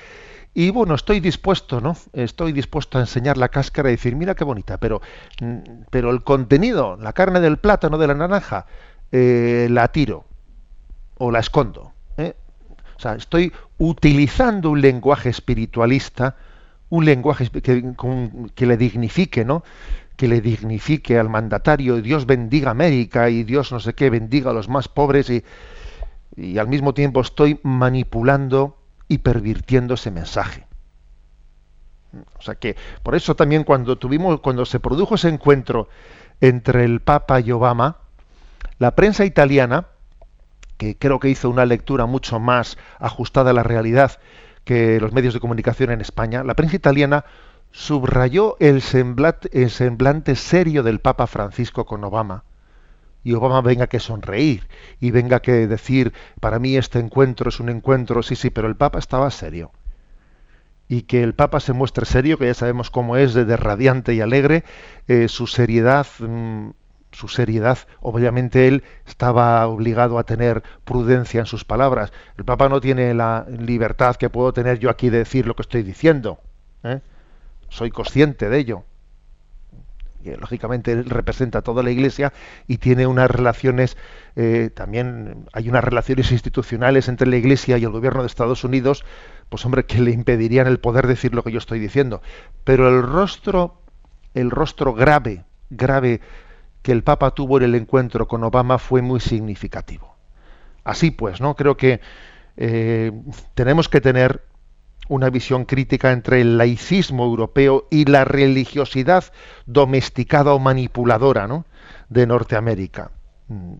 y 0.53 0.71
bueno, 0.71 0.95
estoy 0.95 1.21
dispuesto, 1.21 1.81
¿no? 1.81 1.97
Estoy 2.13 2.53
dispuesto 2.53 2.99
a 2.99 3.03
enseñar 3.03 3.37
la 3.37 3.49
cáscara 3.49 3.89
y 3.89 3.93
decir, 3.93 4.17
mira 4.17 4.35
qué 4.35 4.45
bonita, 4.45 4.79
pero, 4.79 5.01
mm, 5.41 5.85
pero 5.91 6.11
el 6.11 6.25
contenido, 6.25 6.97
la 6.97 7.13
carne 7.13 7.41
del 7.41 7.59
plátano, 7.59 7.99
de 7.99 8.07
la 8.09 8.15
naranja, 8.15 8.67
eh, 9.13 9.69
la 9.71 9.89
tiro 9.89 10.25
o 11.19 11.31
la 11.31 11.41
escondo. 11.41 11.93
¿eh? 12.17 12.35
O 12.97 13.01
sea, 13.01 13.15
estoy 13.15 13.53
utilizando 13.79 14.71
un 14.71 14.81
lenguaje 14.81 15.29
espiritualista, 15.29 16.37
un 16.89 17.05
lenguaje 17.05 17.49
que, 17.51 18.67
le 18.67 18.77
dignifique, 18.77 19.45
¿no? 19.45 19.63
Que 20.17 20.29
le 20.29 20.41
dignifique 20.41 21.19
al 21.19 21.29
mandatario, 21.29 22.03
Dios 22.03 22.27
bendiga 22.27 22.71
América 22.71 23.31
y 23.31 23.45
Dios 23.45 23.73
no 23.73 23.81
sé 23.81 23.95
qué, 23.95 24.11
bendiga 24.11 24.51
a 24.51 24.55
los 24.55 24.69
más 24.69 24.89
pobres 24.89 25.31
y, 25.31 25.45
y 26.37 26.59
al 26.59 26.69
mismo 26.69 26.95
tiempo 26.95 27.21
estoy 27.21 27.61
manipulando 27.63 28.77
y 29.09 29.19
pervirtiendo 29.19 29.95
ese 29.95 30.11
mensaje. 30.11 30.67
O 32.39 32.43
sea 32.43 32.55
que 32.57 32.77
por 33.03 33.15
eso 33.15 33.37
también 33.37 33.65
cuando 33.65 33.99
tuvimos, 33.99 34.41
cuando 34.41 34.65
se 34.65 34.81
produjo 34.81 35.15
ese 35.15 35.29
encuentro 35.29 35.89
entre 36.41 36.85
el 36.85 37.01
Papa 37.01 37.41
y 37.41 37.53
Obama, 37.53 37.99
la 38.81 38.97
prensa 38.97 39.27
italiana, 39.27 39.89
que 40.79 40.97
creo 40.97 41.21
que 41.21 41.29
hizo 41.29 41.51
una 41.51 41.67
lectura 41.67 42.07
mucho 42.07 42.41
más 42.41 42.79
ajustada 42.99 43.51
a 43.51 43.53
la 43.53 43.63
realidad 43.63 44.19
que 44.65 44.99
los 44.99 45.13
medios 45.13 45.35
de 45.35 45.41
comunicación 45.41 45.91
en 45.91 46.01
España, 46.01 46.43
la 46.45 46.55
prensa 46.55 46.77
italiana 46.77 47.27
subrayó 47.73 48.57
el 48.59 48.81
semblante, 48.81 50.35
serio 50.35 50.83
del 50.83 50.99
Papa 50.99 51.27
Francisco 51.27 51.85
con 51.85 52.03
Obama. 52.05 52.45
Y 53.23 53.35
Obama 53.35 53.61
venga 53.61 53.87
que 53.87 54.01
sonreír 54.01 54.67
y 54.99 55.11
venga 55.11 55.41
que 55.41 55.67
decir, 55.67 56.15
para 56.41 56.59
mí 56.59 56.79
este 56.79 57.01
encuentro 57.01 57.51
es 57.51 57.61
un 57.61 57.69
encuentro, 57.69 58.23
sí, 58.23 58.35
sí, 58.35 58.49
pero 58.49 58.67
el 58.67 58.77
Papa 58.77 58.99
estaba 58.99 59.31
serio. 59.31 59.73
Y 60.89 61.03
que 61.03 61.23
el 61.23 61.35
Papa 61.35 61.61
se 61.61 61.75
muestre 61.75 62.07
serio, 62.07 62.39
que 62.39 62.47
ya 62.47 62.55
sabemos 62.55 62.91
cómo 62.91 63.19
es 63.19 63.35
de, 63.35 63.57
radiante 63.59 64.15
y 64.15 64.23
alegre, 64.23 64.65
eh, 65.07 65.29
su 65.29 65.47
seriedad 65.47 66.07
mm, 66.19 66.71
su 67.13 67.29
seriedad. 67.29 67.79
Obviamente 68.01 68.69
él 68.69 68.85
estaba 69.07 69.67
obligado 69.67 70.19
a 70.19 70.25
tener 70.25 70.63
prudencia 70.85 71.41
en 71.41 71.47
sus 71.47 71.65
palabras. 71.65 72.13
El 72.37 72.45
Papa 72.45 72.69
no 72.69 72.81
tiene 72.81 73.15
la 73.15 73.47
libertad 73.49 74.17
que 74.17 74.31
puedo 74.31 74.53
tener 74.53 74.79
yo 74.79 74.91
aquí 74.91 75.11
de 75.11 75.19
decir 75.19 75.47
lo 75.47 75.55
que 75.55 75.63
estoy 75.63 75.83
diciendo. 75.83 76.41
¿eh? 76.85 77.01
Soy 77.69 77.91
consciente 77.91 78.49
de 78.49 78.59
ello. 78.59 78.85
Y, 80.23 80.31
lógicamente 80.37 80.93
él 80.93 81.05
representa 81.07 81.61
a 81.61 81.63
toda 81.63 81.83
la 81.83 81.91
Iglesia 81.91 82.33
y 82.67 82.79
tiene 82.79 83.07
unas 83.07 83.31
relaciones, 83.31 83.97
eh, 84.37 84.71
también 84.75 85.47
hay 85.53 85.69
unas 85.69 85.83
relaciones 85.83 86.31
institucionales 86.31 87.09
entre 87.09 87.27
la 87.27 87.37
Iglesia 87.37 87.79
y 87.79 87.85
el 87.85 87.91
gobierno 87.91 88.21
de 88.21 88.27
Estados 88.27 88.65
Unidos, 88.65 89.05
pues 89.49 89.65
hombre, 89.65 89.87
que 89.87 90.01
le 90.01 90.11
impedirían 90.11 90.67
el 90.67 90.79
poder 90.79 91.07
decir 91.07 91.35
lo 91.35 91.43
que 91.43 91.53
yo 91.53 91.59
estoy 91.59 91.79
diciendo. 91.79 92.21
Pero 92.65 92.89
el 92.89 93.03
rostro, 93.03 93.81
el 94.35 94.51
rostro 94.51 94.93
grave, 94.93 95.45
grave 95.71 96.21
que 96.83 96.93
el 96.93 97.03
Papa 97.03 97.33
tuvo 97.33 97.59
en 97.59 97.65
el 97.65 97.75
encuentro 97.75 98.27
con 98.27 98.45
Obama 98.45 98.79
fue 98.79 99.03
muy 99.03 99.21
significativo. 99.21 100.17
Así 100.85 101.11
pues, 101.11 101.41
¿no? 101.41 101.55
Creo 101.55 101.77
que 101.77 102.01
eh, 102.57 103.13
tenemos 103.55 103.89
que 103.89 104.01
tener 104.01 104.43
una 105.09 105.29
visión 105.29 105.65
crítica 105.65 106.13
entre 106.13 106.41
el 106.41 106.57
laicismo 106.57 107.25
europeo 107.25 107.87
y 107.91 108.05
la 108.05 108.25
religiosidad 108.25 109.25
domesticada 109.67 110.55
o 110.55 110.59
manipuladora 110.59 111.47
¿no? 111.47 111.67
de 112.09 112.27
Norteamérica. 112.27 113.11
Mm, 113.49 113.75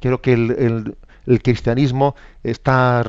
creo 0.00 0.20
que 0.22 0.32
el, 0.32 0.96
el 1.26 1.42
cristianismo 1.42 2.14
está 2.42 3.04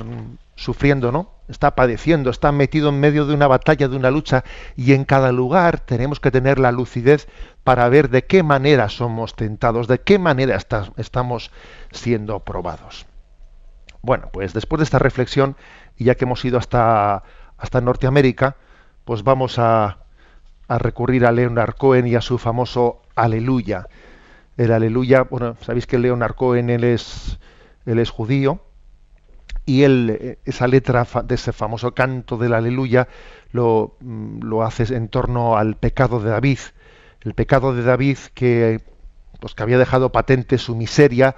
sufriendo, 0.59 1.13
¿no? 1.13 1.31
Está 1.47 1.73
padeciendo, 1.73 2.29
está 2.29 2.51
metido 2.51 2.89
en 2.89 2.99
medio 2.99 3.25
de 3.25 3.33
una 3.33 3.47
batalla, 3.47 3.87
de 3.87 3.95
una 3.95 4.11
lucha, 4.11 4.43
y 4.75 4.91
en 4.91 5.05
cada 5.05 5.31
lugar 5.31 5.79
tenemos 5.79 6.19
que 6.19 6.31
tener 6.31 6.59
la 6.59 6.73
lucidez 6.73 7.29
para 7.63 7.87
ver 7.87 8.09
de 8.09 8.25
qué 8.25 8.43
manera 8.43 8.89
somos 8.89 9.35
tentados, 9.35 9.87
de 9.87 10.01
qué 10.01 10.19
manera 10.19 10.57
estamos 10.97 11.51
siendo 11.91 12.41
probados. 12.41 13.05
Bueno, 14.01 14.29
pues 14.33 14.53
después 14.53 14.79
de 14.79 14.83
esta 14.83 14.99
reflexión, 14.99 15.55
y 15.97 16.05
ya 16.05 16.15
que 16.15 16.25
hemos 16.25 16.43
ido 16.43 16.57
hasta, 16.57 17.23
hasta 17.57 17.79
Norteamérica, 17.79 18.57
pues 19.05 19.23
vamos 19.23 19.59
a, 19.59 19.99
a 20.67 20.77
recurrir 20.77 21.25
a 21.25 21.31
Leonard 21.31 21.75
Cohen 21.75 22.05
y 22.05 22.15
a 22.15 22.21
su 22.21 22.37
famoso 22.37 23.01
Aleluya. 23.15 23.87
El 24.57 24.73
Aleluya, 24.73 25.23
bueno, 25.23 25.55
sabéis 25.61 25.87
que 25.87 25.97
Leonard 25.97 26.35
Cohen 26.35 26.69
él 26.69 26.83
es, 26.83 27.39
él 27.85 27.99
es 27.99 28.09
judío, 28.09 28.61
y 29.69 29.83
él, 29.83 30.17
eh, 30.19 30.39
esa 30.45 30.67
letra 30.67 31.05
de 31.23 31.35
ese 31.35 31.53
famoso 31.53 31.93
canto 31.93 32.37
del 32.37 32.55
Aleluya 32.55 33.07
lo, 33.51 33.97
mm, 33.99 34.39
lo 34.41 34.63
hace 34.63 34.95
en 34.95 35.09
torno 35.09 35.57
al 35.57 35.75
pecado 35.75 36.19
de 36.19 36.31
David. 36.31 36.57
El 37.21 37.35
pecado 37.35 37.75
de 37.75 37.83
David 37.83 38.17
que, 38.33 38.81
pues, 39.39 39.53
que 39.53 39.61
había 39.61 39.77
dejado 39.77 40.11
patente 40.11 40.57
su 40.57 40.75
miseria 40.75 41.35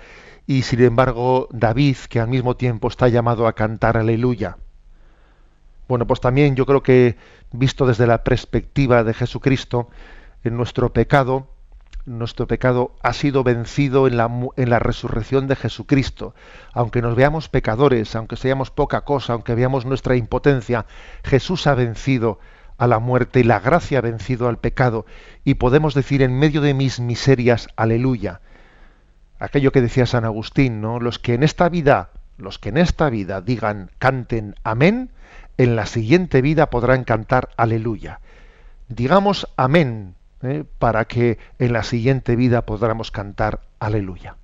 y 0.48 0.62
sin 0.62 0.82
embargo 0.82 1.50
David 1.52 1.98
que 2.08 2.22
al 2.22 2.30
mismo 2.30 2.56
tiempo 2.56 2.88
está 2.88 3.10
llamado 3.10 3.48
a 3.48 3.54
cantar 3.54 3.98
aleluya. 3.98 4.58
Bueno, 5.90 6.08
pues 6.08 6.22
también 6.22 6.56
yo 6.56 6.66
creo 6.66 6.82
que 6.82 7.18
visto 7.52 7.86
desde 7.86 8.08
la 8.08 8.24
perspectiva 8.24 9.04
de 9.04 9.14
Jesucristo, 9.14 9.90
en 10.46 10.56
nuestro 10.56 10.94
pecado, 10.94 11.50
nuestro 12.06 12.47
pecado 12.47 12.95
ha 13.02 13.14
sido 13.14 13.43
vencido 13.43 14.08
en 14.08 14.18
la, 14.18 14.30
en 14.58 14.70
la, 14.70 14.80
resurrección 14.80 15.47
de 15.47 15.56
Jesucristo. 15.56 16.34
Aunque 16.74 17.02
nos 17.02 17.16
veamos 17.16 17.49
pecadores, 17.49 18.16
aunque 18.16 18.36
seamos 18.36 18.72
poca 18.72 19.02
cosa, 19.02 19.34
aunque 19.34 19.56
veamos 19.56 19.86
nuestra 19.86 20.16
impotencia, 20.16 20.86
Jesús 21.24 21.68
ha 21.68 21.76
vencido 21.76 22.39
a 22.78 22.88
la 22.88 22.99
muerte 22.99 23.41
y 23.41 23.43
la 23.43 23.60
gracia 23.60 23.99
ha 23.99 24.02
vencido 24.02 24.47
al 24.47 24.58
pecado. 24.58 25.06
Y 25.43 25.56
podemos 25.56 25.93
decir 25.93 26.22
en 26.22 26.38
medio 26.38 26.62
de 26.62 26.74
mis 26.74 26.99
miserias, 26.99 27.68
aleluya. 27.76 28.41
Aquello 29.39 29.72
que 29.72 29.82
decía 29.82 30.06
San 30.06 30.26
Agustín, 30.26 30.82
¿no? 30.82 30.99
Los 30.99 31.20
que 31.20 31.34
en 31.34 31.43
esta 31.43 31.70
vida, 31.70 32.10
los 32.38 32.60
que 32.60 32.70
en 32.70 32.78
esta 32.78 33.10
vida 33.10 33.41
digan, 33.41 33.91
canten 33.99 34.56
amén, 34.64 35.12
en 35.58 35.76
la 35.76 35.86
siguiente 35.86 36.41
vida 36.41 36.70
podrán 36.70 37.04
cantar 37.04 37.49
aleluya. 37.58 38.20
Digamos 38.88 39.47
amén 39.58 40.16
¿eh? 40.44 40.66
para 40.80 41.06
que 41.06 41.38
en 41.60 41.74
la 41.74 41.84
siguiente 41.84 42.36
vida 42.36 42.66
podamos 42.66 43.12
cantar 43.12 43.62
aleluya. 43.80 44.38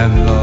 And 0.00 0.16
the 0.26 0.39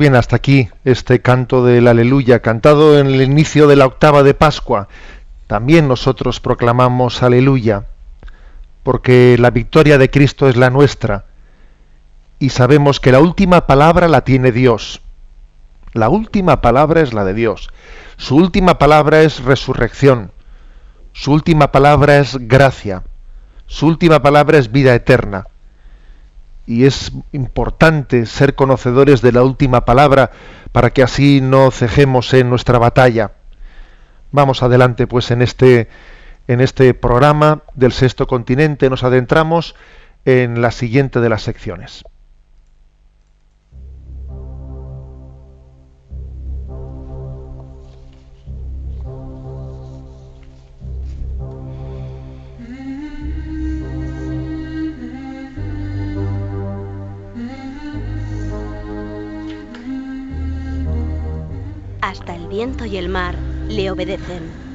bien, 0.00 0.16
hasta 0.16 0.36
aquí 0.36 0.70
este 0.86 1.20
canto 1.20 1.62
del 1.62 1.86
aleluya, 1.86 2.40
cantado 2.40 2.98
en 2.98 3.06
el 3.08 3.20
inicio 3.20 3.68
de 3.68 3.76
la 3.76 3.84
octava 3.84 4.22
de 4.22 4.32
Pascua. 4.32 4.88
También 5.46 5.88
nosotros 5.88 6.40
proclamamos 6.40 7.22
aleluya, 7.22 7.84
porque 8.82 9.36
la 9.38 9.50
victoria 9.50 9.98
de 9.98 10.08
Cristo 10.08 10.48
es 10.48 10.56
la 10.56 10.70
nuestra. 10.70 11.26
Y 12.38 12.48
sabemos 12.48 12.98
que 12.98 13.12
la 13.12 13.20
última 13.20 13.66
palabra 13.66 14.08
la 14.08 14.22
tiene 14.22 14.52
Dios. 14.52 15.02
La 15.92 16.08
última 16.08 16.62
palabra 16.62 17.02
es 17.02 17.12
la 17.12 17.24
de 17.24 17.34
Dios. 17.34 17.68
Su 18.16 18.36
última 18.36 18.78
palabra 18.78 19.20
es 19.20 19.44
resurrección. 19.44 20.32
Su 21.12 21.32
última 21.32 21.72
palabra 21.72 22.18
es 22.20 22.38
gracia. 22.40 23.02
Su 23.66 23.86
última 23.86 24.22
palabra 24.22 24.56
es 24.56 24.72
vida 24.72 24.94
eterna 24.94 25.49
y 26.70 26.84
es 26.84 27.10
importante 27.32 28.26
ser 28.26 28.54
conocedores 28.54 29.22
de 29.22 29.32
la 29.32 29.42
última 29.42 29.84
palabra 29.84 30.30
para 30.70 30.90
que 30.90 31.02
así 31.02 31.40
no 31.40 31.72
cejemos 31.72 32.32
en 32.32 32.48
nuestra 32.48 32.78
batalla. 32.78 33.32
Vamos 34.30 34.62
adelante 34.62 35.08
pues 35.08 35.32
en 35.32 35.42
este 35.42 35.88
en 36.46 36.60
este 36.60 36.94
programa 36.94 37.64
del 37.74 37.90
sexto 37.90 38.28
continente 38.28 38.88
nos 38.88 39.02
adentramos 39.02 39.74
en 40.24 40.62
la 40.62 40.70
siguiente 40.70 41.18
de 41.18 41.28
las 41.28 41.42
secciones. 41.42 42.04
Viento 62.50 62.84
y 62.84 62.96
el 62.96 63.08
mar 63.08 63.38
le 63.68 63.92
obedecen. 63.92 64.69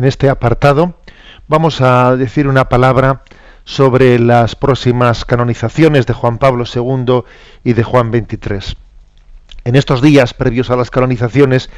En 0.00 0.06
este 0.06 0.30
apartado 0.30 0.94
vamos 1.46 1.82
a 1.82 2.16
decir 2.16 2.48
una 2.48 2.70
palabra 2.70 3.22
sobre 3.64 4.18
las 4.18 4.56
próximas 4.56 5.26
canonizaciones 5.26 6.06
de 6.06 6.14
Juan 6.14 6.38
Pablo 6.38 6.64
II 6.64 7.24
y 7.64 7.74
de 7.74 7.82
Juan 7.82 8.10
XXIII. 8.10 8.78
En 9.64 9.76
estos 9.76 10.00
días 10.00 10.32
previos 10.32 10.70
a 10.70 10.76
las 10.76 10.90
canonizaciones 10.90 11.68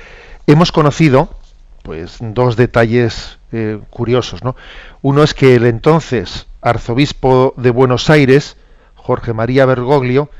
hemos 0.46 0.70
conocido 0.70 1.30
pues 1.82 2.18
dos 2.20 2.54
detalles 2.54 3.40
eh, 3.50 3.80
curiosos. 3.90 4.44
¿no? 4.44 4.54
Uno 5.02 5.24
es 5.24 5.34
que 5.34 5.56
el 5.56 5.66
entonces 5.66 6.46
arzobispo 6.60 7.54
de 7.56 7.70
Buenos 7.70 8.08
Aires, 8.08 8.56
Jorge 8.94 9.32
María 9.32 9.66
Bergoglio, 9.66 10.30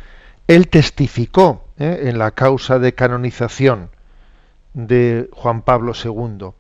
él 0.46 0.68
testificó 0.68 1.64
¿eh? 1.80 2.02
en 2.04 2.18
la 2.18 2.30
causa 2.30 2.78
de 2.78 2.94
canonización 2.94 3.90
de 4.72 5.28
Juan 5.32 5.62
Pablo 5.62 5.94
II 6.00 6.52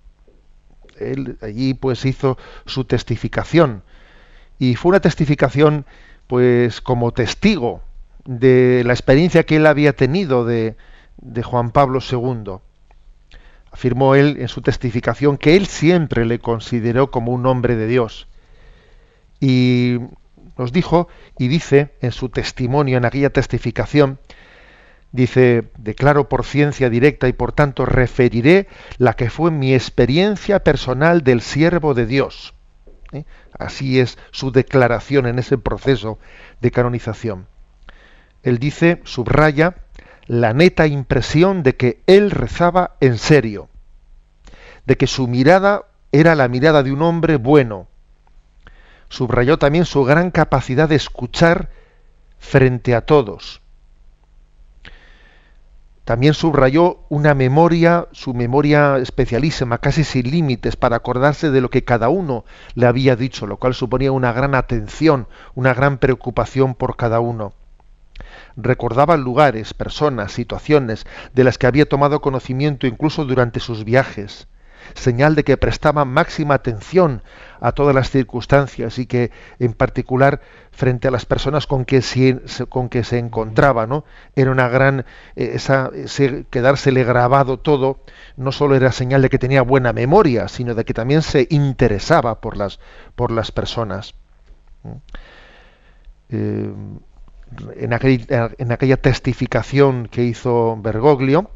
él 0.98 1.38
allí 1.40 1.74
pues 1.74 2.04
hizo 2.04 2.38
su 2.66 2.84
testificación 2.84 3.82
y 4.58 4.76
fue 4.76 4.90
una 4.90 5.00
testificación 5.00 5.86
pues 6.26 6.80
como 6.80 7.12
testigo 7.12 7.82
de 8.24 8.82
la 8.84 8.92
experiencia 8.92 9.44
que 9.44 9.56
él 9.56 9.66
había 9.66 9.94
tenido 9.94 10.44
de, 10.44 10.76
de 11.18 11.42
Juan 11.42 11.70
Pablo 11.72 11.98
II. 12.00 12.58
Afirmó 13.70 14.14
él 14.14 14.36
en 14.38 14.48
su 14.48 14.62
testificación 14.62 15.38
que 15.38 15.56
él 15.56 15.66
siempre 15.66 16.24
le 16.24 16.38
consideró 16.38 17.10
como 17.10 17.32
un 17.32 17.46
hombre 17.46 17.74
de 17.74 17.86
Dios. 17.86 18.28
Y 19.40 19.98
nos 20.56 20.72
dijo 20.72 21.08
y 21.38 21.48
dice 21.48 21.94
en 22.00 22.12
su 22.12 22.28
testimonio, 22.28 22.98
en 22.98 23.04
aquella 23.04 23.30
testificación, 23.30 24.18
Dice, 25.12 25.70
declaro 25.76 26.30
por 26.30 26.44
ciencia 26.44 26.88
directa 26.88 27.28
y 27.28 27.34
por 27.34 27.52
tanto 27.52 27.84
referiré 27.84 28.66
la 28.96 29.12
que 29.12 29.28
fue 29.28 29.50
mi 29.50 29.74
experiencia 29.74 30.64
personal 30.64 31.22
del 31.22 31.42
siervo 31.42 31.92
de 31.92 32.06
Dios. 32.06 32.54
¿Eh? 33.12 33.24
Así 33.58 34.00
es 34.00 34.16
su 34.30 34.52
declaración 34.52 35.26
en 35.26 35.38
ese 35.38 35.58
proceso 35.58 36.18
de 36.62 36.70
canonización. 36.70 37.46
Él 38.42 38.58
dice, 38.58 39.02
subraya, 39.04 39.76
la 40.26 40.54
neta 40.54 40.86
impresión 40.86 41.62
de 41.62 41.76
que 41.76 42.00
él 42.06 42.30
rezaba 42.30 42.96
en 43.00 43.18
serio, 43.18 43.68
de 44.86 44.96
que 44.96 45.06
su 45.06 45.28
mirada 45.28 45.84
era 46.10 46.34
la 46.34 46.48
mirada 46.48 46.82
de 46.82 46.90
un 46.90 47.02
hombre 47.02 47.36
bueno. 47.36 47.86
Subrayó 49.10 49.58
también 49.58 49.84
su 49.84 50.04
gran 50.04 50.30
capacidad 50.30 50.88
de 50.88 50.94
escuchar 50.96 51.68
frente 52.38 52.94
a 52.94 53.02
todos 53.02 53.61
también 56.04 56.34
subrayó 56.34 56.98
una 57.08 57.34
memoria, 57.34 58.08
su 58.10 58.34
memoria 58.34 58.96
especialísima, 58.98 59.78
casi 59.78 60.02
sin 60.02 60.30
límites, 60.30 60.74
para 60.74 60.96
acordarse 60.96 61.50
de 61.50 61.60
lo 61.60 61.70
que 61.70 61.84
cada 61.84 62.08
uno 62.08 62.44
le 62.74 62.86
había 62.86 63.14
dicho, 63.14 63.46
lo 63.46 63.56
cual 63.56 63.74
suponía 63.74 64.10
una 64.10 64.32
gran 64.32 64.54
atención, 64.56 65.28
una 65.54 65.74
gran 65.74 65.98
preocupación 65.98 66.74
por 66.74 66.96
cada 66.96 67.20
uno. 67.20 67.52
Recordaba 68.56 69.16
lugares, 69.16 69.74
personas, 69.74 70.32
situaciones 70.32 71.06
de 71.34 71.44
las 71.44 71.56
que 71.56 71.68
había 71.68 71.88
tomado 71.88 72.20
conocimiento 72.20 72.86
incluso 72.86 73.24
durante 73.24 73.60
sus 73.60 73.84
viajes 73.84 74.48
señal 74.94 75.34
de 75.34 75.44
que 75.44 75.56
prestaba 75.56 76.04
máxima 76.04 76.54
atención 76.54 77.22
a 77.60 77.72
todas 77.72 77.94
las 77.94 78.10
circunstancias 78.10 78.98
y 78.98 79.06
que 79.06 79.30
en 79.58 79.72
particular 79.72 80.40
frente 80.72 81.08
a 81.08 81.10
las 81.10 81.26
personas 81.26 81.66
con 81.66 81.84
que 81.84 82.02
se, 82.02 82.40
con 82.68 82.88
que 82.88 83.04
se 83.04 83.18
encontraba, 83.18 83.86
¿no? 83.86 84.04
Era 84.34 84.50
una 84.50 84.68
gran 84.68 85.00
eh, 85.36 85.52
esa, 85.54 85.90
ese 85.94 86.44
quedársele 86.50 87.04
grabado 87.04 87.58
todo, 87.58 88.00
no 88.36 88.50
solo 88.52 88.74
era 88.74 88.90
señal 88.90 89.22
de 89.22 89.30
que 89.30 89.38
tenía 89.38 89.62
buena 89.62 89.92
memoria, 89.92 90.48
sino 90.48 90.74
de 90.74 90.84
que 90.84 90.94
también 90.94 91.22
se 91.22 91.46
interesaba 91.50 92.40
por 92.40 92.56
las 92.56 92.80
por 93.14 93.30
las 93.30 93.52
personas. 93.52 94.14
Eh, 96.30 96.72
en, 97.76 97.92
en 98.58 98.72
aquella 98.72 98.96
testificación 98.96 100.08
que 100.08 100.24
hizo 100.24 100.76
Bergoglio, 100.80 101.50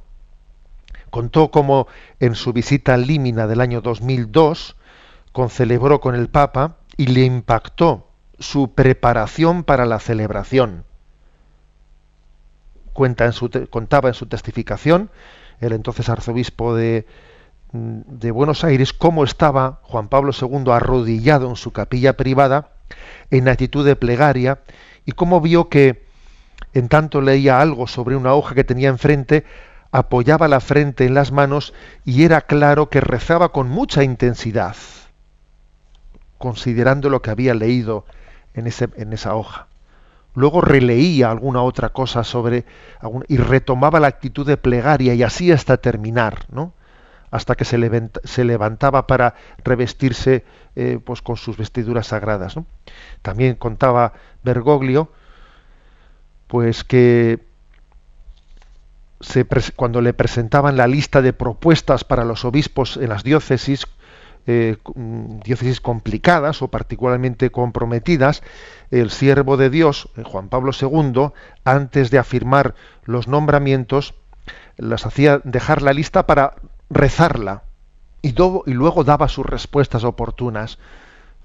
contó 1.11 1.51
cómo 1.51 1.87
en 2.21 2.35
su 2.35 2.53
visita 2.53 2.95
a 2.95 2.97
Límina 2.97 3.47
del 3.47 3.61
año 3.61 3.81
2002 3.81 4.77
concelebró 5.33 6.01
con 6.01 6.15
el 6.15 6.29
Papa 6.29 6.77
y 6.97 7.07
le 7.07 7.23
impactó 7.23 8.09
su 8.39 8.73
preparación 8.75 9.65
para 9.65 9.87
la 9.87 9.99
celebración. 9.99 10.85
Cuenta 12.93 13.25
en 13.27 13.33
su 13.33 13.51
contaba 13.71 14.09
en 14.09 14.15
su 14.15 14.27
testificación 14.27 15.11
el 15.61 15.73
entonces 15.73 16.09
arzobispo 16.09 16.75
de, 16.75 17.07
de 17.73 18.31
Buenos 18.31 18.65
Aires 18.65 18.93
cómo 18.93 19.25
estaba 19.25 19.81
Juan 19.83 20.09
Pablo 20.09 20.33
II 20.39 20.71
arrodillado 20.73 21.49
en 21.49 21.57
su 21.57 21.73
capilla 21.73 22.17
privada 22.17 22.71
en 23.31 23.49
actitud 23.49 23.85
de 23.85 23.97
plegaria 23.97 24.61
y 25.05 25.13
cómo 25.13 25.41
vio 25.41 25.69
que 25.69 26.07
en 26.73 26.89
tanto 26.89 27.21
leía 27.21 27.61
algo 27.61 27.87
sobre 27.87 28.17
una 28.17 28.35
hoja 28.35 28.55
que 28.55 28.65
tenía 28.65 28.89
enfrente, 28.89 29.45
apoyaba 29.91 30.49
la 30.49 30.61
frente 30.61 31.07
en 31.07 31.15
las 31.15 31.33
manos 31.33 31.75
y 32.05 32.25
era 32.25 32.43
claro 32.43 32.89
que 32.89 33.01
rezaba 33.01 33.51
con 33.51 33.69
mucha 33.69 34.03
intensidad, 34.03 34.77
considerando 36.39 37.11
lo 37.11 37.23
que 37.23 37.31
había 37.31 37.55
leído 37.55 38.05
en, 38.55 38.67
esa 38.67 39.35
hoja. 39.35 39.69
Luego 40.35 40.61
releía 40.61 41.31
alguna 41.31 41.63
otra 41.63 41.91
cosa 41.91 42.25
sobre 42.25 42.65
y 43.29 43.37
retomaba 43.39 44.01
la 44.01 44.09
actitud 44.09 44.47
de 44.47 44.57
plegaria 44.57 45.15
y 45.15 45.23
así 45.23 45.51
hasta 45.51 45.79
terminar, 45.79 46.47
¿no? 46.51 46.75
hasta 47.31 47.55
que 47.55 47.65
se, 47.65 48.11
se 48.25 48.45
levantaba 48.45 49.07
para 49.07 49.35
revestirse 49.65 50.45
eh, 50.75 50.99
pues 51.05 51.23
con 51.23 51.37
sus 51.37 51.57
vestiduras 51.57 52.09
sagradas. 52.09 52.55
También 53.23 53.57
contaba 53.57 54.13
Bergoglio 54.43 55.11
pues 56.47 56.85
que 56.85 57.46
cuando 59.77 60.01
le 60.01 60.15
presentaban 60.15 60.77
la 60.77 60.87
lista 60.87 61.23
de 61.23 61.33
propuestas 61.33 62.05
para 62.05 62.25
los 62.25 62.45
obispos 62.45 62.97
en 62.97 63.09
las 63.09 63.25
diócesis, 63.25 63.87
eh, 64.47 64.77
mm, 64.95 65.41
diócesis 65.41 65.81
complicadas 65.81 66.63
o 66.63 66.69
particularmente 66.69 67.51
comprometidas, 67.51 68.43
el 68.91 69.11
siervo 69.11 69.57
de 69.57 69.71
Dios, 69.71 70.09
eh, 70.17 70.23
Juan 70.25 70.49
Pablo 70.49 70.73
II, 70.79 71.33
antes 71.65 72.11
de 72.11 72.19
afirmar 72.19 72.75
los 73.05 73.27
nombramientos, 73.27 74.15
las 74.77 75.07
hacía 75.07 75.41
dejar 75.45 75.83
la 75.83 75.93
lista 75.93 76.27
para 76.27 76.55
rezarla 76.91 77.63
y, 78.23 78.29
y 78.31 78.73
luego 78.75 79.05
daba 79.05 79.29
sus 79.29 79.47
respuestas 79.47 80.05
oportunas. 80.05 80.79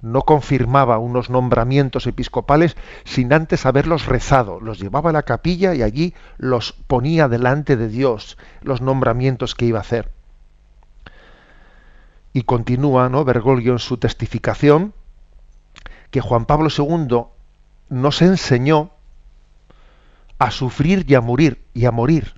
No 0.01 0.23
confirmaba 0.23 0.97
unos 0.97 1.29
nombramientos 1.29 2.07
episcopales 2.07 2.75
sin 3.03 3.33
antes 3.33 3.65
haberlos 3.65 4.07
rezado. 4.07 4.59
Los 4.59 4.79
llevaba 4.79 5.11
a 5.11 5.13
la 5.13 5.23
capilla 5.23 5.75
y 5.75 5.83
allí 5.83 6.13
los 6.37 6.73
ponía 6.73 7.27
delante 7.27 7.77
de 7.77 7.87
Dios, 7.87 8.37
los 8.61 8.81
nombramientos 8.81 9.53
que 9.53 9.65
iba 9.65 9.77
a 9.77 9.81
hacer. 9.81 10.11
Y 12.33 12.43
continúa, 12.43 13.09
¿no? 13.09 13.25
Bergoglio 13.25 13.73
en 13.73 13.79
su 13.79 13.97
testificación, 13.97 14.93
que 16.09 16.21
Juan 16.21 16.45
Pablo 16.45 16.69
II 16.75 17.25
nos 17.89 18.21
enseñó 18.21 18.91
a 20.39 20.49
sufrir 20.49 21.05
y 21.07 21.15
a 21.15 21.21
morir, 21.21 21.63
y 21.73 21.85
a 21.85 21.91
morir. 21.91 22.33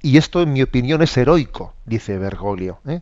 Y 0.00 0.16
esto, 0.16 0.42
en 0.42 0.52
mi 0.52 0.62
opinión, 0.62 1.02
es 1.02 1.16
heroico, 1.16 1.74
dice 1.84 2.18
Bergoglio. 2.18 2.80
¿eh? 2.86 3.00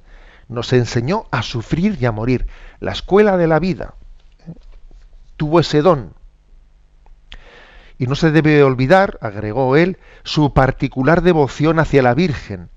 Nos 0.51 0.73
enseñó 0.73 1.27
a 1.31 1.43
sufrir 1.45 1.97
y 2.01 2.07
a 2.07 2.13
morir. 2.13 2.49
La 2.81 2.91
escuela 2.91 3.37
de 3.37 3.47
la 3.47 3.61
vida 3.61 3.95
¿eh? 4.41 4.53
tuvo 5.37 5.61
ese 5.61 5.81
don. 5.81 6.13
Y 7.99 8.07
no 8.09 8.17
se 8.17 8.33
debe 8.33 8.65
olvidar, 8.65 9.17
agregó 9.21 9.77
él, 9.77 9.99
su 10.25 10.53
particular 10.53 11.23
devoción 11.23 11.79
hacia 11.79 12.03
la 12.03 12.15
Virgen, 12.15 12.69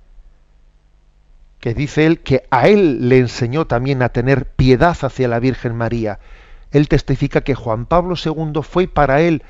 que 1.60 1.74
dice 1.74 2.06
él 2.06 2.20
que 2.20 2.44
a 2.52 2.68
él 2.68 3.10
le 3.10 3.18
enseñó 3.18 3.66
también 3.66 4.04
a 4.04 4.10
tener 4.10 4.46
piedad 4.46 4.96
hacia 5.02 5.28
la 5.28 5.40
Virgen 5.40 5.76
María. 5.76 6.20
Él 6.72 6.88
testifica 6.88 7.42
que 7.42 7.56
Juan 7.56 7.88
Pablo 7.88 8.16
II 8.24 8.62
fue 8.62 8.88
para 8.88 9.22
él, 9.22 9.42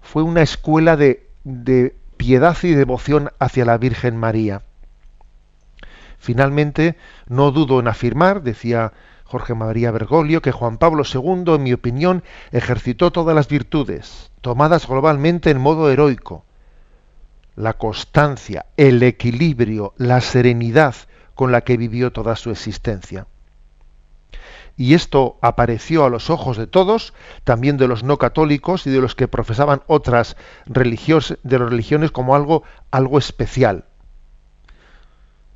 fue 0.00 0.22
una 0.22 0.42
escuela 0.42 0.96
de, 0.96 1.26
de 1.42 1.96
piedad 2.18 2.56
y 2.62 2.72
devoción 2.72 3.30
hacia 3.40 3.64
la 3.64 3.78
Virgen 3.78 4.16
María. 4.16 4.62
Finalmente, 6.24 6.96
no 7.28 7.50
dudo 7.50 7.80
en 7.80 7.86
afirmar, 7.86 8.42
decía 8.42 8.94
Jorge 9.24 9.54
María 9.54 9.90
Bergoglio, 9.90 10.40
que 10.40 10.52
Juan 10.52 10.78
Pablo 10.78 11.02
II, 11.04 11.52
en 11.56 11.62
mi 11.62 11.74
opinión, 11.74 12.24
ejercitó 12.50 13.10
todas 13.12 13.36
las 13.36 13.46
virtudes, 13.46 14.30
tomadas 14.40 14.88
globalmente 14.88 15.50
en 15.50 15.60
modo 15.60 15.90
heroico. 15.90 16.46
La 17.56 17.74
constancia, 17.74 18.64
el 18.78 19.02
equilibrio, 19.02 19.92
la 19.98 20.22
serenidad, 20.22 20.94
con 21.34 21.52
la 21.52 21.60
que 21.60 21.76
vivió 21.76 22.10
toda 22.10 22.36
su 22.36 22.50
existencia. 22.50 23.26
Y 24.78 24.94
esto 24.94 25.36
apareció 25.42 26.06
a 26.06 26.08
los 26.08 26.30
ojos 26.30 26.56
de 26.56 26.66
todos, 26.66 27.12
también 27.44 27.76
de 27.76 27.86
los 27.86 28.02
no 28.02 28.16
católicos 28.16 28.86
y 28.86 28.90
de 28.90 29.02
los 29.02 29.14
que 29.14 29.28
profesaban 29.28 29.82
otras 29.88 30.38
religiones, 30.64 31.36
de 31.42 31.58
las 31.58 31.68
religiones 31.68 32.12
como 32.12 32.34
algo, 32.34 32.62
algo 32.90 33.18
especial. 33.18 33.84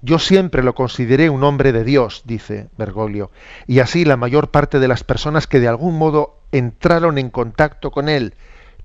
Yo 0.01 0.19
siempre 0.19 0.63
lo 0.63 0.75
consideré 0.75 1.29
un 1.29 1.43
hombre 1.43 1.73
de 1.73 1.83
Dios, 1.83 2.23
dice 2.25 2.69
Bergoglio, 2.79 3.33
y 3.67 3.81
así 3.81 4.05
la 4.05 4.17
mayor 4.17 4.51
parte 4.51 4.79
de 4.79 4.89
las 4.89 5.03
personas 5.03 5.47
que 5.47 5.59
de 5.59 5.69
algún 5.69 5.99
modo 5.99 6.41
entraron 6.53 7.19
en 7.19 7.31
contacto 7.31 7.91
con 7.91 8.09
él 8.09 8.35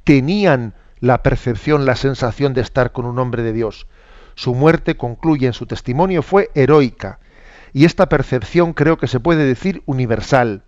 tenían 0.04 0.74
la 1.00 1.22
percepción, 1.22 1.86
la 1.86 1.96
sensación 1.96 2.54
de 2.54 2.62
estar 2.62 2.92
con 2.92 3.06
un 3.06 3.20
hombre 3.20 3.44
de 3.44 3.54
Dios. 3.54 3.88
Su 4.36 4.56
muerte, 4.56 4.98
concluye 4.98 5.48
en 5.48 5.54
su 5.54 5.66
testimonio, 5.66 6.24
fue 6.24 6.50
heroica. 6.56 7.20
Y 7.74 7.86
esta 7.86 8.10
percepción 8.10 8.74
creo 8.74 8.98
que 8.98 9.08
se 9.08 9.20
puede 9.20 9.46
decir 9.46 9.84
universal. 9.86 10.64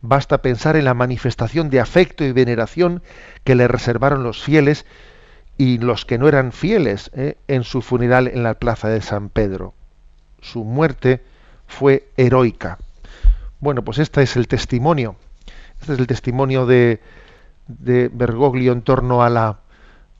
Basta 0.00 0.42
pensar 0.42 0.76
en 0.76 0.84
la 0.84 0.94
manifestación 0.94 1.70
de 1.70 1.80
afecto 1.80 2.24
y 2.24 2.32
veneración 2.32 3.02
que 3.44 3.54
le 3.54 3.68
reservaron 3.68 4.22
los 4.22 4.42
fieles 4.42 4.86
y 5.58 5.78
los 5.78 6.04
que 6.04 6.18
no 6.18 6.28
eran 6.28 6.52
fieles 6.52 7.10
¿eh? 7.14 7.36
en 7.48 7.64
su 7.64 7.82
funeral 7.82 8.28
en 8.28 8.44
la 8.44 8.54
plaza 8.54 8.88
de 8.88 9.02
San 9.02 9.28
Pedro. 9.28 9.74
Su 10.40 10.64
muerte 10.64 11.22
fue 11.66 12.08
heroica. 12.16 12.78
Bueno, 13.58 13.82
pues 13.82 13.98
este 13.98 14.22
es 14.22 14.36
el 14.36 14.46
testimonio. 14.46 15.16
Este 15.80 15.94
es 15.94 15.98
el 15.98 16.06
testimonio 16.06 16.64
de, 16.64 17.02
de 17.66 18.08
Bergoglio 18.08 18.72
en 18.72 18.82
torno 18.82 19.22
a 19.22 19.28
la, 19.28 19.58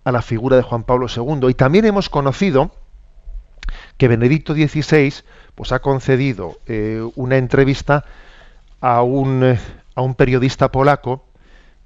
a 0.03 0.13
la 0.13 0.23
figura 0.23 0.57
de 0.57 0.63
Juan 0.63 0.83
Pablo 0.83 1.07
II. 1.15 1.49
Y 1.49 1.55
también 1.55 1.85
hemos 1.85 2.09
conocido 2.09 2.73
que 3.97 4.09
Benedicto 4.09 4.55
XVI 4.55 5.15
pues, 5.55 5.71
ha 5.71 5.79
concedido 5.79 6.59
eh, 6.67 7.07
una 7.15 7.37
entrevista 7.37 8.05
a 8.81 9.03
un, 9.03 9.45
eh, 9.45 9.59
a 9.95 10.03
un 10.03 10.15
periodista 10.17 10.73
polaco 10.73 11.25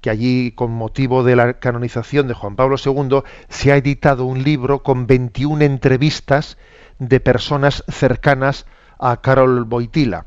que 0.03 0.09
allí, 0.09 0.51
con 0.51 0.71
motivo 0.71 1.23
de 1.23 1.37
la 1.37 1.53
canonización 1.53 2.27
de 2.27 2.33
Juan 2.33 2.57
Pablo 2.57 2.75
II, 2.75 3.23
se 3.47 3.71
ha 3.71 3.77
editado 3.77 4.25
un 4.25 4.43
libro 4.43 4.83
con 4.83 5.07
21 5.07 5.63
entrevistas 5.63 6.57
de 6.99 7.21
personas 7.21 7.85
cercanas 7.87 8.65
a 8.99 9.21
Karol 9.21 9.63
Wojtyla. 9.63 10.25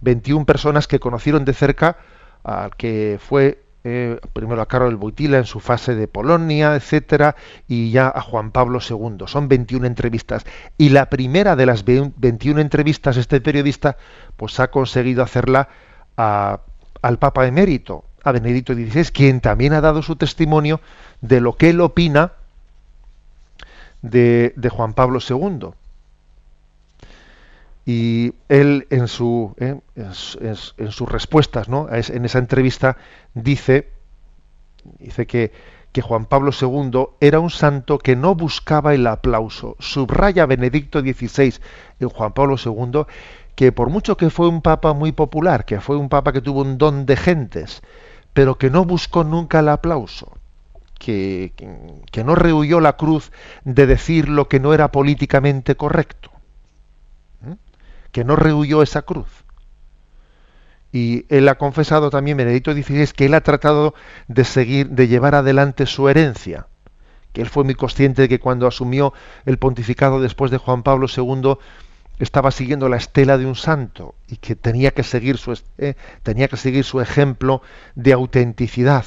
21 0.00 0.40
¿eh? 0.40 0.44
personas 0.46 0.88
que 0.88 0.98
conocieron 0.98 1.44
de 1.44 1.52
cerca 1.52 1.98
al 2.42 2.74
que 2.76 3.20
fue 3.20 3.62
eh, 3.84 4.18
primero 4.32 4.62
a 4.62 4.66
Karol 4.66 4.94
Wojtyla 4.94 5.36
en 5.36 5.44
su 5.44 5.60
fase 5.60 5.94
de 5.94 6.08
Polonia, 6.08 6.74
etcétera, 6.74 7.36
y 7.68 7.90
ya 7.90 8.08
a 8.08 8.22
Juan 8.22 8.50
Pablo 8.50 8.78
II. 8.80 9.26
Son 9.26 9.46
21 9.46 9.86
entrevistas. 9.86 10.46
Y 10.78 10.88
la 10.88 11.10
primera 11.10 11.54
de 11.54 11.66
las 11.66 11.84
21 11.84 12.62
entrevistas, 12.62 13.18
este 13.18 13.42
periodista, 13.42 13.98
pues 14.38 14.58
ha 14.58 14.70
conseguido 14.70 15.22
hacerla 15.22 15.68
al 16.16 17.18
Papa 17.18 17.46
emérito, 17.46 18.07
a 18.22 18.32
Benedicto 18.32 18.74
XVI, 18.74 19.04
quien 19.12 19.40
también 19.40 19.72
ha 19.72 19.80
dado 19.80 20.02
su 20.02 20.16
testimonio 20.16 20.80
de 21.20 21.40
lo 21.40 21.56
que 21.56 21.70
él 21.70 21.80
opina 21.80 22.32
de, 24.02 24.52
Juan 24.70 24.94
Pablo 24.94 25.20
II. 25.26 25.70
Y 27.86 28.34
él 28.48 28.86
en, 28.90 29.08
su, 29.08 29.54
eh, 29.58 29.80
en, 29.96 30.92
sus 30.92 31.08
respuestas, 31.08 31.68
¿no? 31.68 31.88
en 31.90 32.24
esa 32.24 32.38
entrevista, 32.38 32.98
dice, 33.32 33.88
dice 34.98 35.26
que, 35.26 35.52
que 35.92 36.02
Juan 36.02 36.26
Pablo 36.26 36.50
II 36.52 37.06
era 37.20 37.40
un 37.40 37.48
santo 37.48 37.98
que 37.98 38.14
no 38.14 38.34
buscaba 38.34 38.94
el 38.94 39.06
aplauso. 39.06 39.74
Subraya 39.78 40.44
Benedicto 40.44 41.00
XVI 41.00 41.54
en 42.00 42.08
Juan 42.10 42.32
Pablo 42.32 42.56
II 42.62 43.06
que 43.58 43.72
por 43.72 43.90
mucho 43.90 44.16
que 44.16 44.30
fue 44.30 44.46
un 44.46 44.62
papa 44.62 44.92
muy 44.92 45.10
popular, 45.10 45.64
que 45.64 45.80
fue 45.80 45.96
un 45.96 46.08
papa 46.08 46.32
que 46.32 46.40
tuvo 46.40 46.60
un 46.60 46.78
don 46.78 47.06
de 47.06 47.16
gentes, 47.16 47.82
pero 48.38 48.56
que 48.56 48.70
no 48.70 48.84
buscó 48.84 49.24
nunca 49.24 49.58
el 49.58 49.68
aplauso, 49.68 50.30
que, 50.96 51.52
que 52.12 52.22
no 52.22 52.36
rehuyó 52.36 52.78
la 52.78 52.92
cruz 52.92 53.32
de 53.64 53.84
decir 53.84 54.28
lo 54.28 54.46
que 54.46 54.60
no 54.60 54.72
era 54.72 54.92
políticamente 54.92 55.74
correcto 55.74 56.30
que 58.12 58.22
no 58.22 58.36
rehuyó 58.36 58.80
esa 58.82 59.02
cruz. 59.02 59.26
Y 60.92 61.26
él 61.28 61.48
ha 61.48 61.56
confesado 61.56 62.10
también, 62.10 62.36
Benedicto 62.36 62.72
XVI, 62.72 63.08
que 63.08 63.26
él 63.26 63.34
ha 63.34 63.40
tratado 63.40 63.94
de 64.28 64.44
seguir, 64.44 64.90
de 64.90 65.08
llevar 65.08 65.34
adelante 65.34 65.84
su 65.86 66.08
herencia, 66.08 66.68
que 67.32 67.42
él 67.42 67.48
fue 67.48 67.64
muy 67.64 67.74
consciente 67.74 68.22
de 68.22 68.28
que 68.28 68.38
cuando 68.38 68.68
asumió 68.68 69.14
el 69.46 69.58
pontificado 69.58 70.20
después 70.20 70.52
de 70.52 70.58
Juan 70.58 70.84
Pablo 70.84 71.08
II, 71.12 71.58
estaba 72.18 72.50
siguiendo 72.50 72.88
la 72.88 72.96
estela 72.96 73.38
de 73.38 73.46
un 73.46 73.54
santo 73.54 74.14
y 74.26 74.36
que 74.36 74.56
tenía 74.56 74.90
que 74.92 75.02
seguir 75.02 75.38
su, 75.38 75.58
eh, 75.78 75.94
tenía 76.22 76.48
que 76.48 76.56
seguir 76.56 76.84
su 76.84 77.00
ejemplo 77.00 77.62
de 77.94 78.12
autenticidad. 78.12 79.04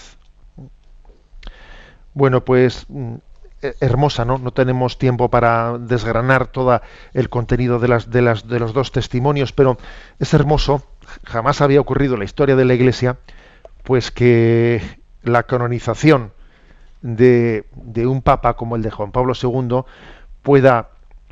Bueno, 2.13 2.43
pues 2.43 2.85
mm, 2.89 3.15
eh, 3.61 3.75
hermosa, 3.79 4.25
¿no? 4.25 4.39
No 4.39 4.51
tenemos 4.51 4.97
tiempo 4.97 5.29
para 5.29 5.77
desgranar 5.77 6.47
todo 6.47 6.81
el 7.13 7.29
contenido 7.29 7.77
de, 7.77 7.87
las, 7.87 8.09
de, 8.09 8.23
las, 8.23 8.47
de 8.47 8.59
los 8.59 8.73
dos 8.73 8.91
testimonios, 8.91 9.53
pero 9.53 9.77
es 10.17 10.33
hermoso, 10.33 10.83
jamás 11.25 11.61
había 11.61 11.79
ocurrido 11.79 12.13
en 12.13 12.19
la 12.19 12.25
historia 12.25 12.55
de 12.55 12.65
la 12.65 12.73
Iglesia, 12.73 13.17
pues 13.83 14.09
que 14.09 14.81
la 15.21 15.43
canonización 15.43 16.33
de, 17.03 17.67
de 17.73 18.07
un 18.07 18.23
papa 18.23 18.55
como 18.55 18.75
el 18.75 18.81
de 18.81 18.89
Juan 18.89 19.11
Pablo 19.11 19.33
II 19.39 19.83
pueda, 20.41 20.89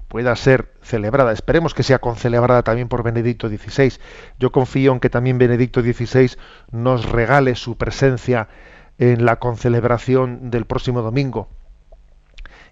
pueda 0.10 0.36
ser 0.36 0.74
celebrada. 0.82 1.32
Esperemos 1.32 1.74
que 1.74 1.84
sea 1.84 2.00
concelebrada 2.00 2.64
también 2.64 2.90
por 2.90 3.04
Benedicto 3.04 3.48
XVI. 3.48 3.94
Yo 4.40 4.52
confío 4.52 4.92
en 4.92 5.00
que 5.00 5.10
también 5.10 5.38
Benedicto 5.38 5.82
XVI 5.82 6.32
nos 6.72 7.10
regale 7.10 7.56
su 7.56 7.78
presencia 7.78 8.50
en 8.98 9.24
la 9.24 9.38
concelebración 9.38 10.52
del 10.52 10.66
próximo 10.66 11.02
domingo 11.02 11.48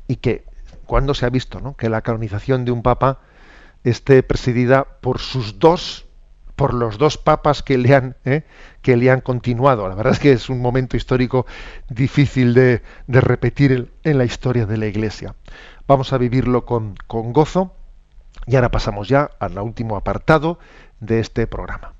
y 0.08 0.18
que 0.18 0.44
cuando 0.86 1.14
se 1.14 1.26
ha 1.26 1.30
visto 1.30 1.62
¿no? 1.62 1.76
que 1.76 1.90
la 1.90 2.02
canonización 2.02 2.66
de 2.66 2.72
un 2.72 2.82
papa 2.82 3.20
esté 3.84 4.24
presidida 4.24 4.86
por 5.02 5.20
sus 5.20 5.60
dos 5.60 6.06
por 6.56 6.74
los 6.74 6.98
dos 6.98 7.20
papas 7.20 7.62
que 7.62 7.78
le 7.78 7.94
han 7.94 8.16
¿eh? 8.26 8.44
que 8.82 8.98
le 8.98 9.12
han 9.12 9.22
continuado 9.22 9.88
la 9.88 9.96
verdad 9.96 10.14
es 10.14 10.20
que 10.20 10.32
es 10.32 10.50
un 10.50 10.60
momento 10.60 10.98
histórico 10.98 11.46
difícil 11.88 12.54
de, 12.54 12.82
repetir 13.08 13.94
en 14.04 14.18
la 14.18 14.26
historia 14.26 14.66
de 14.66 14.78
la 14.78 14.88
iglesia 14.88 15.36
vamos 15.88 16.14
a 16.14 16.18
vivirlo 16.18 16.66
con, 16.66 16.96
gozo. 17.08 17.74
Y 18.46 18.56
ahora 18.56 18.70
pasamos 18.70 19.08
ya 19.08 19.32
al 19.40 19.58
último 19.60 19.98
apartado 19.98 20.60
de 21.00 21.20
este 21.20 21.48
programa. 21.48 21.94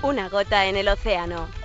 Una 0.00 0.28
gota 0.28 0.66
en 0.66 0.76
el 0.76 0.88
océano. 0.88 1.57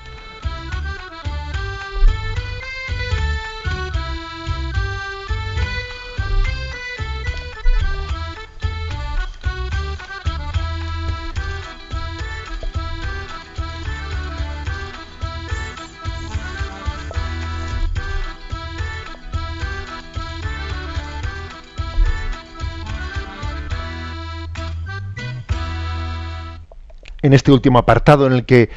En 27.33 27.35
este 27.35 27.51
último 27.51 27.79
apartado 27.79 28.27
en 28.27 28.33
el 28.33 28.45
que 28.45 28.69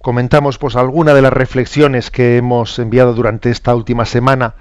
comentamos 0.00 0.56
pues 0.56 0.74
alguna 0.74 1.12
de 1.12 1.20
las 1.20 1.34
reflexiones 1.34 2.10
que 2.10 2.38
hemos 2.38 2.78
enviado 2.78 3.12
durante 3.12 3.50
esta 3.50 3.74
última 3.74 4.06
semana 4.06 4.54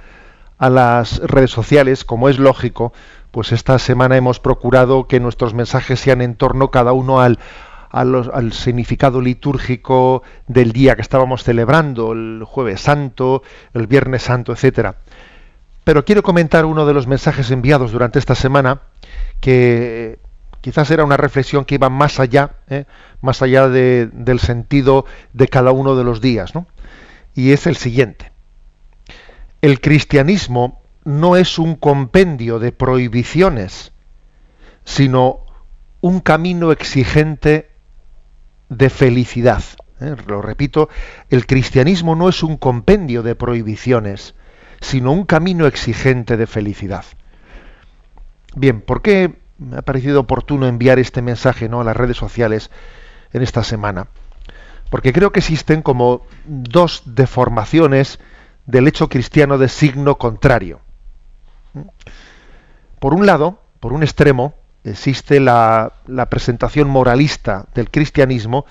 a 0.57 0.69
las 0.69 1.19
redes 1.19 1.49
sociales, 1.49 2.03
como 2.03 2.27
es 2.27 2.37
lógico, 2.37 2.91
pues 3.31 3.53
esta 3.53 3.79
semana 3.79 4.17
hemos 4.17 4.41
procurado 4.41 5.07
que 5.07 5.21
nuestros 5.21 5.53
mensajes 5.53 6.01
sean 6.01 6.21
en 6.21 6.35
torno 6.35 6.69
cada 6.69 6.91
uno 6.91 7.21
al, 7.21 7.39
al 7.91 8.51
significado 8.51 9.21
litúrgico 9.21 10.21
del 10.47 10.73
día 10.73 10.97
que 10.97 11.01
estábamos 11.01 11.45
celebrando, 11.45 12.11
el 12.11 12.43
jueves 12.45 12.81
santo, 12.81 13.41
el 13.73 13.87
viernes 13.87 14.23
santo, 14.23 14.51
etcétera. 14.51 14.95
Pero 15.85 16.03
quiero 16.03 16.23
comentar 16.23 16.65
uno 16.65 16.85
de 16.85 16.93
los 16.93 17.07
mensajes 17.07 17.51
enviados 17.51 17.93
durante 17.93 18.19
esta 18.19 18.35
semana 18.35 18.81
que 19.39 20.19
quizás 20.61 20.91
era 20.91 21.03
una 21.03 21.17
reflexión 21.17 21.65
que 21.65 21.75
iba 21.75 21.89
más 21.89 22.19
allá, 22.19 22.57
¿eh? 22.69 22.85
más 23.21 23.41
allá 23.41 23.67
del 23.69 24.39
sentido 24.39 25.05
de 25.33 25.47
cada 25.47 25.71
uno 25.71 25.95
de 25.95 26.03
los 26.03 26.21
días, 26.21 26.55
¿no? 26.55 26.67
Y 27.35 27.51
es 27.51 27.67
el 27.67 27.75
siguiente. 27.75 28.31
El 29.61 29.81
cristianismo 29.81 30.81
no 31.03 31.35
es 31.35 31.59
un 31.59 31.75
compendio 31.75 32.59
de 32.59 32.71
prohibiciones, 32.71 33.93
sino 34.83 35.45
un 36.01 36.19
camino 36.19 36.71
exigente 36.71 37.69
de 38.69 38.89
felicidad. 38.89 39.63
¿eh? 39.99 40.15
Lo 40.27 40.41
repito, 40.41 40.89
el 41.29 41.45
cristianismo 41.45 42.15
no 42.15 42.29
es 42.29 42.43
un 42.43 42.57
compendio 42.57 43.23
de 43.23 43.35
prohibiciones, 43.35 44.35
sino 44.81 45.11
un 45.11 45.25
camino 45.25 45.67
exigente 45.67 46.37
de 46.37 46.47
felicidad. 46.47 47.05
Bien, 48.55 48.81
¿por 48.81 49.01
qué 49.01 49.35
me 49.59 49.77
ha 49.77 49.81
parecido 49.81 50.21
oportuno 50.21 50.67
enviar 50.67 50.99
este 50.99 51.21
mensaje 51.21 51.69
¿no? 51.69 51.81
a 51.81 51.83
las 51.83 51.95
redes 51.95 52.17
sociales 52.17 52.71
en 53.33 53.43
esta 53.43 53.63
semana. 53.63 54.07
Porque 54.89 55.13
creo 55.13 55.31
que 55.31 55.39
existen 55.39 55.81
como 55.81 56.25
dos 56.45 57.03
deformaciones 57.05 58.19
del 58.65 58.87
hecho 58.87 59.09
cristiano 59.09 59.57
de 59.57 59.69
signo 59.69 60.17
contrario. 60.17 60.79
Por 62.99 63.13
un 63.13 63.25
lado, 63.25 63.61
por 63.79 63.93
un 63.93 64.01
extremo, 64.01 64.55
existe 64.83 65.39
la, 65.39 65.93
la 66.07 66.29
presentación 66.29 66.89
moralista 66.89 67.67
del 67.75 67.91
cristianismo, 67.91 68.65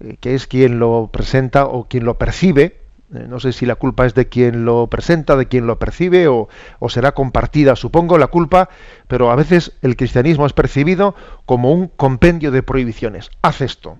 eh, 0.00 0.16
que 0.20 0.34
es 0.34 0.46
quien 0.46 0.78
lo 0.78 1.10
presenta 1.12 1.66
o 1.66 1.88
quien 1.88 2.04
lo 2.04 2.18
percibe 2.18 2.81
no 3.12 3.40
sé 3.40 3.52
si 3.52 3.66
la 3.66 3.74
culpa 3.74 4.06
es 4.06 4.14
de 4.14 4.28
quien 4.28 4.64
lo 4.64 4.86
presenta, 4.86 5.36
de 5.36 5.46
quien 5.46 5.66
lo 5.66 5.78
percibe 5.78 6.28
o, 6.28 6.48
será 6.88 7.12
compartida, 7.12 7.76
supongo, 7.76 8.16
la 8.16 8.28
culpa, 8.28 8.70
pero 9.06 9.30
a 9.30 9.36
veces 9.36 9.72
el 9.82 9.96
cristianismo 9.96 10.46
es 10.46 10.54
percibido 10.54 11.14
como 11.44 11.72
un 11.72 11.88
compendio 11.88 12.50
de 12.50 12.62
prohibiciones. 12.62 13.30
Haz 13.42 13.60
esto, 13.60 13.98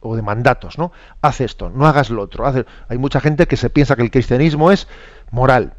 o 0.00 0.14
de 0.14 0.22
mandatos, 0.22 0.78
¿no? 0.78 0.92
Haz 1.22 1.40
esto, 1.40 1.70
no 1.70 1.86
hagas 1.86 2.10
lo 2.10 2.22
otro. 2.22 2.46
Hay 2.88 2.98
mucha 2.98 3.20
gente 3.20 3.46
que 3.46 3.56
se 3.56 3.70
piensa 3.70 3.96
que 3.96 4.02
el 4.02 4.10
cristianismo 4.10 4.70
es 4.70 4.86
moral. 5.30 5.74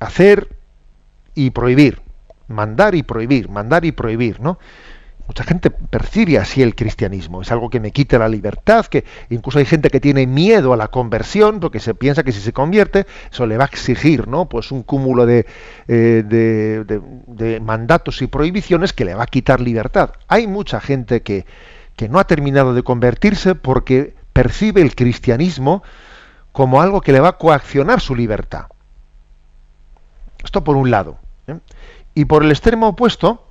Hacer 0.00 0.56
y 1.34 1.50
prohibir. 1.50 2.00
Mandar 2.46 2.94
y 2.94 3.02
prohibir, 3.02 3.48
mandar 3.48 3.84
y 3.84 3.92
prohibir, 3.92 4.40
¿no? 4.40 4.58
Mucha 5.26 5.42
gente 5.42 5.70
percibe 5.70 6.38
así 6.38 6.60
el 6.60 6.74
cristianismo. 6.74 7.40
Es 7.40 7.50
algo 7.50 7.70
que 7.70 7.80
me 7.80 7.92
quita 7.92 8.18
la 8.18 8.28
libertad, 8.28 8.84
que 8.86 9.04
incluso 9.30 9.58
hay 9.58 9.64
gente 9.64 9.88
que 9.88 9.98
tiene 9.98 10.26
miedo 10.26 10.74
a 10.74 10.76
la 10.76 10.88
conversión, 10.88 11.60
porque 11.60 11.80
se 11.80 11.94
piensa 11.94 12.22
que 12.22 12.32
si 12.32 12.40
se 12.40 12.52
convierte, 12.52 13.06
eso 13.32 13.46
le 13.46 13.56
va 13.56 13.64
a 13.64 13.68
exigir, 13.68 14.28
¿no? 14.28 14.48
Pues 14.48 14.70
un 14.70 14.82
cúmulo 14.82 15.24
de, 15.24 15.46
eh, 15.88 16.22
de, 16.26 17.60
mandatos 17.60 18.20
y 18.20 18.26
prohibiciones 18.26 18.92
que 18.92 19.06
le 19.06 19.14
va 19.14 19.24
a 19.24 19.26
quitar 19.26 19.60
libertad. 19.60 20.10
Hay 20.28 20.46
mucha 20.46 20.80
gente 20.80 21.22
que, 21.22 21.46
que 21.96 22.10
no 22.10 22.18
ha 22.18 22.26
terminado 22.26 22.74
de 22.74 22.82
convertirse 22.82 23.54
porque 23.54 24.14
percibe 24.34 24.82
el 24.82 24.94
cristianismo 24.94 25.82
como 26.52 26.82
algo 26.82 27.00
que 27.00 27.12
le 27.12 27.20
va 27.20 27.30
a 27.30 27.38
coaccionar 27.38 28.00
su 28.00 28.14
libertad. 28.14 28.66
Esto 30.44 30.62
por 30.62 30.76
un 30.76 30.90
lado. 30.90 31.16
¿eh? 31.46 31.58
Y 32.14 32.26
por 32.26 32.44
el 32.44 32.50
extremo 32.50 32.88
opuesto, 32.88 33.43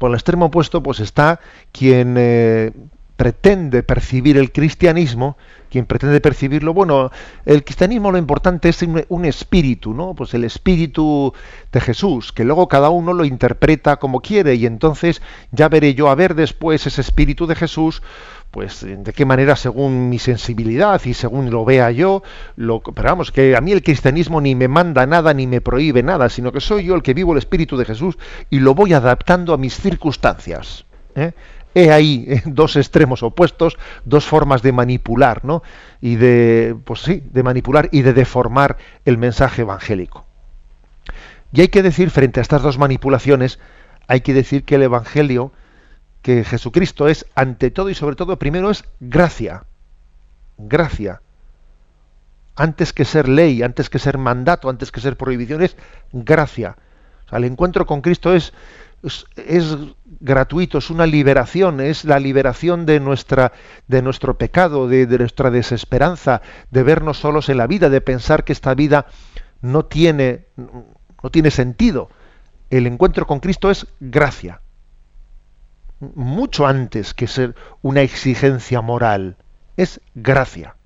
por 0.00 0.10
el 0.10 0.14
extremo 0.14 0.46
opuesto, 0.46 0.82
pues 0.82 0.98
está 0.98 1.40
quien 1.72 2.14
eh, 2.16 2.72
pretende 3.16 3.82
percibir 3.82 4.38
el 4.38 4.50
cristianismo, 4.50 5.36
quien 5.68 5.84
pretende 5.84 6.22
percibirlo, 6.22 6.72
bueno, 6.72 7.10
el 7.44 7.62
cristianismo 7.64 8.10
lo 8.10 8.16
importante 8.16 8.70
es 8.70 8.80
un, 8.82 9.24
espíritu, 9.26 9.92
¿no? 9.92 10.14
Pues 10.14 10.32
el 10.32 10.44
espíritu 10.44 11.34
de 11.70 11.80
Jesús, 11.82 12.32
que 12.32 12.44
luego 12.44 12.66
cada 12.66 12.88
uno 12.88 13.12
lo 13.12 13.26
interpreta 13.26 13.96
como 13.96 14.22
quiere 14.22 14.54
y 14.54 14.64
entonces 14.64 15.20
ya 15.52 15.68
veré 15.68 15.92
yo 15.92 16.08
a 16.08 16.14
ver 16.14 16.34
después 16.34 16.86
ese 16.86 17.02
espíritu 17.02 17.46
de 17.46 17.56
Jesús, 17.56 18.02
pues 18.50 18.84
de 18.84 19.12
qué 19.12 19.24
manera 19.24 19.54
según 19.54 20.08
mi 20.08 20.18
sensibilidad 20.18 21.00
y 21.04 21.14
según 21.14 21.50
lo 21.50 21.64
vea 21.64 21.90
yo, 21.90 22.22
lo, 22.56 22.80
pero 22.80 23.08
vamos, 23.08 23.30
que 23.30 23.54
a 23.56 23.60
mí 23.60 23.72
el 23.72 23.82
cristianismo 23.82 24.40
ni 24.40 24.54
me 24.54 24.66
manda 24.66 25.06
nada 25.06 25.32
ni 25.34 25.46
me 25.46 25.60
prohíbe 25.60 26.02
nada, 26.02 26.28
sino 26.28 26.50
que 26.50 26.60
soy 26.60 26.84
yo 26.84 26.94
el 26.94 27.02
que 27.02 27.14
vivo 27.14 27.32
el 27.32 27.38
Espíritu 27.38 27.76
de 27.76 27.84
Jesús 27.84 28.18
y 28.50 28.58
lo 28.58 28.74
voy 28.74 28.92
adaptando 28.92 29.54
a 29.54 29.58
mis 29.58 29.76
circunstancias. 29.76 30.84
¿eh? 31.14 31.32
He 31.74 31.92
ahí 31.92 32.24
¿eh? 32.28 32.42
dos 32.46 32.74
extremos 32.76 33.22
opuestos, 33.22 33.78
dos 34.04 34.24
formas 34.24 34.62
de 34.62 34.72
manipular, 34.72 35.44
¿no? 35.44 35.62
Y 36.00 36.16
de, 36.16 36.76
pues 36.84 37.02
sí, 37.02 37.22
de 37.30 37.42
manipular 37.44 37.88
y 37.92 38.02
de 38.02 38.12
deformar 38.12 38.78
el 39.04 39.16
mensaje 39.16 39.62
evangélico. 39.62 40.26
Y 41.52 41.62
hay 41.62 41.68
que 41.68 41.82
decir, 41.82 42.10
frente 42.10 42.40
a 42.40 42.42
estas 42.42 42.62
dos 42.62 42.78
manipulaciones, 42.78 43.58
hay 44.06 44.20
que 44.20 44.34
decir 44.34 44.64
que 44.64 44.76
el 44.76 44.82
Evangelio 44.82 45.52
que 46.22 46.44
Jesucristo 46.44 47.08
es 47.08 47.26
ante 47.34 47.70
todo 47.70 47.90
y 47.90 47.94
sobre 47.94 48.16
todo 48.16 48.38
primero 48.38 48.70
es 48.70 48.84
gracia. 49.00 49.64
Gracia. 50.58 51.22
Antes 52.56 52.92
que 52.92 53.04
ser 53.04 53.28
ley, 53.28 53.62
antes 53.62 53.88
que 53.88 53.98
ser 53.98 54.18
mandato, 54.18 54.68
antes 54.68 54.92
que 54.92 55.00
ser 55.00 55.16
prohibición, 55.16 55.62
es 55.62 55.76
gracia. 56.12 56.76
el 57.32 57.44
encuentro 57.44 57.86
con 57.86 58.02
Cristo 58.02 58.34
es, 58.34 58.52
es, 59.36 59.78
gratuito, 60.20 60.76
es 60.76 60.90
una 60.90 61.06
liberación, 61.06 61.80
es 61.80 62.04
la 62.04 62.18
liberación 62.18 62.84
de, 62.84 63.00
nuestra, 63.00 63.52
de 63.88 64.02
nuestro 64.02 64.36
pecado, 64.36 64.88
de, 64.88 65.06
de 65.06 65.18
nuestra 65.18 65.50
desesperanza, 65.50 66.42
de 66.70 66.82
vernos 66.82 67.18
solos 67.18 67.48
en 67.48 67.56
la 67.56 67.66
vida, 67.66 67.88
de 67.88 68.02
pensar 68.02 68.44
que 68.44 68.52
esta 68.52 68.74
vida 68.74 69.06
no 69.62 69.86
tiene, 69.86 70.48
no 70.56 71.30
tiene 71.30 71.50
sentido. 71.50 72.10
El 72.68 72.86
encuentro 72.86 73.26
con 73.26 73.40
Cristo 73.40 73.70
es 73.70 73.86
gracia 74.00 74.60
mucho 76.00 76.66
antes 76.66 77.14
que 77.14 77.26
ser 77.26 77.54
una 77.82 78.02
exigencia 78.02 78.80
moral, 78.80 79.36
es 79.76 80.00
gracia. 80.14 80.76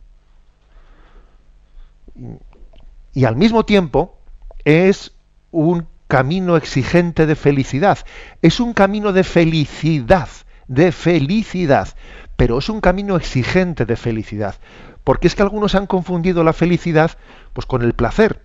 Y 3.13 3.25
al 3.25 3.37
mismo 3.37 3.65
tiempo 3.65 4.19
es 4.65 5.13
un 5.51 5.87
camino 6.09 6.57
exigente 6.57 7.27
de 7.27 7.37
felicidad. 7.37 7.99
Es 8.43 8.61
un 8.61 8.73
camino 8.73 9.13
de 9.13 9.25
felicidad, 9.25 10.29
de 10.67 10.93
felicidad, 10.93 11.89
pero 12.37 12.59
es 12.59 12.69
un 12.69 12.81
camino 12.81 13.17
exigente 13.17 13.87
de 13.87 13.97
felicidad. 13.97 14.57
Porque 15.05 15.27
es 15.27 15.35
que 15.35 15.43
algunos 15.43 15.75
han 15.75 15.87
confundido 15.87 16.45
la 16.45 16.53
felicidad 16.53 17.13
pues 17.53 17.67
con 17.67 17.83
el 17.83 17.95
placer. 17.95 18.43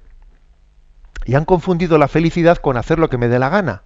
Y 1.26 1.36
han 1.36 1.46
confundido 1.46 1.98
la 1.98 2.08
felicidad 2.08 2.58
con 2.58 2.78
hacer 2.78 3.00
lo 3.00 3.10
que 3.10 3.18
me 3.18 3.28
dé 3.28 3.40
la 3.40 3.50
gana. 3.50 3.84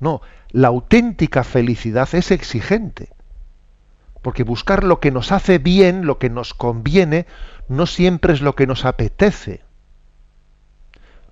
No, 0.00 0.20
la 0.56 0.68
auténtica 0.68 1.44
felicidad 1.44 2.08
es 2.14 2.30
exigente. 2.30 3.10
Porque 4.22 4.42
buscar 4.42 4.84
lo 4.84 5.00
que 5.00 5.10
nos 5.10 5.30
hace 5.30 5.58
bien, 5.58 6.06
lo 6.06 6.18
que 6.18 6.30
nos 6.30 6.54
conviene, 6.54 7.26
no 7.68 7.84
siempre 7.84 8.32
es 8.32 8.40
lo 8.40 8.54
que 8.54 8.66
nos 8.66 8.86
apetece. 8.86 9.62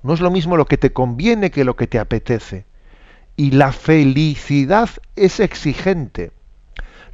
No 0.02 0.12
es 0.12 0.20
lo 0.20 0.30
mismo 0.30 0.58
lo 0.58 0.66
que 0.66 0.76
te 0.76 0.92
conviene 0.92 1.50
que 1.50 1.64
lo 1.64 1.74
que 1.74 1.86
te 1.86 1.98
apetece. 1.98 2.66
Y 3.34 3.52
la 3.52 3.72
felicidad 3.72 4.90
es 5.16 5.40
exigente. 5.40 6.32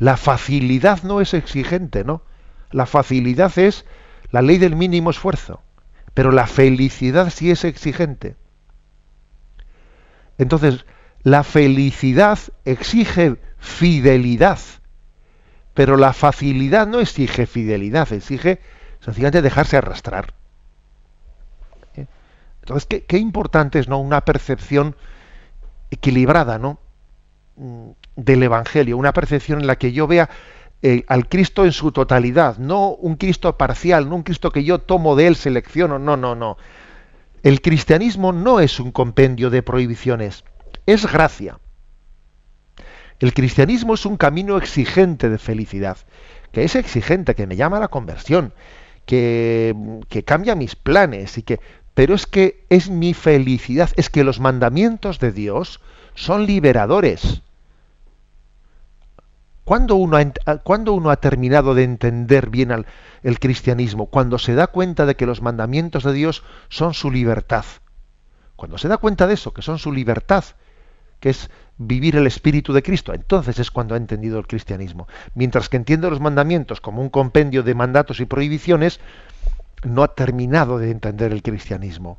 La 0.00 0.16
facilidad 0.16 1.04
no 1.04 1.20
es 1.20 1.32
exigente, 1.32 2.02
¿no? 2.02 2.22
La 2.72 2.86
facilidad 2.86 3.56
es 3.56 3.84
la 4.32 4.42
ley 4.42 4.58
del 4.58 4.74
mínimo 4.74 5.10
esfuerzo, 5.10 5.62
pero 6.12 6.32
la 6.32 6.48
felicidad 6.48 7.30
sí 7.30 7.52
es 7.52 7.62
exigente. 7.62 8.34
Entonces, 10.38 10.84
la 11.22 11.44
felicidad 11.44 12.38
exige 12.64 13.36
fidelidad, 13.58 14.58
pero 15.74 15.96
la 15.96 16.12
facilidad 16.12 16.86
no 16.86 17.00
exige 17.00 17.46
fidelidad, 17.46 18.12
exige 18.12 18.60
sencillamente 19.00 19.42
dejarse 19.42 19.76
arrastrar. 19.76 20.34
¿Eh? 21.94 22.06
Entonces, 22.62 23.02
qué, 23.06 23.18
importante 23.18 23.78
es 23.78 23.88
¿no? 23.88 23.98
una 23.98 24.22
percepción 24.22 24.96
equilibrada 25.90 26.58
¿no? 26.58 26.78
Mm, 27.56 27.90
del 28.16 28.42
Evangelio, 28.42 28.96
una 28.96 29.12
percepción 29.12 29.60
en 29.60 29.66
la 29.66 29.76
que 29.76 29.92
yo 29.92 30.06
vea 30.06 30.30
eh, 30.82 31.04
al 31.08 31.28
Cristo 31.28 31.66
en 31.66 31.72
su 31.72 31.92
totalidad, 31.92 32.56
no 32.56 32.90
un 32.90 33.16
Cristo 33.16 33.58
parcial, 33.58 34.08
no 34.08 34.16
un 34.16 34.22
Cristo 34.22 34.50
que 34.50 34.64
yo 34.64 34.78
tomo 34.78 35.14
de 35.16 35.26
él, 35.26 35.36
selecciono, 35.36 35.98
no, 35.98 36.16
no, 36.16 36.34
no. 36.34 36.56
El 37.42 37.60
cristianismo 37.60 38.32
no 38.32 38.60
es 38.60 38.80
un 38.80 38.90
compendio 38.90 39.50
de 39.50 39.62
prohibiciones, 39.62 40.44
es 40.86 41.10
gracia. 41.10 41.58
El 43.18 43.34
cristianismo 43.34 43.94
es 43.94 44.06
un 44.06 44.16
camino 44.16 44.56
exigente 44.56 45.28
de 45.28 45.38
felicidad, 45.38 45.98
que 46.52 46.64
es 46.64 46.74
exigente, 46.74 47.34
que 47.34 47.46
me 47.46 47.56
llama 47.56 47.76
a 47.76 47.80
la 47.80 47.88
conversión, 47.88 48.54
que, 49.04 49.74
que 50.08 50.24
cambia 50.24 50.54
mis 50.54 50.74
planes, 50.74 51.36
y 51.36 51.42
que, 51.42 51.60
pero 51.94 52.14
es 52.14 52.26
que 52.26 52.64
es 52.70 52.88
mi 52.88 53.12
felicidad, 53.12 53.90
es 53.96 54.08
que 54.08 54.24
los 54.24 54.40
mandamientos 54.40 55.18
de 55.18 55.32
Dios 55.32 55.80
son 56.14 56.46
liberadores. 56.46 57.42
¿Cuándo 59.64 59.94
uno, 59.94 60.16
ha, 60.16 60.62
uno 60.90 61.10
ha 61.10 61.16
terminado 61.16 61.74
de 61.74 61.84
entender 61.84 62.50
bien 62.50 62.72
al, 62.72 62.86
el 63.22 63.38
cristianismo? 63.38 64.06
Cuando 64.06 64.38
se 64.38 64.54
da 64.54 64.66
cuenta 64.66 65.06
de 65.06 65.14
que 65.14 65.26
los 65.26 65.42
mandamientos 65.42 66.02
de 66.02 66.12
Dios 66.12 66.42
son 66.70 66.94
su 66.94 67.10
libertad. 67.10 67.64
Cuando 68.56 68.78
se 68.78 68.88
da 68.88 68.96
cuenta 68.96 69.26
de 69.26 69.34
eso, 69.34 69.52
que 69.52 69.62
son 69.62 69.78
su 69.78 69.92
libertad, 69.92 70.44
que 71.20 71.30
es 71.30 71.50
vivir 71.78 72.16
el 72.16 72.26
espíritu 72.26 72.72
de 72.72 72.82
Cristo, 72.82 73.14
entonces 73.14 73.58
es 73.58 73.70
cuando 73.70 73.94
ha 73.94 73.98
entendido 73.98 74.38
el 74.38 74.46
cristianismo. 74.46 75.06
Mientras 75.34 75.68
que 75.68 75.76
entiende 75.76 76.10
los 76.10 76.20
mandamientos 76.20 76.80
como 76.80 77.00
un 77.00 77.08
compendio 77.08 77.62
de 77.62 77.74
mandatos 77.74 78.20
y 78.20 78.26
prohibiciones, 78.26 79.00
no 79.84 80.02
ha 80.02 80.14
terminado 80.14 80.78
de 80.78 80.90
entender 80.90 81.32
el 81.32 81.42
cristianismo 81.42 82.18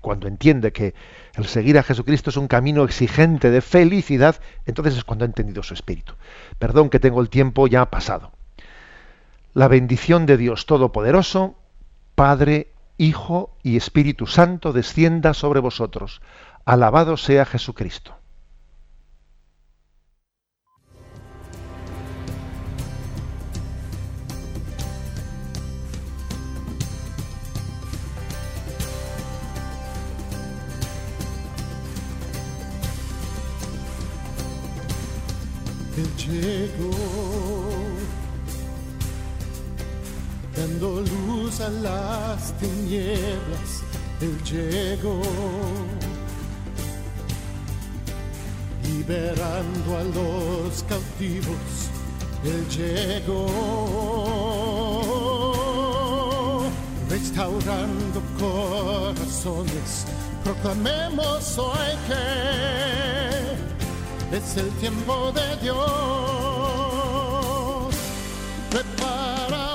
cuando 0.00 0.28
entiende 0.28 0.72
que 0.72 0.94
el 1.34 1.46
seguir 1.46 1.78
a 1.78 1.82
Jesucristo 1.82 2.30
es 2.30 2.36
un 2.36 2.48
camino 2.48 2.84
exigente 2.84 3.50
de 3.50 3.60
felicidad, 3.60 4.36
entonces 4.66 4.96
es 4.96 5.04
cuando 5.04 5.24
ha 5.24 5.26
entendido 5.26 5.62
su 5.62 5.74
espíritu. 5.74 6.14
Perdón 6.58 6.90
que 6.90 7.00
tengo 7.00 7.20
el 7.20 7.28
tiempo 7.28 7.66
ya 7.66 7.86
pasado. 7.90 8.32
La 9.52 9.68
bendición 9.68 10.26
de 10.26 10.36
Dios 10.36 10.66
Todopoderoso, 10.66 11.56
Padre, 12.14 12.72
Hijo 12.98 13.56
y 13.62 13.76
Espíritu 13.76 14.26
Santo 14.26 14.72
descienda 14.72 15.34
sobre 15.34 15.60
vosotros. 15.60 16.20
Alabado 16.64 17.16
sea 17.16 17.44
Jesucristo. 17.44 18.20
Llegó, 36.30 36.90
dando 40.56 41.00
luz 41.00 41.60
a 41.60 41.68
las 41.68 42.52
tinieblas, 42.58 43.82
Él 44.20 44.42
llegó, 44.44 45.20
liberando 48.90 49.96
a 49.96 50.02
los 50.02 50.82
cautivos, 50.84 51.88
Él 52.44 52.68
llegó, 52.68 53.46
restaurando 57.08 58.20
corazones, 58.38 60.04
proclamemos 60.44 61.58
hoy 61.58 61.96
que 62.08 63.30
es 64.36 64.56
el 64.56 64.70
tiempo 64.78 65.32
de 65.32 65.56
Dios. 65.62 65.80
Prepara. 68.70 69.70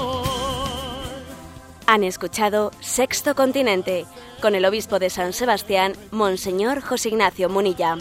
Han 1.87 2.03
escuchado 2.03 2.71
Sexto 2.79 3.35
Continente 3.35 4.05
con 4.41 4.55
el 4.55 4.65
obispo 4.65 4.97
de 4.99 5.09
San 5.09 5.33
Sebastián, 5.33 5.93
Monseñor 6.11 6.81
José 6.81 7.09
Ignacio 7.09 7.49
Munilla. 7.49 7.97